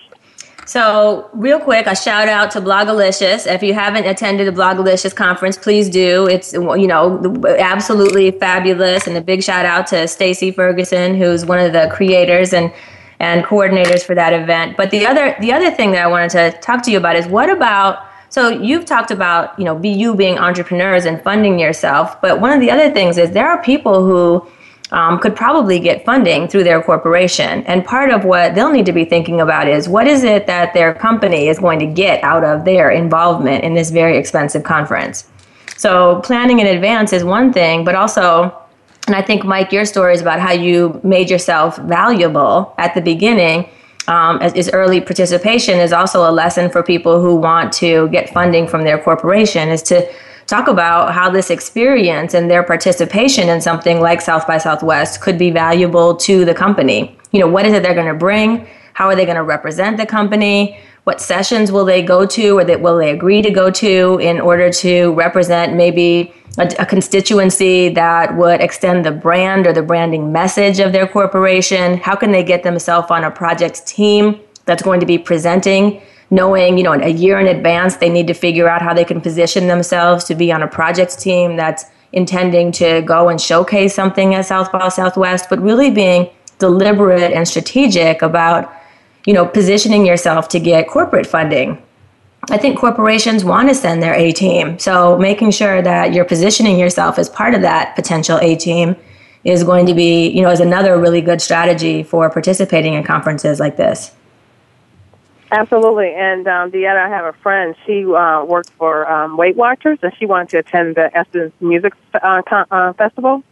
So, 0.66 1.28
real 1.34 1.60
quick, 1.60 1.86
a 1.86 1.94
shout 1.94 2.28
out 2.28 2.50
to 2.52 2.60
Blogalicious. 2.60 3.46
If 3.46 3.62
you 3.62 3.74
haven't 3.74 4.06
attended 4.06 4.46
the 4.46 4.58
Blogalicious 4.58 5.14
conference, 5.14 5.58
please 5.58 5.90
do. 5.90 6.26
It's 6.26 6.54
you 6.54 6.86
know 6.86 7.20
absolutely 7.58 8.30
fabulous, 8.30 9.06
and 9.06 9.16
a 9.16 9.20
big 9.20 9.42
shout 9.42 9.66
out 9.66 9.86
to 9.88 10.08
Stacy 10.08 10.50
Ferguson, 10.50 11.16
who's 11.16 11.44
one 11.44 11.58
of 11.58 11.72
the 11.72 11.90
creators 11.92 12.54
and 12.54 12.72
and 13.20 13.44
coordinators 13.44 14.04
for 14.04 14.14
that 14.14 14.32
event. 14.32 14.76
But 14.76 14.90
the 14.90 15.06
other 15.06 15.36
the 15.40 15.52
other 15.52 15.70
thing 15.70 15.92
that 15.92 16.02
I 16.02 16.06
wanted 16.06 16.30
to 16.30 16.58
talk 16.60 16.82
to 16.84 16.90
you 16.90 16.98
about 16.98 17.16
is 17.16 17.26
what 17.26 17.50
about 17.50 18.06
so 18.30 18.48
you've 18.48 18.86
talked 18.86 19.10
about 19.10 19.58
you 19.58 19.66
know 19.66 19.74
be 19.78 19.90
you 19.90 20.14
being 20.14 20.38
entrepreneurs 20.38 21.04
and 21.04 21.20
funding 21.22 21.58
yourself, 21.58 22.20
but 22.22 22.40
one 22.40 22.52
of 22.52 22.60
the 22.60 22.70
other 22.70 22.90
things 22.90 23.18
is 23.18 23.32
there 23.32 23.48
are 23.50 23.62
people 23.62 24.04
who 24.04 24.46
um, 24.94 25.18
could 25.18 25.34
probably 25.34 25.80
get 25.80 26.04
funding 26.04 26.46
through 26.46 26.62
their 26.62 26.80
corporation. 26.80 27.64
And 27.66 27.84
part 27.84 28.10
of 28.10 28.24
what 28.24 28.54
they'll 28.54 28.70
need 28.70 28.86
to 28.86 28.92
be 28.92 29.04
thinking 29.04 29.40
about 29.40 29.66
is 29.66 29.88
what 29.88 30.06
is 30.06 30.22
it 30.22 30.46
that 30.46 30.72
their 30.72 30.94
company 30.94 31.48
is 31.48 31.58
going 31.58 31.80
to 31.80 31.86
get 31.86 32.22
out 32.22 32.44
of 32.44 32.64
their 32.64 32.90
involvement 32.90 33.64
in 33.64 33.74
this 33.74 33.90
very 33.90 34.16
expensive 34.16 34.62
conference. 34.62 35.28
So 35.76 36.20
planning 36.22 36.60
in 36.60 36.68
advance 36.68 37.12
is 37.12 37.24
one 37.24 37.52
thing, 37.52 37.84
but 37.84 37.96
also, 37.96 38.56
and 39.08 39.16
I 39.16 39.20
think 39.20 39.44
Mike, 39.44 39.72
your 39.72 39.84
story 39.84 40.14
is 40.14 40.20
about 40.20 40.38
how 40.38 40.52
you 40.52 41.00
made 41.02 41.28
yourself 41.28 41.76
valuable 41.78 42.72
at 42.78 42.94
the 42.94 43.00
beginning. 43.00 43.68
Um, 44.06 44.40
is 44.42 44.70
early 44.70 45.00
participation 45.00 45.78
is 45.78 45.92
also 45.92 46.28
a 46.28 46.32
lesson 46.32 46.70
for 46.70 46.82
people 46.82 47.20
who 47.22 47.34
want 47.36 47.72
to 47.74 48.08
get 48.10 48.28
funding 48.28 48.68
from 48.68 48.84
their 48.84 48.98
corporation 48.98 49.70
is 49.70 49.82
to 49.84 50.06
talk 50.46 50.68
about 50.68 51.14
how 51.14 51.30
this 51.30 51.50
experience 51.50 52.34
and 52.34 52.50
their 52.50 52.62
participation 52.62 53.48
in 53.48 53.60
something 53.60 54.00
like 54.00 54.20
South 54.20 54.46
by 54.46 54.58
Southwest 54.58 55.20
could 55.20 55.38
be 55.38 55.50
valuable 55.50 56.16
to 56.16 56.44
the 56.44 56.54
company. 56.54 57.16
You 57.32 57.40
know, 57.40 57.48
what 57.48 57.66
is 57.66 57.72
it 57.72 57.82
they're 57.82 57.94
going 57.94 58.12
to 58.12 58.14
bring? 58.14 58.66
How 58.92 59.08
are 59.08 59.16
they 59.16 59.24
going 59.24 59.36
to 59.36 59.42
represent 59.42 59.96
the 59.96 60.06
company? 60.06 60.78
What 61.04 61.20
sessions 61.20 61.72
will 61.72 61.84
they 61.84 62.02
go 62.02 62.24
to 62.26 62.58
or 62.58 62.64
that 62.64 62.80
will 62.80 62.96
they 62.96 63.10
agree 63.10 63.42
to 63.42 63.50
go 63.50 63.70
to 63.70 64.18
in 64.20 64.40
order 64.40 64.70
to 64.70 65.12
represent 65.14 65.74
maybe 65.74 66.32
a, 66.58 66.72
a 66.78 66.86
constituency 66.86 67.88
that 67.90 68.36
would 68.36 68.60
extend 68.60 69.04
the 69.04 69.10
brand 69.10 69.66
or 69.66 69.72
the 69.72 69.82
branding 69.82 70.32
message 70.32 70.78
of 70.78 70.92
their 70.92 71.06
corporation? 71.06 71.98
How 71.98 72.14
can 72.14 72.32
they 72.32 72.44
get 72.44 72.62
themselves 72.62 73.10
on 73.10 73.24
a 73.24 73.30
project 73.30 73.86
team 73.86 74.40
that's 74.64 74.82
going 74.82 75.00
to 75.00 75.06
be 75.06 75.18
presenting 75.18 76.00
knowing, 76.34 76.76
you 76.76 76.82
know, 76.82 76.92
a 76.92 77.08
year 77.08 77.38
in 77.38 77.46
advance, 77.46 77.96
they 77.96 78.10
need 78.10 78.26
to 78.26 78.34
figure 78.34 78.68
out 78.68 78.82
how 78.82 78.92
they 78.92 79.04
can 79.04 79.20
position 79.20 79.68
themselves 79.68 80.24
to 80.24 80.34
be 80.34 80.50
on 80.50 80.62
a 80.62 80.66
project 80.66 81.16
team 81.20 81.56
that's 81.56 81.84
intending 82.12 82.72
to 82.72 83.02
go 83.02 83.28
and 83.28 83.40
showcase 83.40 83.94
something 83.94 84.34
at 84.34 84.44
South 84.44 84.72
by 84.72 84.88
Southwest, 84.88 85.48
but 85.48 85.60
really 85.60 85.90
being 85.90 86.28
deliberate 86.58 87.32
and 87.32 87.46
strategic 87.46 88.20
about, 88.20 88.72
you 89.26 89.32
know, 89.32 89.46
positioning 89.46 90.04
yourself 90.04 90.48
to 90.48 90.58
get 90.58 90.88
corporate 90.88 91.26
funding. 91.26 91.80
I 92.50 92.58
think 92.58 92.78
corporations 92.78 93.44
want 93.44 93.68
to 93.68 93.74
send 93.74 94.02
their 94.02 94.14
A 94.14 94.32
team. 94.32 94.78
So 94.80 95.16
making 95.16 95.52
sure 95.52 95.82
that 95.82 96.12
you're 96.12 96.24
positioning 96.24 96.80
yourself 96.80 97.16
as 97.16 97.28
part 97.28 97.54
of 97.54 97.62
that 97.62 97.94
potential 97.94 98.38
A 98.40 98.56
team 98.56 98.96
is 99.44 99.62
going 99.62 99.86
to 99.86 99.94
be, 99.94 100.28
you 100.30 100.42
know, 100.42 100.50
is 100.50 100.60
another 100.60 100.98
really 100.98 101.20
good 101.20 101.40
strategy 101.40 102.02
for 102.02 102.28
participating 102.28 102.94
in 102.94 103.04
conferences 103.04 103.60
like 103.60 103.76
this. 103.76 104.10
Absolutely. 105.50 106.12
And 106.14 106.46
um, 106.48 106.70
Deetta, 106.70 106.96
I 106.96 107.08
have 107.08 107.26
a 107.26 107.32
friend. 107.38 107.74
She 107.86 108.04
uh, 108.04 108.44
worked 108.44 108.70
for 108.70 109.10
um, 109.10 109.36
Weight 109.36 109.56
Watchers, 109.56 109.98
and 110.02 110.12
she 110.18 110.26
wanted 110.26 110.48
to 110.50 110.58
attend 110.58 110.96
the 110.96 111.16
Essence 111.16 111.52
Music 111.60 111.92
uh, 112.14 112.42
con- 112.42 112.66
uh, 112.70 112.92
Festival 112.94 113.42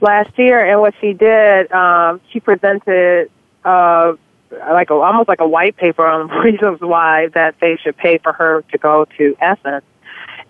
last 0.00 0.36
year. 0.38 0.64
And 0.64 0.80
what 0.80 0.94
she 1.00 1.12
did, 1.12 1.70
um, 1.72 2.20
she 2.30 2.40
presented 2.40 3.30
uh, 3.64 4.14
like 4.50 4.90
a, 4.90 4.94
almost 4.94 5.28
like 5.28 5.40
a 5.40 5.48
white 5.48 5.76
paper 5.76 6.06
on 6.06 6.28
reasons 6.44 6.80
why 6.80 7.28
that 7.34 7.54
they 7.60 7.76
should 7.82 7.96
pay 7.96 8.18
for 8.18 8.32
her 8.32 8.62
to 8.72 8.78
go 8.78 9.06
to 9.18 9.36
Essence. 9.40 9.84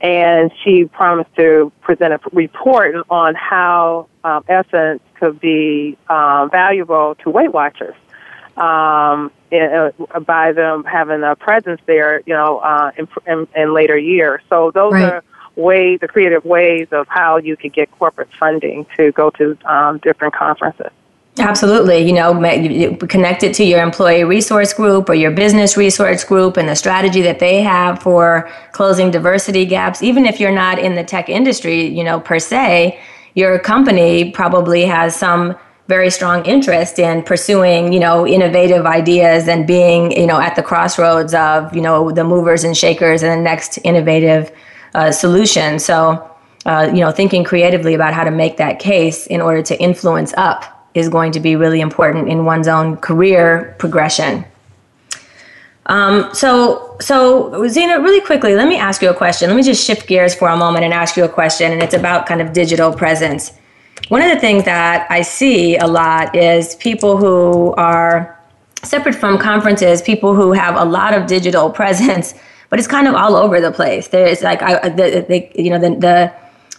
And 0.01 0.51
she 0.64 0.87
promised 0.87 1.35
to 1.37 1.70
present 1.83 2.14
a 2.14 2.20
report 2.33 2.95
on 3.11 3.35
how 3.35 4.09
um, 4.24 4.45
Essence 4.49 5.03
could 5.16 5.39
be 5.41 5.99
um, 6.09 6.51
valuable 6.51 7.16
to 7.16 7.28
Weight 7.28 7.53
Watchers 7.53 7.95
um, 8.61 9.32
in, 9.50 9.62
uh, 9.62 10.20
by 10.20 10.52
them 10.52 10.84
having 10.84 11.22
a 11.22 11.34
presence 11.34 11.80
there, 11.86 12.20
you 12.26 12.34
know, 12.34 12.58
uh, 12.58 12.92
in, 12.96 13.08
in, 13.26 13.48
in 13.56 13.74
later 13.74 13.98
years. 13.98 14.42
So 14.48 14.70
those 14.72 14.92
right. 14.92 15.12
are 15.12 15.24
ways, 15.56 15.98
the 16.00 16.08
creative 16.08 16.44
ways 16.44 16.88
of 16.92 17.08
how 17.08 17.38
you 17.38 17.56
could 17.56 17.72
get 17.72 17.90
corporate 17.92 18.28
funding 18.38 18.86
to 18.96 19.12
go 19.12 19.30
to 19.30 19.56
um, 19.64 19.98
different 19.98 20.34
conferences. 20.34 20.92
Absolutely. 21.38 21.98
You 21.98 22.12
know, 22.12 22.96
connect 23.06 23.42
it 23.44 23.54
to 23.54 23.64
your 23.64 23.82
employee 23.82 24.24
resource 24.24 24.74
group 24.74 25.08
or 25.08 25.14
your 25.14 25.30
business 25.30 25.76
resource 25.76 26.22
group 26.24 26.56
and 26.56 26.68
the 26.68 26.74
strategy 26.74 27.22
that 27.22 27.38
they 27.38 27.62
have 27.62 28.02
for 28.02 28.50
closing 28.72 29.11
diversity 29.11 29.64
gaps. 29.64 30.02
Even 30.02 30.26
if 30.26 30.38
you're 30.38 30.52
not 30.52 30.78
in 30.78 30.96
the 30.96 31.04
tech 31.04 31.28
industry, 31.28 31.86
you 31.86 32.04
know, 32.04 32.20
per 32.20 32.38
se, 32.38 33.00
your 33.34 33.58
company 33.58 34.30
probably 34.32 34.84
has 34.84 35.16
some 35.16 35.56
very 35.91 36.11
strong 36.18 36.45
interest 36.47 37.01
in 37.01 37.20
pursuing, 37.32 37.93
you 37.93 37.99
know, 37.99 38.24
innovative 38.36 38.86
ideas 38.86 39.49
and 39.49 39.66
being, 39.66 40.12
you 40.12 40.28
know, 40.30 40.41
at 40.41 40.55
the 40.55 40.62
crossroads 40.62 41.34
of, 41.34 41.74
you 41.74 41.82
know, 41.86 42.12
the 42.12 42.22
movers 42.22 42.62
and 42.62 42.76
shakers 42.76 43.24
and 43.24 43.32
the 43.32 43.43
next 43.43 43.78
innovative 43.82 44.53
uh, 44.95 45.11
solution. 45.11 45.80
So, 45.80 45.97
uh, 46.64 46.84
you 46.95 47.01
know, 47.01 47.11
thinking 47.11 47.43
creatively 47.43 47.95
about 47.95 48.14
how 48.14 48.22
to 48.22 48.30
make 48.30 48.57
that 48.59 48.78
case 48.78 49.26
in 49.26 49.41
order 49.41 49.62
to 49.62 49.74
influence 49.88 50.32
up 50.36 50.61
is 50.95 51.09
going 51.09 51.32
to 51.32 51.41
be 51.41 51.57
really 51.57 51.80
important 51.80 52.28
in 52.28 52.45
one's 52.45 52.68
own 52.68 52.97
career 53.09 53.74
progression. 53.82 54.45
Um, 55.86 56.32
so, 56.32 56.97
so 57.01 57.51
Xina, 57.74 58.01
really 58.07 58.24
quickly, 58.30 58.55
let 58.55 58.68
me 58.68 58.76
ask 58.76 59.03
you 59.03 59.11
a 59.11 59.18
question. 59.24 59.49
Let 59.51 59.57
me 59.57 59.64
just 59.64 59.84
shift 59.84 60.07
gears 60.07 60.36
for 60.36 60.49
a 60.49 60.57
moment 60.57 60.84
and 60.84 60.95
ask 60.95 61.16
you 61.16 61.24
a 61.24 61.28
question, 61.41 61.72
and 61.72 61.82
it's 61.82 61.95
about 61.95 62.26
kind 62.26 62.41
of 62.41 62.53
digital 62.53 62.93
presence. 62.93 63.53
One 64.11 64.22
of 64.22 64.28
the 64.28 64.40
things 64.40 64.64
that 64.64 65.06
I 65.08 65.22
see 65.22 65.76
a 65.76 65.86
lot 65.86 66.34
is 66.34 66.74
people 66.74 67.16
who 67.16 67.72
are 67.74 68.36
separate 68.82 69.14
from 69.14 69.38
conferences, 69.38 70.02
people 70.02 70.34
who 70.34 70.50
have 70.52 70.74
a 70.74 70.84
lot 70.84 71.14
of 71.14 71.28
digital 71.28 71.70
presence, 71.80 72.34
but 72.70 72.80
it's 72.80 72.88
kind 72.88 73.06
of 73.06 73.14
all 73.14 73.36
over 73.36 73.61
the 73.61 73.70
place. 73.70 74.08
There's 74.08 74.42
like 74.42 74.62
I, 74.62 74.88
the, 74.88 75.24
the 75.28 75.48
you 75.54 75.70
know 75.70 75.78
the, 75.78 75.90
the 75.90 76.32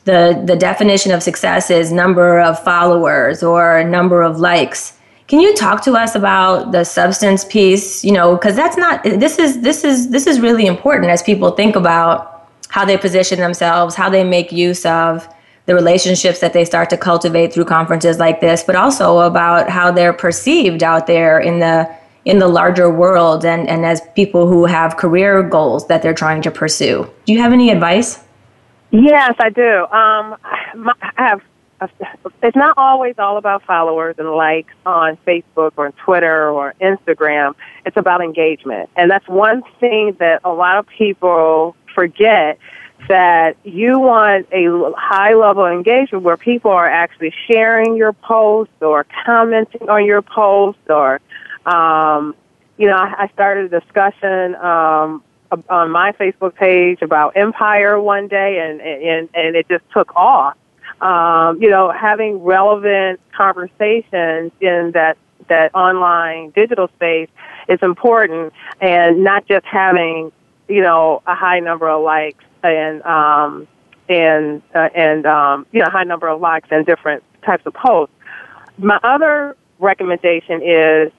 the 0.03 0.43
the 0.45 0.57
definition 0.57 1.13
of 1.13 1.23
success 1.23 1.71
is 1.71 1.93
number 1.93 2.37
of 2.37 2.61
followers 2.65 3.41
or 3.41 3.81
number 3.85 4.23
of 4.23 4.41
likes. 4.41 4.97
Can 5.27 5.39
you 5.39 5.55
talk 5.55 5.81
to 5.83 5.93
us 5.93 6.15
about 6.15 6.73
the 6.73 6.83
substance 6.83 7.45
piece? 7.45 8.03
You 8.03 8.11
know, 8.11 8.35
because 8.35 8.57
that's 8.57 8.75
not 8.75 9.05
this 9.05 9.39
is 9.39 9.61
this 9.61 9.85
is 9.85 10.09
this 10.09 10.27
is 10.27 10.41
really 10.41 10.65
important 10.65 11.09
as 11.09 11.23
people 11.23 11.51
think 11.51 11.77
about 11.77 12.49
how 12.67 12.83
they 12.83 12.97
position 12.97 13.39
themselves, 13.39 13.95
how 13.95 14.09
they 14.09 14.25
make 14.25 14.51
use 14.51 14.85
of 14.85 15.25
the 15.65 15.75
relationships 15.75 16.39
that 16.39 16.53
they 16.53 16.65
start 16.65 16.89
to 16.89 16.97
cultivate 16.97 17.53
through 17.53 17.65
conferences 17.65 18.17
like 18.19 18.41
this, 18.41 18.63
but 18.63 18.75
also 18.75 19.19
about 19.19 19.69
how 19.69 19.91
they're 19.91 20.13
perceived 20.13 20.83
out 20.83 21.07
there 21.07 21.39
in 21.39 21.59
the 21.59 21.89
in 22.23 22.37
the 22.37 22.47
larger 22.47 22.89
world 22.89 23.43
and, 23.43 23.67
and 23.67 23.83
as 23.85 24.01
people 24.15 24.47
who 24.47 24.65
have 24.65 24.95
career 24.95 25.41
goals 25.41 25.87
that 25.87 26.03
they're 26.03 26.13
trying 26.13 26.39
to 26.39 26.51
pursue. 26.51 27.09
Do 27.25 27.33
you 27.33 27.39
have 27.39 27.51
any 27.51 27.71
advice? 27.71 28.23
Yes, 28.91 29.33
I 29.39 29.49
do. 29.49 29.83
Um, 29.85 30.37
I 31.01 31.11
have. 31.15 31.41
It's 32.43 32.55
not 32.55 32.75
always 32.77 33.15
all 33.17 33.37
about 33.37 33.63
followers 33.63 34.15
and 34.19 34.29
likes 34.29 34.73
on 34.85 35.17
Facebook 35.25 35.71
or 35.77 35.91
Twitter 36.05 36.49
or 36.51 36.75
Instagram. 36.79 37.55
It's 37.87 37.97
about 37.97 38.21
engagement, 38.21 38.89
and 38.95 39.09
that's 39.09 39.27
one 39.27 39.63
thing 39.79 40.15
that 40.19 40.41
a 40.43 40.51
lot 40.51 40.77
of 40.77 40.85
people 40.85 41.75
forget 41.95 42.59
that 43.11 43.57
you 43.65 43.99
want 43.99 44.47
a 44.53 44.93
high 44.97 45.33
level 45.33 45.65
engagement 45.65 46.23
where 46.23 46.37
people 46.37 46.71
are 46.71 46.89
actually 46.89 47.33
sharing 47.45 47.97
your 47.97 48.13
post 48.13 48.71
or 48.79 49.05
commenting 49.25 49.89
on 49.89 50.05
your 50.05 50.21
post 50.21 50.79
or 50.89 51.19
um, 51.65 52.33
you 52.77 52.87
know 52.87 52.95
I, 52.95 53.23
I 53.23 53.27
started 53.33 53.73
a 53.73 53.81
discussion 53.81 54.55
um, 54.55 55.21
on 55.69 55.91
my 55.91 56.13
Facebook 56.13 56.55
page 56.55 57.01
about 57.01 57.35
Empire 57.35 57.99
one 57.99 58.29
day 58.29 58.59
and 58.59 58.79
and 58.79 59.29
and 59.33 59.57
it 59.57 59.67
just 59.67 59.83
took 59.91 60.15
off. 60.15 60.55
Um, 61.01 61.61
you 61.61 61.69
know 61.69 61.91
having 61.91 62.41
relevant 62.41 63.19
conversations 63.35 64.53
in 64.61 64.91
that 64.93 65.17
that 65.49 65.75
online 65.75 66.51
digital 66.51 66.87
space 66.95 67.27
is 67.67 67.79
important 67.81 68.53
and 68.79 69.21
not 69.21 69.45
just 69.49 69.65
having 69.65 70.31
you 70.69 70.81
know 70.81 71.21
a 71.27 71.35
high 71.35 71.59
number 71.59 71.89
of 71.89 72.01
likes 72.03 72.45
and 72.63 73.01
um, 73.03 73.67
and 74.09 74.61
uh, 74.75 74.89
and 74.93 75.25
um, 75.25 75.65
you 75.71 75.79
know 75.79 75.89
high 75.89 76.03
number 76.03 76.27
of 76.27 76.41
likes 76.41 76.67
and 76.71 76.85
different 76.85 77.23
types 77.45 77.65
of 77.65 77.73
posts. 77.73 78.13
My 78.77 78.99
other 79.03 79.55
recommendation 79.79 80.61
is 80.61 81.11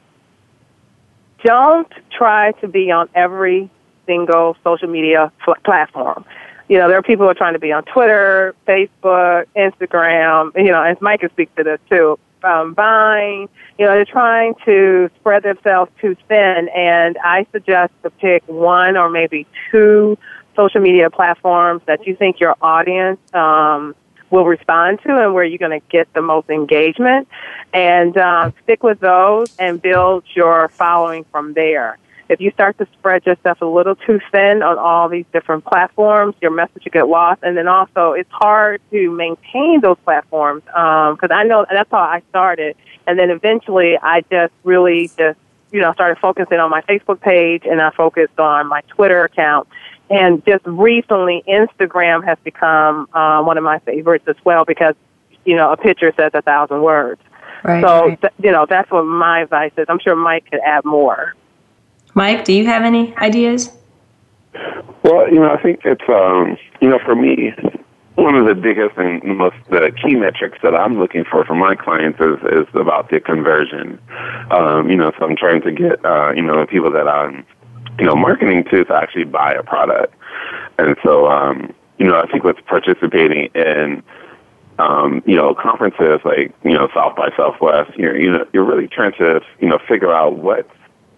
don't 1.45 1.93
try 2.17 2.53
to 2.53 2.69
be 2.69 2.91
on 2.91 3.09
every 3.15 3.71
single 4.07 4.57
social 4.63 4.89
media 4.89 5.33
pl- 5.45 5.57
platform. 5.65 6.25
You 6.69 6.79
know, 6.79 6.89
there 6.89 6.99
are 6.99 7.03
people 7.03 7.27
who 7.27 7.31
are 7.31 7.35
trying 7.35 7.55
to 7.55 7.59
be 7.59 7.73
on 7.73 7.85
Twitter, 7.85 8.55
Facebook, 8.67 9.47
Instagram. 9.57 10.53
You 10.57 10.71
know, 10.71 10.83
and 10.83 11.01
Mike 11.01 11.21
can 11.21 11.31
speak 11.31 11.55
to 11.57 11.65
this 11.65 11.81
too. 11.91 12.19
Um, 12.45 12.75
Vine. 12.75 13.49
You 13.79 13.87
know, 13.87 13.93
they're 13.93 14.05
trying 14.05 14.55
to 14.65 15.11
spread 15.21 15.43
themselves 15.43 15.91
too 16.01 16.17
thin, 16.29 16.69
and 16.75 17.17
I 17.23 17.47
suggest 17.53 17.93
to 18.03 18.11
pick 18.11 18.43
one 18.47 18.97
or 18.97 19.09
maybe 19.11 19.47
two 19.71 20.19
social 20.57 20.81
media 20.81 21.11
platforms 21.11 21.83
that 21.87 22.07
you 22.07 22.17
think 22.17 22.41
your 22.41 22.57
audience 22.61 23.19
um, 23.35 23.95
will 24.31 24.45
respond 24.45 25.01
to 25.03 25.25
and 25.25 25.35
where 25.35 25.45
you're 25.45 25.59
going 25.59 25.79
to 25.79 25.87
get 25.89 26.13
the 26.15 26.23
most 26.23 26.49
engagement 26.51 27.29
and 27.73 28.17
um, 28.17 28.55
stick 28.63 28.83
with 28.83 29.01
those 29.01 29.55
and 29.59 29.81
build 29.81 30.25
your 30.35 30.69
following 30.69 31.25
from 31.31 31.53
there 31.53 31.99
if 32.33 32.41
you 32.41 32.51
start 32.53 32.79
to 32.79 32.87
spread 32.95 33.27
yourself 33.27 33.61
a 33.61 33.67
little 33.67 33.95
too 33.95 34.19
thin 34.31 34.63
on 34.63 34.79
all 34.79 35.09
these 35.09 35.27
different 35.33 35.65
platforms, 35.67 36.35
your 36.41 36.51
message 36.51 36.85
will 36.85 36.91
get 36.91 37.07
lost. 37.07 37.43
And 37.43 37.57
then 37.57 37.69
also, 37.69 38.13
it's 38.13 38.31
hard 38.31 38.81
to 38.91 39.11
maintain 39.11 39.81
those 39.83 39.99
platforms 40.03 40.63
because 40.65 41.31
um, 41.31 41.33
I 41.33 41.45
know 41.45 41.67
that's 41.71 41.91
how 41.91 41.99
I 41.99 42.23
started. 42.31 42.77
And 43.07 43.19
then 43.19 43.29
eventually, 43.31 43.99
I 44.03 44.23
just 44.31 44.53
really 44.65 45.09
just 45.19 45.39
you 45.73 45.81
know 45.81 45.93
started 45.93 46.19
focusing 46.19 46.59
on 46.59 46.71
my 46.71 46.81
Facebook 46.83 47.21
page 47.21 47.65
and 47.65 47.81
I 47.81 47.91
focused 47.91 48.39
on 48.39 48.67
my 48.67 48.81
Twitter 48.89 49.25
account. 49.25 49.69
And 50.11 50.45
just 50.45 50.65
recently, 50.67 51.43
Instagram 51.49 52.25
has 52.25 52.39
become 52.45 53.09
uh, 53.15 53.43
one 53.43 53.57
of 53.57 53.65
my 53.65 53.79
favorites 53.81 54.25
as 54.29 54.37
well 54.45 54.65
because 54.65 54.95
you 55.45 55.57
know 55.57 55.73
a 55.73 55.77
picture 55.77 56.13
says 56.17 56.33
a 56.35 56.43
thousand 56.43 56.83
words. 56.83 57.21
Right, 57.65 57.83
so 57.83 58.09
right. 58.09 58.21
Th- 58.21 58.33
you 58.43 58.51
know 58.51 58.67
that's 58.69 58.91
what 58.91 59.05
my 59.05 59.41
advice 59.43 59.73
is. 59.77 59.87
I'm 59.89 60.01
sure 60.01 60.17
Mike 60.17 60.51
could 60.51 60.61
add 60.61 60.85
more. 60.85 61.35
Mike, 62.15 62.45
do 62.45 62.53
you 62.53 62.67
have 62.67 62.83
any 62.83 63.17
ideas? 63.17 63.73
Well, 65.03 65.29
you 65.33 65.41
know, 65.41 65.51
I 65.51 65.63
think 65.63 65.81
it's 65.85 66.03
um, 66.09 66.57
you 66.81 66.89
know, 66.89 66.99
for 67.05 67.15
me, 67.15 67.55
one 68.17 68.35
of 68.35 68.47
the 68.47 68.55
biggest 68.55 68.97
and 68.99 69.23
most 69.37 69.57
the 69.71 69.91
key 70.03 70.15
metrics 70.15 70.59
that 70.63 70.75
I'm 70.75 70.99
looking 70.99 71.25
for 71.25 71.45
for 71.45 71.55
my 71.55 71.75
clients 71.75 72.21
is 72.21 72.39
is 72.53 72.67
about 72.75 73.11
the 73.11 73.21
conversion. 73.21 73.99
Um, 74.51 74.91
you 74.91 74.97
know, 74.97 75.13
so 75.19 75.25
I'm 75.25 75.37
trying 75.37 75.63
to 75.63 75.73
get 75.73 76.05
uh, 76.05 76.33
you 76.33 76.43
know 76.43 76.61
the 76.61 76.67
people 76.67 76.91
that 76.93 77.09
I'm 77.09 77.47
you 77.99 78.07
know 78.07 78.15
marketing 78.15 78.65
to 78.65 78.85
to 78.85 78.95
actually 78.95 79.25
buy 79.25 79.53
a 79.53 79.63
product, 79.63 80.15
and 80.79 80.97
so 81.03 81.27
um, 81.31 81.73
you 81.99 82.07
know 82.07 82.21
I 82.21 82.27
think 82.27 82.45
with 82.45 82.57
participating 82.67 83.51
in 83.55 84.03
um, 84.79 85.23
you 85.27 85.37
know 85.37 85.55
conferences 85.55 86.21
like 86.25 86.55
you 86.65 86.73
know 86.73 86.89
South 86.95 87.17
by 87.17 87.31
Southwest, 87.37 87.97
you're 87.97 88.19
you 88.19 88.31
know 88.31 88.47
you're 88.53 88.65
really 88.65 88.89
trying 88.89 89.13
to 89.19 89.41
you 89.61 89.69
know 89.69 89.79
figure 89.89 90.13
out 90.13 90.37
what 90.39 90.69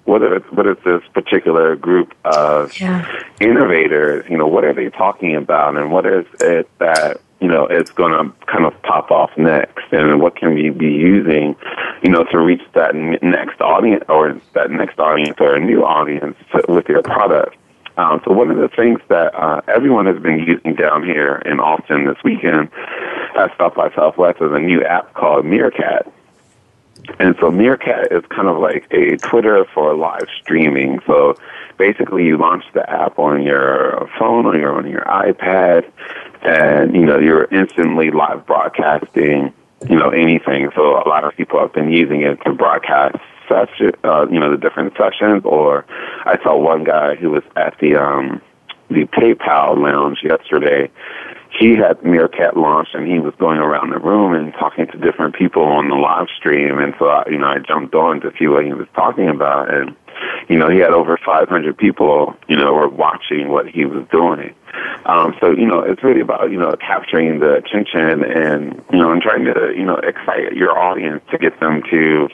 what 0.05 0.23
is 0.23 0.43
what 0.51 0.67
is 0.67 0.77
this 0.85 1.03
particular 1.13 1.77
group 1.77 2.15
of 2.25 2.79
Yeah. 2.79 3.07
innovators? 3.41 4.27
You 4.29 4.37
know, 4.37 4.47
what 4.47 4.65
are 4.65 4.75
they 4.75 4.91
talking 4.91 5.35
about, 5.35 5.77
and 5.77 5.91
what 5.93 6.07
is 6.07 6.27
it 6.41 6.69
that 6.79 7.21
you 7.45 7.51
know 7.51 7.67
is 7.67 7.91
going 7.91 8.13
to 8.13 8.47
kind 8.47 8.65
of 8.65 8.73
pop 8.83 9.11
off 9.11 9.31
next, 9.37 9.85
and 9.93 10.23
what 10.23 10.35
can 10.35 10.55
we 10.55 10.71
be 10.71 10.87
using, 10.87 11.55
you 12.03 12.11
know, 12.11 12.25
to 12.33 12.39
reach 12.39 12.63
that 12.73 12.95
next 12.95 13.61
audience 13.61 14.03
or 14.09 14.41
that 14.55 14.71
next 14.71 14.99
audience 14.99 15.37
or 15.39 15.55
a 15.55 15.61
new 15.61 15.85
audience 15.85 16.37
with 16.69 16.89
your 16.89 17.03
product. 17.03 17.55
Um, 17.99 18.23
so 18.25 18.33
one 18.33 18.51
of 18.51 18.57
the 18.57 18.69
things 18.75 18.99
that 19.11 19.35
uh, 19.35 19.61
everyone 19.69 20.07
has 20.07 20.19
been 20.23 20.39
using 20.39 20.75
down 20.75 21.05
here 21.05 21.43
in 21.45 21.61
Austin 21.61 22.07
this 22.07 22.17
weekend 22.25 22.71
at 23.39 23.57
South 23.59 23.75
by 23.75 23.95
Southwest 23.95 24.39
is 24.41 24.51
a 24.51 24.59
new 24.59 24.83
app 24.83 25.13
called 25.13 25.45
Meerkat. 25.45 26.11
And 27.19 27.37
so 27.41 27.51
Meerkat 27.51 28.13
is 28.13 28.25
kind 28.31 28.49
of 28.49 28.59
like 28.59 28.87
a 28.91 29.17
Twitter 29.17 29.65
for 29.75 29.95
live 29.95 30.27
streaming. 30.41 31.01
So 31.07 31.35
basically, 31.79 32.25
you 32.25 32.37
launch 32.37 32.65
the 32.73 32.89
app 32.89 33.19
on 33.19 33.43
your 33.43 34.09
phone 34.19 34.47
or 34.47 34.57
your 34.59 34.75
on 34.75 34.89
your 34.89 35.03
iPad, 35.03 35.91
and 36.43 36.95
you 36.95 37.05
know 37.05 37.19
you're 37.19 37.45
instantly 37.45 38.11
live 38.11 38.47
broadcasting. 38.47 39.53
You 39.89 39.97
know 39.97 40.11
anything. 40.11 40.71
So 40.75 40.97
a 40.97 41.07
lot 41.09 41.25
of 41.25 41.37
people 41.37 41.61
have 41.61 41.73
been 41.73 41.91
using 41.91 42.23
it 42.23 42.37
to 42.45 42.53
broadcast 42.53 43.17
session. 43.49 43.93
Uh, 44.03 44.27
you 44.31 44.41
know 44.41 44.51
the 44.51 44.57
different 44.57 44.95
sessions. 44.97 45.43
Or 45.45 45.85
I 46.25 46.39
saw 46.43 46.57
one 46.57 46.85
guy 46.85 47.17
who 47.17 47.31
was 47.31 47.45
at 47.57 47.79
the 47.81 47.97
um, 47.97 48.41
the 48.89 49.05
PayPal 49.07 49.79
lounge 49.79 50.19
yesterday 50.23 50.91
he 51.59 51.77
had 51.77 52.03
Meerkat 52.03 52.57
launched 52.57 52.95
and 52.95 53.07
he 53.07 53.19
was 53.19 53.35
going 53.39 53.59
around 53.59 53.91
the 53.91 53.99
room 53.99 54.35
and 54.35 54.53
talking 54.55 54.87
to 54.89 54.99
different 54.99 55.35
people 55.35 55.63
on 55.63 55.89
the 55.89 55.95
live 55.95 56.27
stream. 56.37 56.79
And 56.79 56.95
so, 56.99 57.07
I, 57.07 57.29
you 57.29 57.39
know, 57.39 57.47
I 57.47 57.59
jumped 57.59 57.95
on 57.95 58.21
to 58.23 58.33
see 58.39 58.49
what 58.49 58.65
he 58.65 58.73
was 58.73 58.89
talking 58.95 59.29
about. 59.29 59.73
And, 59.73 59.95
you 60.49 60.59
know, 60.59 60.69
he 60.69 60.79
had 60.79 60.91
over 60.91 61.17
500 61.17 61.77
people, 61.77 62.35
you 62.49 62.57
know, 62.57 62.73
were 62.73 62.89
watching 62.89 63.49
what 63.49 63.69
he 63.69 63.85
was 63.85 64.07
doing. 64.11 64.53
Um, 65.07 65.37
so, 65.41 65.53
you 65.53 65.67
know, 65.67 65.81
it's 65.81 66.03
really 66.03 66.21
about, 66.21 66.51
you 66.51 66.59
know, 66.59 66.75
capturing 66.81 67.39
the 67.39 67.55
attention 67.55 68.25
and, 68.25 68.85
you 68.91 68.99
know, 68.99 69.13
and 69.13 69.23
trying 69.23 69.45
to, 69.45 69.73
you 69.77 69.85
know, 69.85 69.97
excite 69.97 70.55
your 70.55 70.77
audience 70.77 71.23
to 71.31 71.39
get 71.39 71.61
them 71.61 71.83
to, 71.91 72.29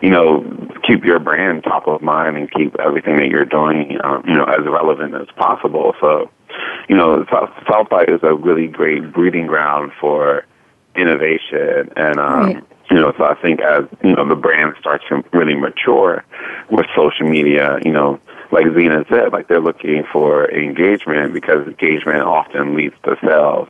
you 0.00 0.10
know, 0.10 0.44
keep 0.86 1.04
your 1.04 1.18
brand 1.18 1.64
top 1.64 1.86
of 1.88 2.02
mind 2.02 2.36
and 2.36 2.50
keep 2.50 2.78
everything 2.78 3.16
that 3.16 3.28
you're 3.28 3.44
doing, 3.44 3.98
um, 4.04 4.22
you 4.26 4.34
know, 4.34 4.44
as 4.44 4.64
relevant 4.66 5.14
as 5.14 5.28
possible. 5.36 5.94
So, 6.00 6.30
you 6.88 6.96
know, 6.96 7.24
South, 7.30 7.50
South 7.68 7.88
by 7.88 8.04
is 8.04 8.20
a 8.22 8.34
really 8.34 8.66
great 8.66 9.12
breeding 9.12 9.46
ground 9.46 9.92
for 10.00 10.44
innovation, 10.94 11.90
and 11.96 12.18
um, 12.18 12.44
Right. 12.44 12.64
you 12.90 12.96
know, 12.96 13.12
so 13.18 13.24
I 13.24 13.34
think 13.34 13.60
as 13.60 13.84
you 14.02 14.14
know 14.14 14.26
the 14.28 14.34
brand 14.34 14.74
starts 14.80 15.04
to 15.08 15.22
really 15.32 15.54
mature 15.54 16.24
with 16.70 16.86
social 16.94 17.28
media, 17.28 17.78
you 17.84 17.92
know, 17.92 18.20
like 18.52 18.64
Xina 18.66 19.08
said, 19.08 19.32
like 19.32 19.48
they're 19.48 19.60
looking 19.60 20.04
for 20.12 20.50
engagement 20.50 21.32
because 21.34 21.66
engagement 21.66 22.22
often 22.22 22.74
leads 22.76 22.94
to 23.04 23.16
sales. 23.24 23.68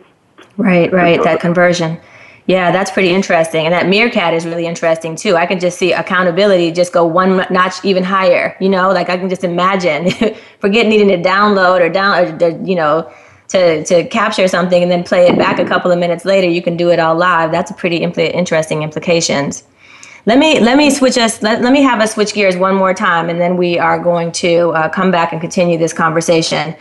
Right, 0.56 0.92
right. 0.92 1.22
That 1.22 1.40
conversion. 1.40 1.98
Yeah, 2.46 2.70
that's 2.70 2.92
pretty 2.92 3.10
interesting. 3.10 3.66
And 3.66 3.74
that 3.74 3.88
Meerkat 3.88 4.32
is 4.32 4.46
really 4.46 4.66
interesting 4.66 5.16
too. 5.16 5.36
I 5.36 5.46
can 5.46 5.58
just 5.58 5.78
see 5.78 5.92
accountability 5.92 6.70
just 6.70 6.92
go 6.92 7.04
one 7.04 7.44
notch 7.50 7.84
even 7.84 8.04
higher. 8.04 8.56
You 8.60 8.68
know, 8.68 8.92
like 8.92 9.10
I 9.10 9.16
can 9.16 9.28
just 9.28 9.42
imagine 9.42 10.10
forget 10.60 10.86
needing 10.86 11.08
to 11.08 11.18
download 11.18 11.80
or 11.80 11.88
down, 11.88 12.42
or, 12.42 12.48
you 12.64 12.76
know, 12.76 13.12
to, 13.48 13.84
to 13.84 14.04
capture 14.08 14.46
something 14.46 14.80
and 14.80 14.90
then 14.90 15.02
play 15.02 15.26
it 15.26 15.36
back 15.36 15.58
a 15.58 15.64
couple 15.64 15.90
of 15.90 15.98
minutes 15.98 16.24
later. 16.24 16.48
You 16.48 16.62
can 16.62 16.76
do 16.76 16.90
it 16.90 16.98
all 17.00 17.16
live. 17.16 17.50
That's 17.50 17.70
a 17.70 17.74
pretty 17.74 18.00
impl- 18.00 18.32
interesting 18.32 18.82
implications. 18.82 19.64
Let 20.26 20.38
me 20.38 20.58
let 20.58 20.76
me 20.76 20.90
switch 20.90 21.18
us. 21.18 21.40
Let, 21.40 21.62
let 21.62 21.72
me 21.72 21.82
have 21.82 22.00
us 22.00 22.14
switch 22.14 22.34
gears 22.34 22.56
one 22.56 22.74
more 22.74 22.92
time, 22.92 23.28
and 23.28 23.40
then 23.40 23.56
we 23.56 23.78
are 23.78 23.96
going 23.96 24.32
to 24.32 24.70
uh, 24.70 24.88
come 24.88 25.12
back 25.12 25.32
and 25.32 25.40
continue 25.40 25.78
this 25.78 25.92
conversation. 25.92 26.74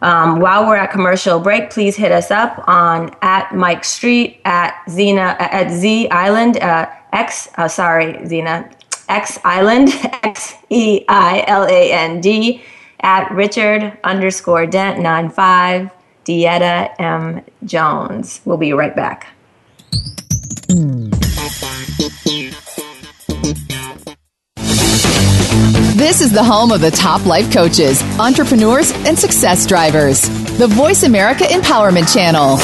Um, 0.00 0.40
while 0.40 0.66
we're 0.66 0.76
at 0.76 0.90
commercial 0.90 1.40
break, 1.40 1.70
please 1.70 1.96
hit 1.96 2.12
us 2.12 2.30
up 2.30 2.62
on 2.68 3.14
at 3.22 3.54
Mike 3.54 3.84
Street 3.84 4.40
at 4.44 4.74
Xina 4.88 5.36
at 5.40 5.70
Z 5.70 6.08
Island 6.10 6.58
uh, 6.58 6.88
X. 7.12 7.48
Uh, 7.56 7.68
sorry, 7.68 8.14
Xina 8.14 8.72
X 9.08 9.38
Eiland 9.38 9.90
X 10.22 10.54
E 10.70 11.04
I 11.08 11.44
L 11.46 11.64
A 11.64 11.92
N 11.92 12.20
D 12.20 12.62
at 13.00 13.30
Richard 13.30 13.96
underscore 14.04 14.66
Dent 14.66 15.00
nine 15.00 15.30
five 15.30 15.90
Deetta 16.24 16.94
M 16.98 17.44
Jones. 17.64 18.40
We'll 18.44 18.58
be 18.58 18.72
right 18.72 18.94
back. 18.94 19.28
This 26.08 26.22
is 26.22 26.32
the 26.32 26.42
home 26.42 26.72
of 26.72 26.80
the 26.80 26.90
top 26.90 27.26
life 27.26 27.52
coaches, 27.52 28.02
entrepreneurs, 28.18 28.92
and 29.04 29.18
success 29.18 29.66
drivers. 29.66 30.22
The 30.56 30.66
Voice 30.66 31.02
America 31.02 31.44
Empowerment 31.44 32.10
Channel. 32.10 32.56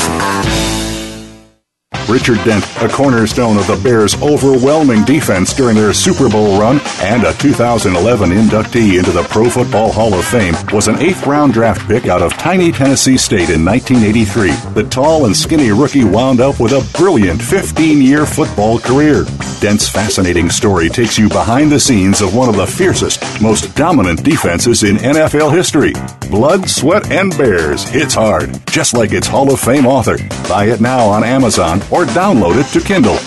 Richard 2.09 2.43
Dent, 2.45 2.65
a 2.81 2.89
cornerstone 2.89 3.59
of 3.59 3.67
the 3.67 3.77
Bears' 3.77 4.15
overwhelming 4.23 5.05
defense 5.05 5.53
during 5.53 5.77
their 5.77 5.93
Super 5.93 6.31
Bowl 6.31 6.59
run 6.59 6.81
and 7.01 7.25
a 7.25 7.33
2011 7.35 8.31
inductee 8.31 8.99
into 8.99 9.11
the 9.11 9.23
Pro 9.25 9.49
Football 9.49 9.93
Hall 9.93 10.15
of 10.15 10.25
Fame, 10.25 10.55
was 10.73 10.89
an 10.89 10.99
eighth 10.99 11.27
round 11.27 11.53
draft 11.53 11.87
pick 11.89 12.07
out 12.07 12.23
of 12.23 12.33
tiny 12.35 12.73
Tennessee 12.73 13.17
State 13.17 13.51
in 13.51 13.65
1983. 13.65 14.51
The 14.75 14.89
tall 14.89 15.27
and 15.27 15.37
skinny 15.37 15.71
rookie 15.71 16.05
wound 16.05 16.41
up 16.41 16.61
with 16.61 16.73
a 16.73 16.87
brilliant 16.97 17.41
15 17.43 18.01
year 18.01 18.27
football 18.27 18.79
career. 18.79 19.25
Dent's 19.61 19.89
fascinating 19.89 20.51
story 20.51 20.89
takes 20.89 21.19
you 21.19 21.29
behind 21.29 21.73
the 21.73 21.81
scenes 21.81 22.21
of 22.21 22.35
one 22.35 22.49
of 22.49 22.57
the 22.57 22.67
fiercest, 22.67 23.23
most 23.41 23.75
dominant 23.75 24.23
defenses 24.23 24.83
in 24.83 24.97
NFL 24.97 25.55
history. 25.55 25.93
Blood, 26.31 26.69
Sweat, 26.69 27.11
and 27.11 27.37
Bears 27.37 27.85
hits 27.85 28.15
hard, 28.15 28.59
just 28.67 28.95
like 28.95 29.13
its 29.13 29.27
Hall 29.27 29.53
of 29.53 29.61
Fame 29.61 29.87
author. 29.87 30.19
Buy 30.49 30.67
it 30.67 30.81
now 30.81 31.07
on 31.07 31.25
Amazon 31.25 31.79
or 31.91 32.05
download 32.05 32.61
it 32.61 32.67
to 32.79 32.87
Kindle. 32.87 33.19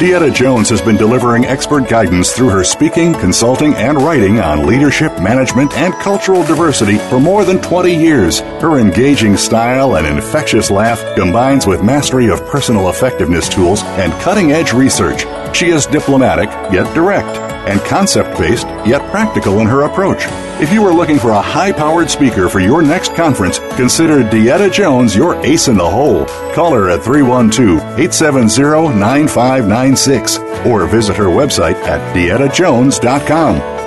Deetta 0.00 0.34
Jones 0.34 0.70
has 0.70 0.80
been 0.80 0.96
delivering 0.96 1.44
expert 1.44 1.86
guidance 1.86 2.32
through 2.32 2.48
her 2.48 2.64
speaking, 2.64 3.12
consulting, 3.12 3.74
and 3.74 3.98
writing 3.98 4.40
on 4.40 4.64
leadership, 4.66 5.12
management, 5.20 5.74
and 5.74 5.92
cultural 5.92 6.42
diversity 6.42 6.96
for 6.96 7.20
more 7.20 7.44
than 7.44 7.60
20 7.60 7.94
years. 7.94 8.40
Her 8.62 8.78
engaging 8.78 9.36
style 9.36 9.96
and 9.96 10.06
infectious 10.06 10.70
laugh 10.70 11.04
combines 11.16 11.66
with 11.66 11.82
mastery 11.82 12.30
of 12.30 12.46
personal 12.46 12.88
effectiveness 12.88 13.46
tools 13.46 13.82
and 14.00 14.10
cutting 14.22 14.52
edge 14.52 14.72
research. 14.72 15.26
She 15.54 15.66
is 15.66 15.84
diplomatic, 15.84 16.48
yet 16.72 16.94
direct, 16.94 17.49
and 17.68 17.80
concept 17.80 18.38
based, 18.38 18.66
yet 18.86 19.08
practical 19.10 19.60
in 19.60 19.66
her 19.66 19.82
approach. 19.82 20.24
If 20.60 20.72
you 20.72 20.84
are 20.86 20.92
looking 20.92 21.18
for 21.18 21.30
a 21.30 21.40
high 21.40 21.72
powered 21.72 22.10
speaker 22.10 22.48
for 22.48 22.60
your 22.60 22.82
next 22.82 23.14
conference, 23.14 23.58
consider 23.76 24.22
Deetta 24.22 24.72
Jones 24.72 25.16
your 25.16 25.34
ace 25.44 25.68
in 25.68 25.76
the 25.76 25.88
hole. 25.88 26.26
Call 26.54 26.72
her 26.74 26.90
at 26.90 27.02
312 27.02 27.78
870 27.98 28.98
9596 28.98 30.38
or 30.66 30.86
visit 30.86 31.16
her 31.16 31.26
website 31.26 31.76
at 31.86 32.14
deettajones.com. 32.14 33.80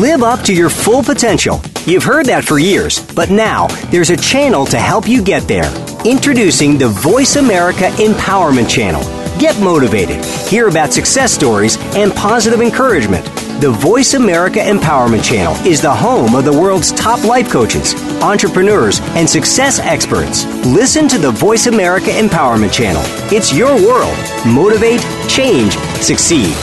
Live 0.00 0.22
up 0.22 0.40
to 0.44 0.54
your 0.54 0.70
full 0.70 1.02
potential. 1.02 1.60
You've 1.84 2.04
heard 2.04 2.26
that 2.26 2.44
for 2.44 2.60
years, 2.60 3.04
but 3.14 3.28
now 3.30 3.66
there's 3.90 4.10
a 4.10 4.16
channel 4.16 4.64
to 4.66 4.78
help 4.78 5.08
you 5.08 5.20
get 5.20 5.48
there. 5.48 5.68
Introducing 6.04 6.78
the 6.78 6.88
Voice 6.88 7.34
America 7.34 7.88
Empowerment 7.98 8.70
Channel. 8.70 9.19
Get 9.40 9.58
motivated, 9.58 10.22
hear 10.22 10.68
about 10.68 10.92
success 10.92 11.32
stories, 11.32 11.78
and 11.96 12.12
positive 12.12 12.60
encouragement. 12.60 13.24
The 13.58 13.70
Voice 13.70 14.12
America 14.12 14.58
Empowerment 14.58 15.24
Channel 15.24 15.54
is 15.66 15.80
the 15.80 15.94
home 15.94 16.34
of 16.34 16.44
the 16.44 16.52
world's 16.52 16.92
top 16.92 17.24
life 17.24 17.50
coaches, 17.50 17.94
entrepreneurs, 18.20 19.00
and 19.16 19.26
success 19.26 19.78
experts. 19.78 20.44
Listen 20.66 21.08
to 21.08 21.16
the 21.16 21.30
Voice 21.30 21.68
America 21.68 22.10
Empowerment 22.10 22.70
Channel. 22.70 23.02
It's 23.34 23.50
your 23.50 23.74
world. 23.76 24.14
Motivate, 24.46 25.00
change, 25.26 25.72
succeed. 26.02 26.54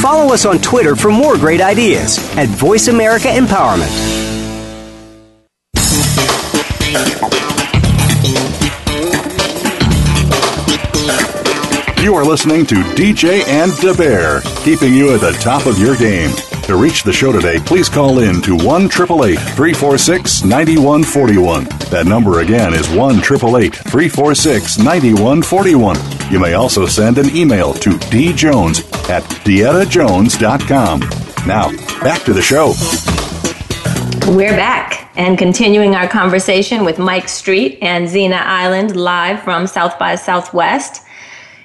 Follow 0.00 0.32
us 0.32 0.46
on 0.46 0.56
Twitter 0.60 0.96
for 0.96 1.10
more 1.10 1.36
great 1.36 1.60
ideas 1.60 2.16
at 2.38 2.48
Voice 2.48 2.88
America 2.88 3.28
Empowerment. 3.28 4.17
You 12.08 12.14
are 12.14 12.24
listening 12.24 12.64
to 12.68 12.76
DJ 12.96 13.46
and 13.46 13.70
Da 13.82 13.94
Bear, 13.94 14.40
keeping 14.64 14.94
you 14.94 15.12
at 15.12 15.20
the 15.20 15.32
top 15.32 15.66
of 15.66 15.78
your 15.78 15.94
game. 15.94 16.30
To 16.62 16.74
reach 16.74 17.02
the 17.02 17.12
show 17.12 17.32
today, 17.32 17.58
please 17.58 17.90
call 17.90 18.20
in 18.20 18.40
to 18.44 18.56
1 18.56 18.84
888 18.86 19.36
346 19.38 20.42
9141. 20.42 21.64
That 21.90 22.06
number 22.06 22.40
again 22.40 22.72
is 22.72 22.88
1 22.88 23.16
888 23.16 23.74
346 23.74 24.78
9141. 24.78 26.32
You 26.32 26.40
may 26.40 26.54
also 26.54 26.86
send 26.86 27.18
an 27.18 27.28
email 27.36 27.74
to 27.74 27.90
djones 27.90 28.90
at 29.10 29.22
deettajones.com. 29.44 31.00
Now, 31.46 31.70
back 32.02 32.22
to 32.22 32.32
the 32.32 32.40
show. 32.40 32.72
We're 34.34 34.56
back 34.56 35.10
and 35.18 35.36
continuing 35.36 35.94
our 35.94 36.08
conversation 36.08 36.86
with 36.86 36.98
Mike 36.98 37.28
Street 37.28 37.76
and 37.82 38.08
Xina 38.08 38.38
Eiland 38.38 38.94
live 38.94 39.42
from 39.42 39.66
South 39.66 39.98
by 39.98 40.14
Southwest. 40.14 41.02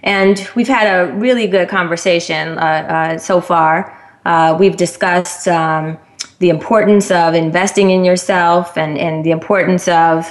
And 0.03 0.47
we've 0.55 0.67
had 0.67 0.85
a 0.87 1.13
really 1.13 1.47
good 1.47 1.69
conversation 1.69 2.57
uh, 2.57 2.61
uh, 2.61 3.17
so 3.17 3.39
far. 3.41 3.97
Uh, 4.25 4.55
we've 4.59 4.77
discussed 4.77 5.47
um, 5.47 5.97
the 6.39 6.49
importance 6.49 7.09
of 7.09 7.33
investing 7.33 7.91
in 7.91 8.03
yourself 8.03 8.77
and, 8.77 8.97
and 8.97 9.25
the 9.25 9.31
importance 9.31 9.87
of 9.87 10.29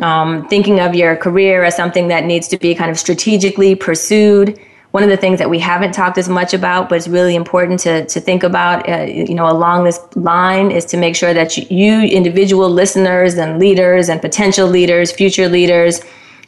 um, 0.00 0.46
thinking 0.48 0.80
of 0.80 0.94
your 0.94 1.16
career 1.16 1.64
as 1.64 1.76
something 1.76 2.08
that 2.08 2.24
needs 2.24 2.48
to 2.48 2.58
be 2.58 2.74
kind 2.74 2.90
of 2.90 2.98
strategically 2.98 3.74
pursued. 3.74 4.60
One 4.90 5.02
of 5.02 5.08
the 5.08 5.16
things 5.16 5.38
that 5.38 5.50
we 5.50 5.58
haven't 5.58 5.92
talked 5.92 6.18
as 6.18 6.28
much 6.28 6.54
about, 6.54 6.88
but 6.88 6.96
it's 6.96 7.08
really 7.08 7.34
important 7.34 7.80
to, 7.80 8.04
to 8.06 8.20
think 8.20 8.42
about, 8.42 8.88
uh, 8.88 9.02
you 9.02 9.34
know, 9.34 9.50
along 9.50 9.84
this 9.84 9.98
line 10.14 10.70
is 10.70 10.84
to 10.86 10.96
make 10.96 11.16
sure 11.16 11.34
that 11.34 11.56
you, 11.56 11.66
you 11.70 12.02
individual 12.08 12.68
listeners 12.68 13.34
and 13.34 13.58
leaders 13.58 14.08
and 14.08 14.20
potential 14.20 14.68
leaders, 14.68 15.10
future 15.10 15.48
leaders, 15.48 16.00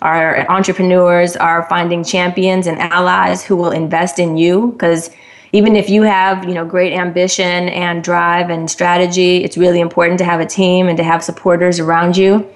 our 0.03 0.49
entrepreneurs 0.51 1.37
are 1.37 1.67
finding 1.69 2.05
champions 2.05 2.67
and 2.67 2.79
allies 2.79 3.45
who 3.45 3.57
will 3.57 3.71
invest 3.71 4.19
in 4.19 4.37
you 4.37 4.73
because 4.73 5.11
even 5.53 5.75
if 5.75 5.89
you 5.89 6.03
have 6.03 6.45
you 6.47 6.55
know 6.55 6.65
great 6.65 6.93
ambition 6.93 7.69
and 7.71 8.05
drive 8.05 8.51
and 8.51 8.71
strategy 8.71 9.43
it's 9.43 9.57
really 9.57 9.81
important 9.81 10.19
to 10.19 10.25
have 10.25 10.41
a 10.41 10.47
team 10.47 10.89
and 10.89 10.97
to 10.97 11.05
have 11.05 11.23
supporters 11.23 11.81
around 11.81 12.17
you. 12.17 12.47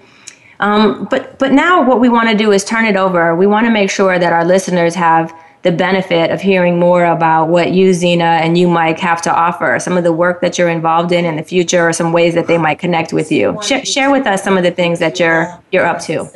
Um, 0.61 1.09
but 1.11 1.39
but 1.39 1.53
now 1.53 1.83
what 1.83 2.01
we 2.01 2.11
want 2.11 2.29
to 2.29 2.37
do 2.37 2.53
is 2.53 2.65
turn 2.65 2.85
it 2.85 2.97
over. 2.97 3.35
We 3.35 3.47
want 3.47 3.67
to 3.67 3.73
make 3.73 3.91
sure 3.91 4.19
that 4.19 4.33
our 4.33 4.45
listeners 4.45 4.95
have 4.95 5.33
the 5.63 5.73
benefit 5.73 6.31
of 6.31 6.41
hearing 6.41 6.79
more 6.79 7.05
about 7.05 7.49
what 7.49 7.73
you, 7.73 7.91
Xina, 7.91 8.41
and 8.41 8.57
you, 8.57 8.69
Mike, 8.69 8.99
have 8.99 9.21
to 9.23 9.35
offer, 9.35 9.79
some 9.79 9.97
of 9.97 10.05
the 10.05 10.13
work 10.13 10.41
that 10.41 10.59
you're 10.59 10.71
involved 10.71 11.13
in 11.13 11.25
in 11.25 11.37
the 11.37 11.43
future, 11.43 11.87
or 11.87 11.93
some 11.93 12.13
ways 12.13 12.35
that 12.35 12.47
they 12.47 12.57
might 12.57 12.79
connect 12.79 13.13
with 13.13 13.31
you. 13.31 13.59
Sh- 13.63 13.87
share 13.87 14.11
with 14.11 14.27
us 14.27 14.43
some 14.43 14.57
of 14.57 14.63
the 14.65 14.71
things 14.71 14.99
that 15.01 15.21
you're 15.21 15.47
you're 15.71 15.87
up 15.87 16.01
to. 16.03 16.31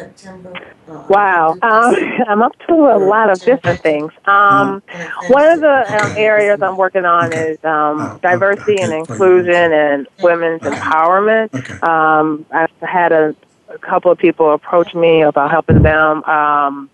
Wow, 1.08 1.56
um, 1.62 1.94
I'm 2.28 2.42
up 2.42 2.52
to 2.66 2.74
a 2.74 2.98
lot 2.98 3.30
of 3.30 3.40
different 3.40 3.80
things. 3.80 4.12
Um, 4.26 4.82
one 5.28 5.46
of 5.46 5.60
the 5.60 6.04
um, 6.04 6.14
areas 6.16 6.60
I'm 6.60 6.76
working 6.76 7.06
on 7.06 7.32
is 7.32 7.62
um, 7.64 8.18
diversity 8.22 8.80
and 8.80 8.92
inclusion 8.92 9.72
and 9.72 10.06
women's 10.22 10.62
empowerment. 10.62 11.82
Um, 11.82 12.44
I've 12.52 12.70
had 12.80 13.12
a, 13.12 13.34
a 13.68 13.78
couple 13.78 14.10
of 14.10 14.18
people 14.18 14.52
approach 14.52 14.94
me 14.94 15.22
about 15.22 15.50
helping 15.50 15.82
them 15.82 16.22
um, 16.24 16.90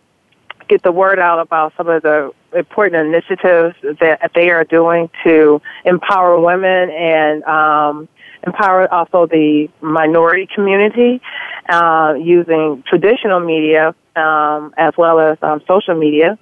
get 0.70 0.82
the 0.82 0.92
word 0.92 1.18
out 1.18 1.40
about 1.40 1.72
some 1.76 1.88
of 1.88 2.02
the 2.02 2.32
important 2.56 3.06
initiatives 3.08 3.74
that 4.00 4.30
they 4.34 4.50
are 4.50 4.64
doing 4.64 5.10
to 5.24 5.60
empower 5.84 6.40
women 6.40 6.90
and 6.90 7.42
um, 7.42 8.08
empower 8.46 8.92
also 8.92 9.26
the 9.26 9.68
minority 9.80 10.48
community 10.54 11.20
uh, 11.68 12.14
using 12.18 12.82
traditional 12.86 13.40
media 13.40 13.94
um, 14.14 14.72
as 14.76 14.94
well 14.96 15.18
as 15.18 15.36
um, 15.42 15.60
social 15.66 15.96
media. 15.96 16.38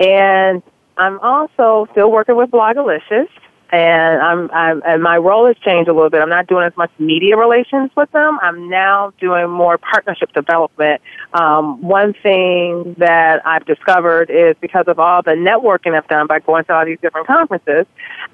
And 0.00 0.62
I'm 0.96 1.20
also 1.20 1.86
still 1.92 2.10
working 2.10 2.36
with 2.36 2.50
Blogalicious 2.50 3.28
and 3.72 4.20
I'm, 4.20 4.50
I'm 4.50 4.82
and 4.84 5.02
my 5.02 5.16
role 5.16 5.46
has 5.46 5.56
changed 5.58 5.88
a 5.88 5.92
little 5.92 6.10
bit. 6.10 6.20
I'm 6.20 6.28
not 6.28 6.46
doing 6.46 6.64
as 6.64 6.76
much 6.76 6.90
media 6.98 7.36
relations 7.36 7.90
with 7.96 8.10
them. 8.12 8.38
I'm 8.42 8.68
now 8.68 9.12
doing 9.20 9.48
more 9.48 9.78
partnership 9.78 10.32
development. 10.32 11.00
Um, 11.34 11.80
one 11.80 12.12
thing 12.14 12.94
that 12.98 13.46
I've 13.46 13.64
discovered 13.66 14.30
is 14.30 14.56
because 14.60 14.86
of 14.88 14.98
all 14.98 15.22
the 15.22 15.32
networking 15.32 15.96
I've 15.96 16.08
done 16.08 16.26
by 16.26 16.40
going 16.40 16.64
to 16.64 16.74
all 16.74 16.84
these 16.84 16.98
different 17.00 17.28
conferences, 17.28 17.86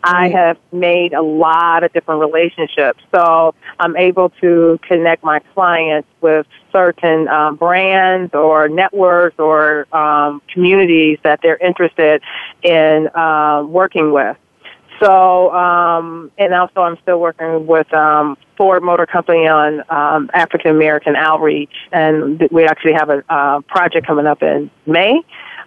I 0.02 0.28
mm-hmm. 0.28 0.36
have 0.36 0.58
made 0.72 1.12
a 1.12 1.22
lot 1.22 1.84
of 1.84 1.92
different 1.92 2.20
relationships. 2.20 3.02
So 3.14 3.54
I'm 3.78 3.96
able 3.96 4.30
to 4.40 4.78
connect 4.82 5.22
my 5.22 5.40
clients 5.54 6.08
with 6.22 6.46
certain 6.72 7.28
um, 7.28 7.56
brands 7.56 8.34
or 8.34 8.68
networks 8.68 9.38
or 9.38 9.86
um, 9.94 10.40
communities 10.52 11.18
that 11.24 11.40
they're 11.42 11.56
interested 11.58 12.22
in 12.62 13.08
uh, 13.14 13.62
working 13.66 14.12
with. 14.12 14.36
So, 15.00 15.52
um, 15.52 16.30
and 16.38 16.54
also 16.54 16.80
I'm 16.80 16.96
still 17.02 17.20
working 17.20 17.66
with 17.66 17.92
um, 17.92 18.36
Ford 18.56 18.82
Motor 18.82 19.06
Company 19.06 19.46
on 19.46 19.82
um, 19.90 20.30
African 20.32 20.70
American 20.70 21.16
outreach, 21.16 21.74
and 21.92 22.40
we 22.50 22.64
actually 22.64 22.94
have 22.94 23.10
a 23.10 23.22
uh, 23.28 23.60
project 23.62 24.06
coming 24.06 24.26
up 24.26 24.42
in 24.42 24.70
May 24.86 25.20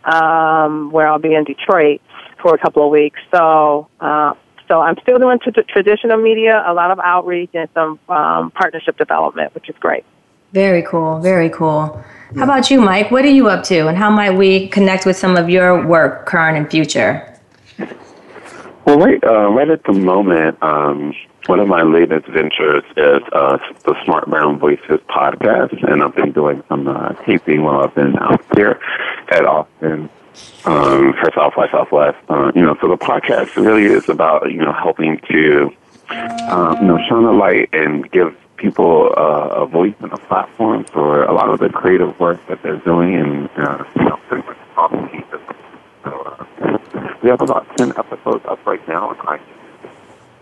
um, 0.06 0.92
where 0.92 1.08
I'll 1.08 1.20
be 1.20 1.34
in 1.34 1.44
Detroit 1.44 2.02
for 2.42 2.56
a 2.56 2.58
couple 2.58 2.84
of 2.84 2.92
weeks. 2.92 3.20
So, 3.32 3.88
uh, 4.00 4.34
so 4.68 4.82
I'm 4.82 4.98
still 5.02 5.20
doing 5.20 5.40
t- 5.40 5.52
traditional 5.68 6.18
media, 6.18 6.64
a 6.66 6.74
lot 6.74 6.92
of 6.92 7.00
outreach, 7.00 7.52
and 7.54 7.70
some 7.74 8.00
um, 8.10 8.52
partnership 8.52 8.98
development, 8.98 9.54
which 9.56 9.70
is 9.70 9.76
great. 9.80 10.06
Very 10.54 10.82
cool. 10.84 11.20
Very 11.20 11.50
cool. 11.50 12.04
How 12.36 12.44
about 12.44 12.72
you, 12.72 12.82
Mike? 12.82 13.12
What 13.12 13.26
are 13.26 13.30
you 13.30 13.50
up 13.50 13.64
to, 13.66 13.88
and 13.88 13.98
how 13.98 14.10
might 14.10 14.32
we 14.32 14.68
connect 14.70 15.06
with 15.06 15.18
some 15.18 15.36
of 15.36 15.50
your 15.50 15.86
work, 15.86 16.26
current 16.26 16.58
and 16.58 16.70
future? 16.70 17.29
Well, 18.90 18.98
right, 18.98 19.24
uh, 19.24 19.52
right 19.52 19.70
at 19.70 19.84
the 19.84 19.94
moment, 19.94 20.58
um, 20.64 21.14
one 21.46 21.60
of 21.60 21.68
my 21.68 21.84
latest 21.84 22.26
ventures 22.26 22.84
is 22.98 23.22
uh, 23.34 23.60
the 23.84 23.96
Smart 24.04 24.28
Brown 24.28 24.58
Voices 24.58 25.00
podcast, 25.08 25.84
and 25.88 26.02
I've 26.02 26.16
been 26.16 26.32
doing 26.32 26.64
some 26.68 26.88
uh, 26.88 27.14
taping 27.24 27.62
while 27.62 27.82
I've 27.82 27.94
been 27.94 28.18
out 28.18 28.44
here 28.56 28.80
at 29.28 29.46
Austin 29.46 30.10
um, 30.66 31.14
for 31.14 31.32
South 31.36 31.54
by 31.56 31.70
Southwest. 31.70 32.18
Uh, 32.30 32.52
you 32.56 32.64
know, 32.64 32.76
so 32.82 32.88
the 32.88 32.98
podcast 32.98 33.56
really 33.58 33.86
is 33.86 34.10
about 34.10 34.52
you 34.52 34.58
know 34.58 34.74
helping 34.74 35.20
to 35.30 35.72
uh, 36.10 36.76
you 36.82 36.88
know 36.88 36.98
shine 37.08 37.26
a 37.26 37.32
light 37.32 37.70
and 37.72 38.10
give 38.10 38.36
people 38.58 39.14
uh, 39.16 39.50
a 39.62 39.68
voice 39.68 39.94
and 40.00 40.12
a 40.14 40.18
platform 40.18 40.84
for 40.86 41.26
a 41.26 41.32
lot 41.32 41.48
of 41.48 41.60
the 41.60 41.70
creative 41.70 42.20
work 42.20 42.40
that 42.48 42.60
they're 42.64 42.78
doing, 42.78 43.14
and 43.14 43.50
uh, 43.56 43.84
you 43.96 44.06
know, 44.06 44.20
pretty 44.28 44.48
talking 44.74 45.24
to 45.30 46.48
we 47.22 47.30
have 47.30 47.42
about 47.42 47.66
10 47.78 47.94
episodes 47.98 48.46
up 48.48 48.66
right 48.66 48.86
now 48.88 49.10
on 49.10 49.18
iTunes. 49.18 49.92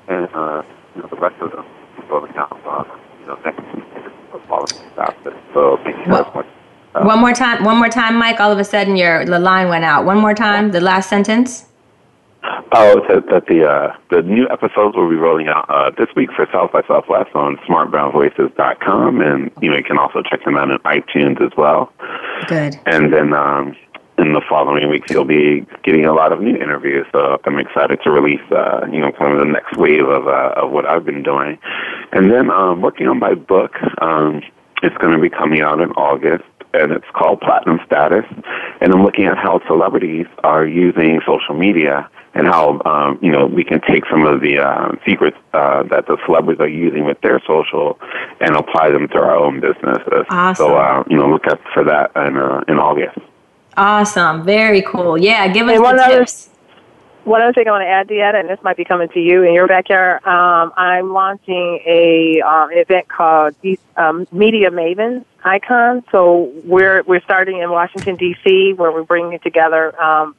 And, 0.07 0.27
uh, 0.33 0.63
you 0.95 1.01
know, 1.01 1.07
the 1.09 1.17
rest 1.17 1.35
of 1.41 1.51
them 1.51 1.65
going 2.09 2.35
out, 2.35 2.59
uh, 2.65 2.83
you 3.19 3.27
know, 3.27 3.39
next 3.43 3.75
week 3.75 3.83
following 4.47 4.73
after. 4.97 5.35
So 5.53 5.77
thank 5.83 5.97
you 6.05 6.11
well, 6.11 6.31
much. 6.33 6.45
Uh, 6.95 7.03
one 7.03 7.19
more 7.19 7.33
time, 7.33 7.63
one 7.63 7.77
more 7.77 7.89
time, 7.89 8.15
Mike. 8.15 8.39
All 8.39 8.51
of 8.51 8.59
a 8.59 8.63
sudden, 8.63 8.95
your 8.95 9.25
the 9.25 9.39
line 9.39 9.69
went 9.69 9.83
out. 9.83 10.05
One 10.05 10.17
more 10.17 10.33
time, 10.33 10.71
the 10.71 10.81
last 10.81 11.09
sentence. 11.09 11.65
Oh, 12.71 13.01
that, 13.09 13.25
that 13.29 13.45
the 13.47 13.67
uh, 13.67 13.95
the 14.09 14.21
new 14.21 14.47
episodes 14.49 14.95
will 14.95 15.09
be 15.09 15.15
rolling 15.15 15.47
out 15.47 15.69
uh, 15.69 15.91
this 15.97 16.07
week 16.15 16.29
for 16.35 16.47
South 16.51 16.71
by 16.71 16.81
Southwest 16.87 17.35
on 17.35 17.57
smartbrownvoices.com, 17.67 19.21
and 19.21 19.51
you 19.61 19.69
know 19.69 19.77
you 19.77 19.83
can 19.83 19.97
also 19.97 20.21
check 20.21 20.43
them 20.45 20.55
out 20.55 20.71
on 20.71 20.79
iTunes 20.79 21.41
as 21.41 21.51
well. 21.57 21.91
Good. 22.47 22.79
And 22.85 23.13
then 23.13 23.33
um, 23.33 23.75
in 24.17 24.33
the 24.33 24.41
following 24.49 24.89
weeks, 24.89 25.11
you'll 25.11 25.25
be 25.25 25.65
getting 25.83 26.05
a 26.05 26.13
lot 26.13 26.31
of 26.31 26.41
new 26.41 26.55
interviews. 26.55 27.05
So 27.11 27.39
I'm 27.45 27.59
excited 27.59 27.99
to 28.03 28.11
release, 28.11 28.41
uh, 28.51 28.87
you 28.91 28.99
know, 28.99 29.11
kind 29.11 29.33
of 29.33 29.39
the 29.39 29.51
next 29.51 29.77
wave 29.77 30.07
of 30.07 30.27
uh, 30.27 30.53
of 30.57 30.71
what 30.71 30.85
I've 30.87 31.05
been 31.05 31.23
doing, 31.23 31.57
and 32.11 32.31
then 32.31 32.49
um, 32.49 32.81
working 32.81 33.07
on 33.07 33.19
my 33.19 33.33
book. 33.35 33.75
Um, 34.01 34.41
it's 34.83 34.97
going 34.97 35.13
to 35.13 35.19
be 35.19 35.29
coming 35.29 35.61
out 35.61 35.81
in 35.81 35.91
August, 35.93 36.45
and 36.73 36.91
it's 36.91 37.05
called 37.13 37.41
Platinum 37.41 37.79
Status. 37.85 38.25
And 38.79 38.93
I'm 38.93 39.03
looking 39.03 39.25
at 39.25 39.37
how 39.37 39.59
celebrities 39.67 40.27
are 40.43 40.67
using 40.67 41.19
social 41.25 41.55
media 41.55 42.07
and 42.35 42.45
how 42.45 42.79
um, 42.85 43.19
you 43.21 43.31
know 43.31 43.47
we 43.47 43.63
can 43.63 43.81
take 43.81 44.03
some 44.09 44.25
of 44.25 44.41
the 44.41 44.59
uh, 44.59 44.91
secrets 45.05 45.37
uh, 45.53 45.83
that 45.83 46.05
the 46.07 46.17
celebrities 46.25 46.59
are 46.59 46.69
using 46.69 47.05
with 47.05 47.19
their 47.21 47.41
social 47.47 47.99
and 48.39 48.55
apply 48.55 48.89
them 48.89 49.07
to 49.09 49.17
our 49.17 49.35
own 49.35 49.59
businesses. 49.59 50.25
Awesome. 50.29 50.55
So 50.55 50.75
uh, 50.75 51.03
you 51.09 51.17
know, 51.17 51.29
look 51.29 51.47
out 51.47 51.59
for 51.73 51.83
that 51.83 52.11
in 52.15 52.37
uh, 52.37 52.63
in 52.67 52.77
August. 52.77 53.17
Awesome. 53.77 54.43
Very 54.43 54.81
cool. 54.81 55.17
Yeah, 55.17 55.47
give 55.47 55.67
us 55.67 55.75
And 55.75 55.79
the 55.79 55.83
one 55.83 55.99
other- 55.99 56.19
tips. 56.19 56.49
One 57.25 57.41
other 57.41 57.51
thing 57.51 57.67
I 57.67 57.71
want 57.71 57.81
to 57.81 57.87
add, 57.89 58.07
Deetta, 58.07 58.39
and 58.39 58.47
this 58.49 58.57
might 58.63 58.77
be 58.77 58.85
coming 58.85 59.09
to 59.09 59.19
you 59.19 59.43
in 59.43 59.53
your 59.53 59.67
backyard. 59.67 60.25
Um, 60.25 60.71
I'm 60.77 61.11
launching 61.11 61.81
a 61.85 62.39
um, 62.39 62.71
an 62.71 62.77
event 62.77 63.09
called 63.09 63.53
D- 63.61 63.77
um, 63.97 64.25
Media 64.31 64.71
Mavens 64.71 65.25
Icon. 65.43 66.05
So 66.09 66.49
we're 66.63 67.03
we're 67.03 67.19
starting 67.21 67.59
in 67.59 67.69
Washington 67.69 68.15
D.C. 68.15 68.73
where 68.77 68.93
we're 68.93 69.03
bringing 69.03 69.37
together 69.39 70.01
um, 70.01 70.35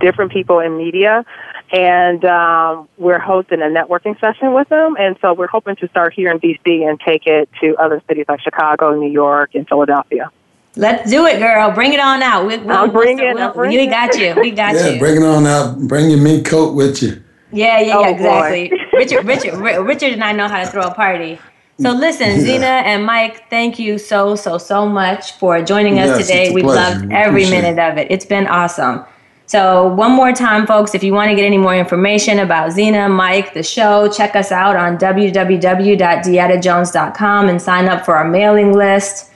different 0.00 0.32
people 0.32 0.60
in 0.60 0.78
media, 0.78 1.26
and 1.72 2.24
um, 2.24 2.88
we're 2.96 3.18
hosting 3.18 3.60
a 3.60 3.66
networking 3.66 4.18
session 4.18 4.54
with 4.54 4.70
them. 4.70 4.96
And 4.98 5.14
so 5.20 5.34
we're 5.34 5.46
hoping 5.46 5.76
to 5.76 5.88
start 5.88 6.14
here 6.14 6.30
in 6.30 6.38
D.C. 6.38 6.84
and 6.84 6.98
take 6.98 7.26
it 7.26 7.50
to 7.60 7.76
other 7.76 8.00
cities 8.08 8.24
like 8.28 8.40
Chicago, 8.40 8.98
New 8.98 9.10
York, 9.12 9.50
and 9.54 9.68
Philadelphia. 9.68 10.30
Let's 10.78 11.10
do 11.10 11.26
it, 11.26 11.38
girl. 11.40 11.70
Bring 11.72 11.92
it 11.92 12.00
on 12.00 12.22
out. 12.22 12.46
We, 12.46 12.56
we'll, 12.58 12.76
I'll 12.76 12.88
bring 12.88 13.18
it, 13.18 13.34
we'll- 13.34 13.42
I'll 13.42 13.52
bring 13.52 13.70
we 13.72 13.80
it. 13.80 13.90
got 13.90 14.16
you. 14.16 14.34
We 14.40 14.50
got 14.52 14.74
Yeah, 14.74 14.88
you. 14.90 14.98
bring 14.98 15.16
it 15.16 15.24
on 15.24 15.46
out. 15.46 15.78
Bring 15.80 16.08
your 16.10 16.20
mink 16.20 16.46
coat 16.46 16.74
with 16.74 17.02
you. 17.02 17.20
Yeah, 17.52 17.80
yeah, 17.80 17.96
Oh, 17.96 18.00
yeah, 18.02 18.12
boy. 18.12 18.14
exactly. 18.14 18.72
Richard, 18.98 19.24
Richard, 19.26 19.54
Richard, 19.84 20.12
and 20.12 20.22
I 20.24 20.32
know 20.32 20.48
how 20.48 20.62
to 20.64 20.70
throw 20.70 20.82
a 20.82 20.94
party. 20.94 21.38
So 21.80 21.92
listen, 21.92 22.40
Xina 22.40 22.82
and 22.84 23.04
Mike, 23.06 23.48
thank 23.50 23.78
you 23.78 23.98
so, 23.98 24.34
so, 24.34 24.58
so 24.58 24.84
much 24.86 25.32
for 25.34 25.62
joining 25.62 25.98
us 26.00 26.08
Yes, 26.18 26.26
today. 26.26 26.50
We've 26.52 26.64
pleasure. 26.64 26.98
loved 27.00 27.12
every 27.12 27.42
appreciate 27.44 27.62
minute 27.62 27.78
of 27.92 27.98
it. 27.98 28.08
It's 28.10 28.26
been 28.26 28.46
awesome. 28.48 29.04
So 29.46 29.86
one 29.94 30.10
more 30.12 30.32
time, 30.32 30.66
folks, 30.66 30.92
if 30.94 31.02
you 31.04 31.14
want 31.14 31.30
to 31.30 31.36
get 31.36 31.44
any 31.44 31.56
more 31.56 31.74
information 31.76 32.40
about 32.40 32.70
Xina, 32.70 33.08
Mike, 33.10 33.54
the 33.54 33.62
show, 33.62 34.10
check 34.12 34.34
us 34.36 34.50
out 34.52 34.74
on 34.76 34.98
www.deettajones.com 34.98 37.48
and 37.48 37.62
sign 37.62 37.86
up 37.88 38.04
for 38.04 38.16
our 38.16 38.28
mailing 38.28 38.72
list. 38.72 39.27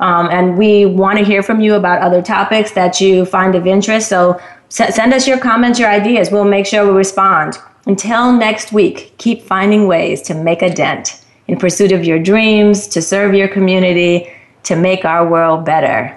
Um, 0.00 0.28
and 0.30 0.56
we 0.56 0.86
want 0.86 1.18
to 1.18 1.24
hear 1.24 1.42
from 1.42 1.60
you 1.60 1.74
about 1.74 2.00
other 2.00 2.22
topics 2.22 2.72
that 2.72 3.00
you 3.00 3.24
find 3.24 3.54
of 3.54 3.66
interest. 3.66 4.08
So 4.08 4.40
s- 4.70 4.94
send 4.94 5.12
us 5.12 5.26
your 5.26 5.38
comments, 5.38 5.78
your 5.78 5.88
ideas. 5.88 6.30
We'll 6.30 6.44
make 6.44 6.66
sure 6.66 6.84
we 6.86 6.92
respond. 6.92 7.58
Until 7.86 8.32
next 8.32 8.72
week, 8.72 9.14
keep 9.18 9.42
finding 9.42 9.86
ways 9.86 10.22
to 10.22 10.34
make 10.34 10.62
a 10.62 10.72
dent 10.72 11.24
in 11.48 11.58
pursuit 11.58 11.90
of 11.92 12.04
your 12.04 12.18
dreams, 12.18 12.86
to 12.88 13.00
serve 13.02 13.34
your 13.34 13.48
community, 13.48 14.30
to 14.64 14.76
make 14.76 15.04
our 15.04 15.26
world 15.26 15.64
better. 15.64 16.14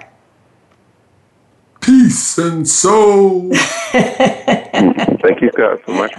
Peace 1.80 2.38
and 2.38 2.68
soul. 2.68 3.50
Thank 3.54 5.40
you 5.40 5.50
guys 5.56 5.78
so 5.86 5.92
much. 5.94 6.12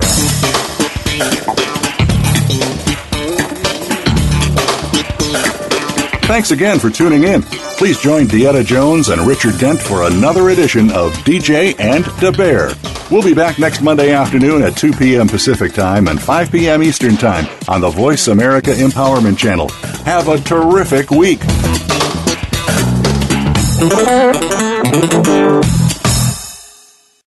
Thanks 6.34 6.50
again 6.50 6.80
for 6.80 6.90
tuning 6.90 7.26
in. 7.26 7.44
Please 7.78 8.00
join 8.00 8.26
Deetta 8.26 8.66
Jones 8.66 9.10
and 9.10 9.22
Richard 9.22 9.60
Dent 9.60 9.80
for 9.80 10.08
another 10.08 10.50
edition 10.50 10.90
of 10.90 11.14
DJ 11.18 11.80
and 11.80 12.06
Da 12.20 12.32
Bear. 12.32 12.72
We'll 13.12 13.22
be 13.22 13.36
back 13.36 13.60
next 13.60 13.84
Monday 13.84 14.14
afternoon 14.14 14.64
at 14.64 14.76
2 14.76 14.94
p.m. 14.94 15.28
Pacific 15.28 15.74
Time 15.74 16.08
and 16.08 16.20
5 16.20 16.52
p.m. 16.52 16.82
Eastern 16.82 17.18
Time 17.18 17.46
on 17.68 17.82
the 17.82 17.90
Voice 17.92 18.30
America 18.30 18.72
Empowerment 18.72 19.38
Channel. 19.38 19.70
Have 20.06 20.28
a 20.28 20.40
terrific 20.40 21.12
week. 21.12 21.42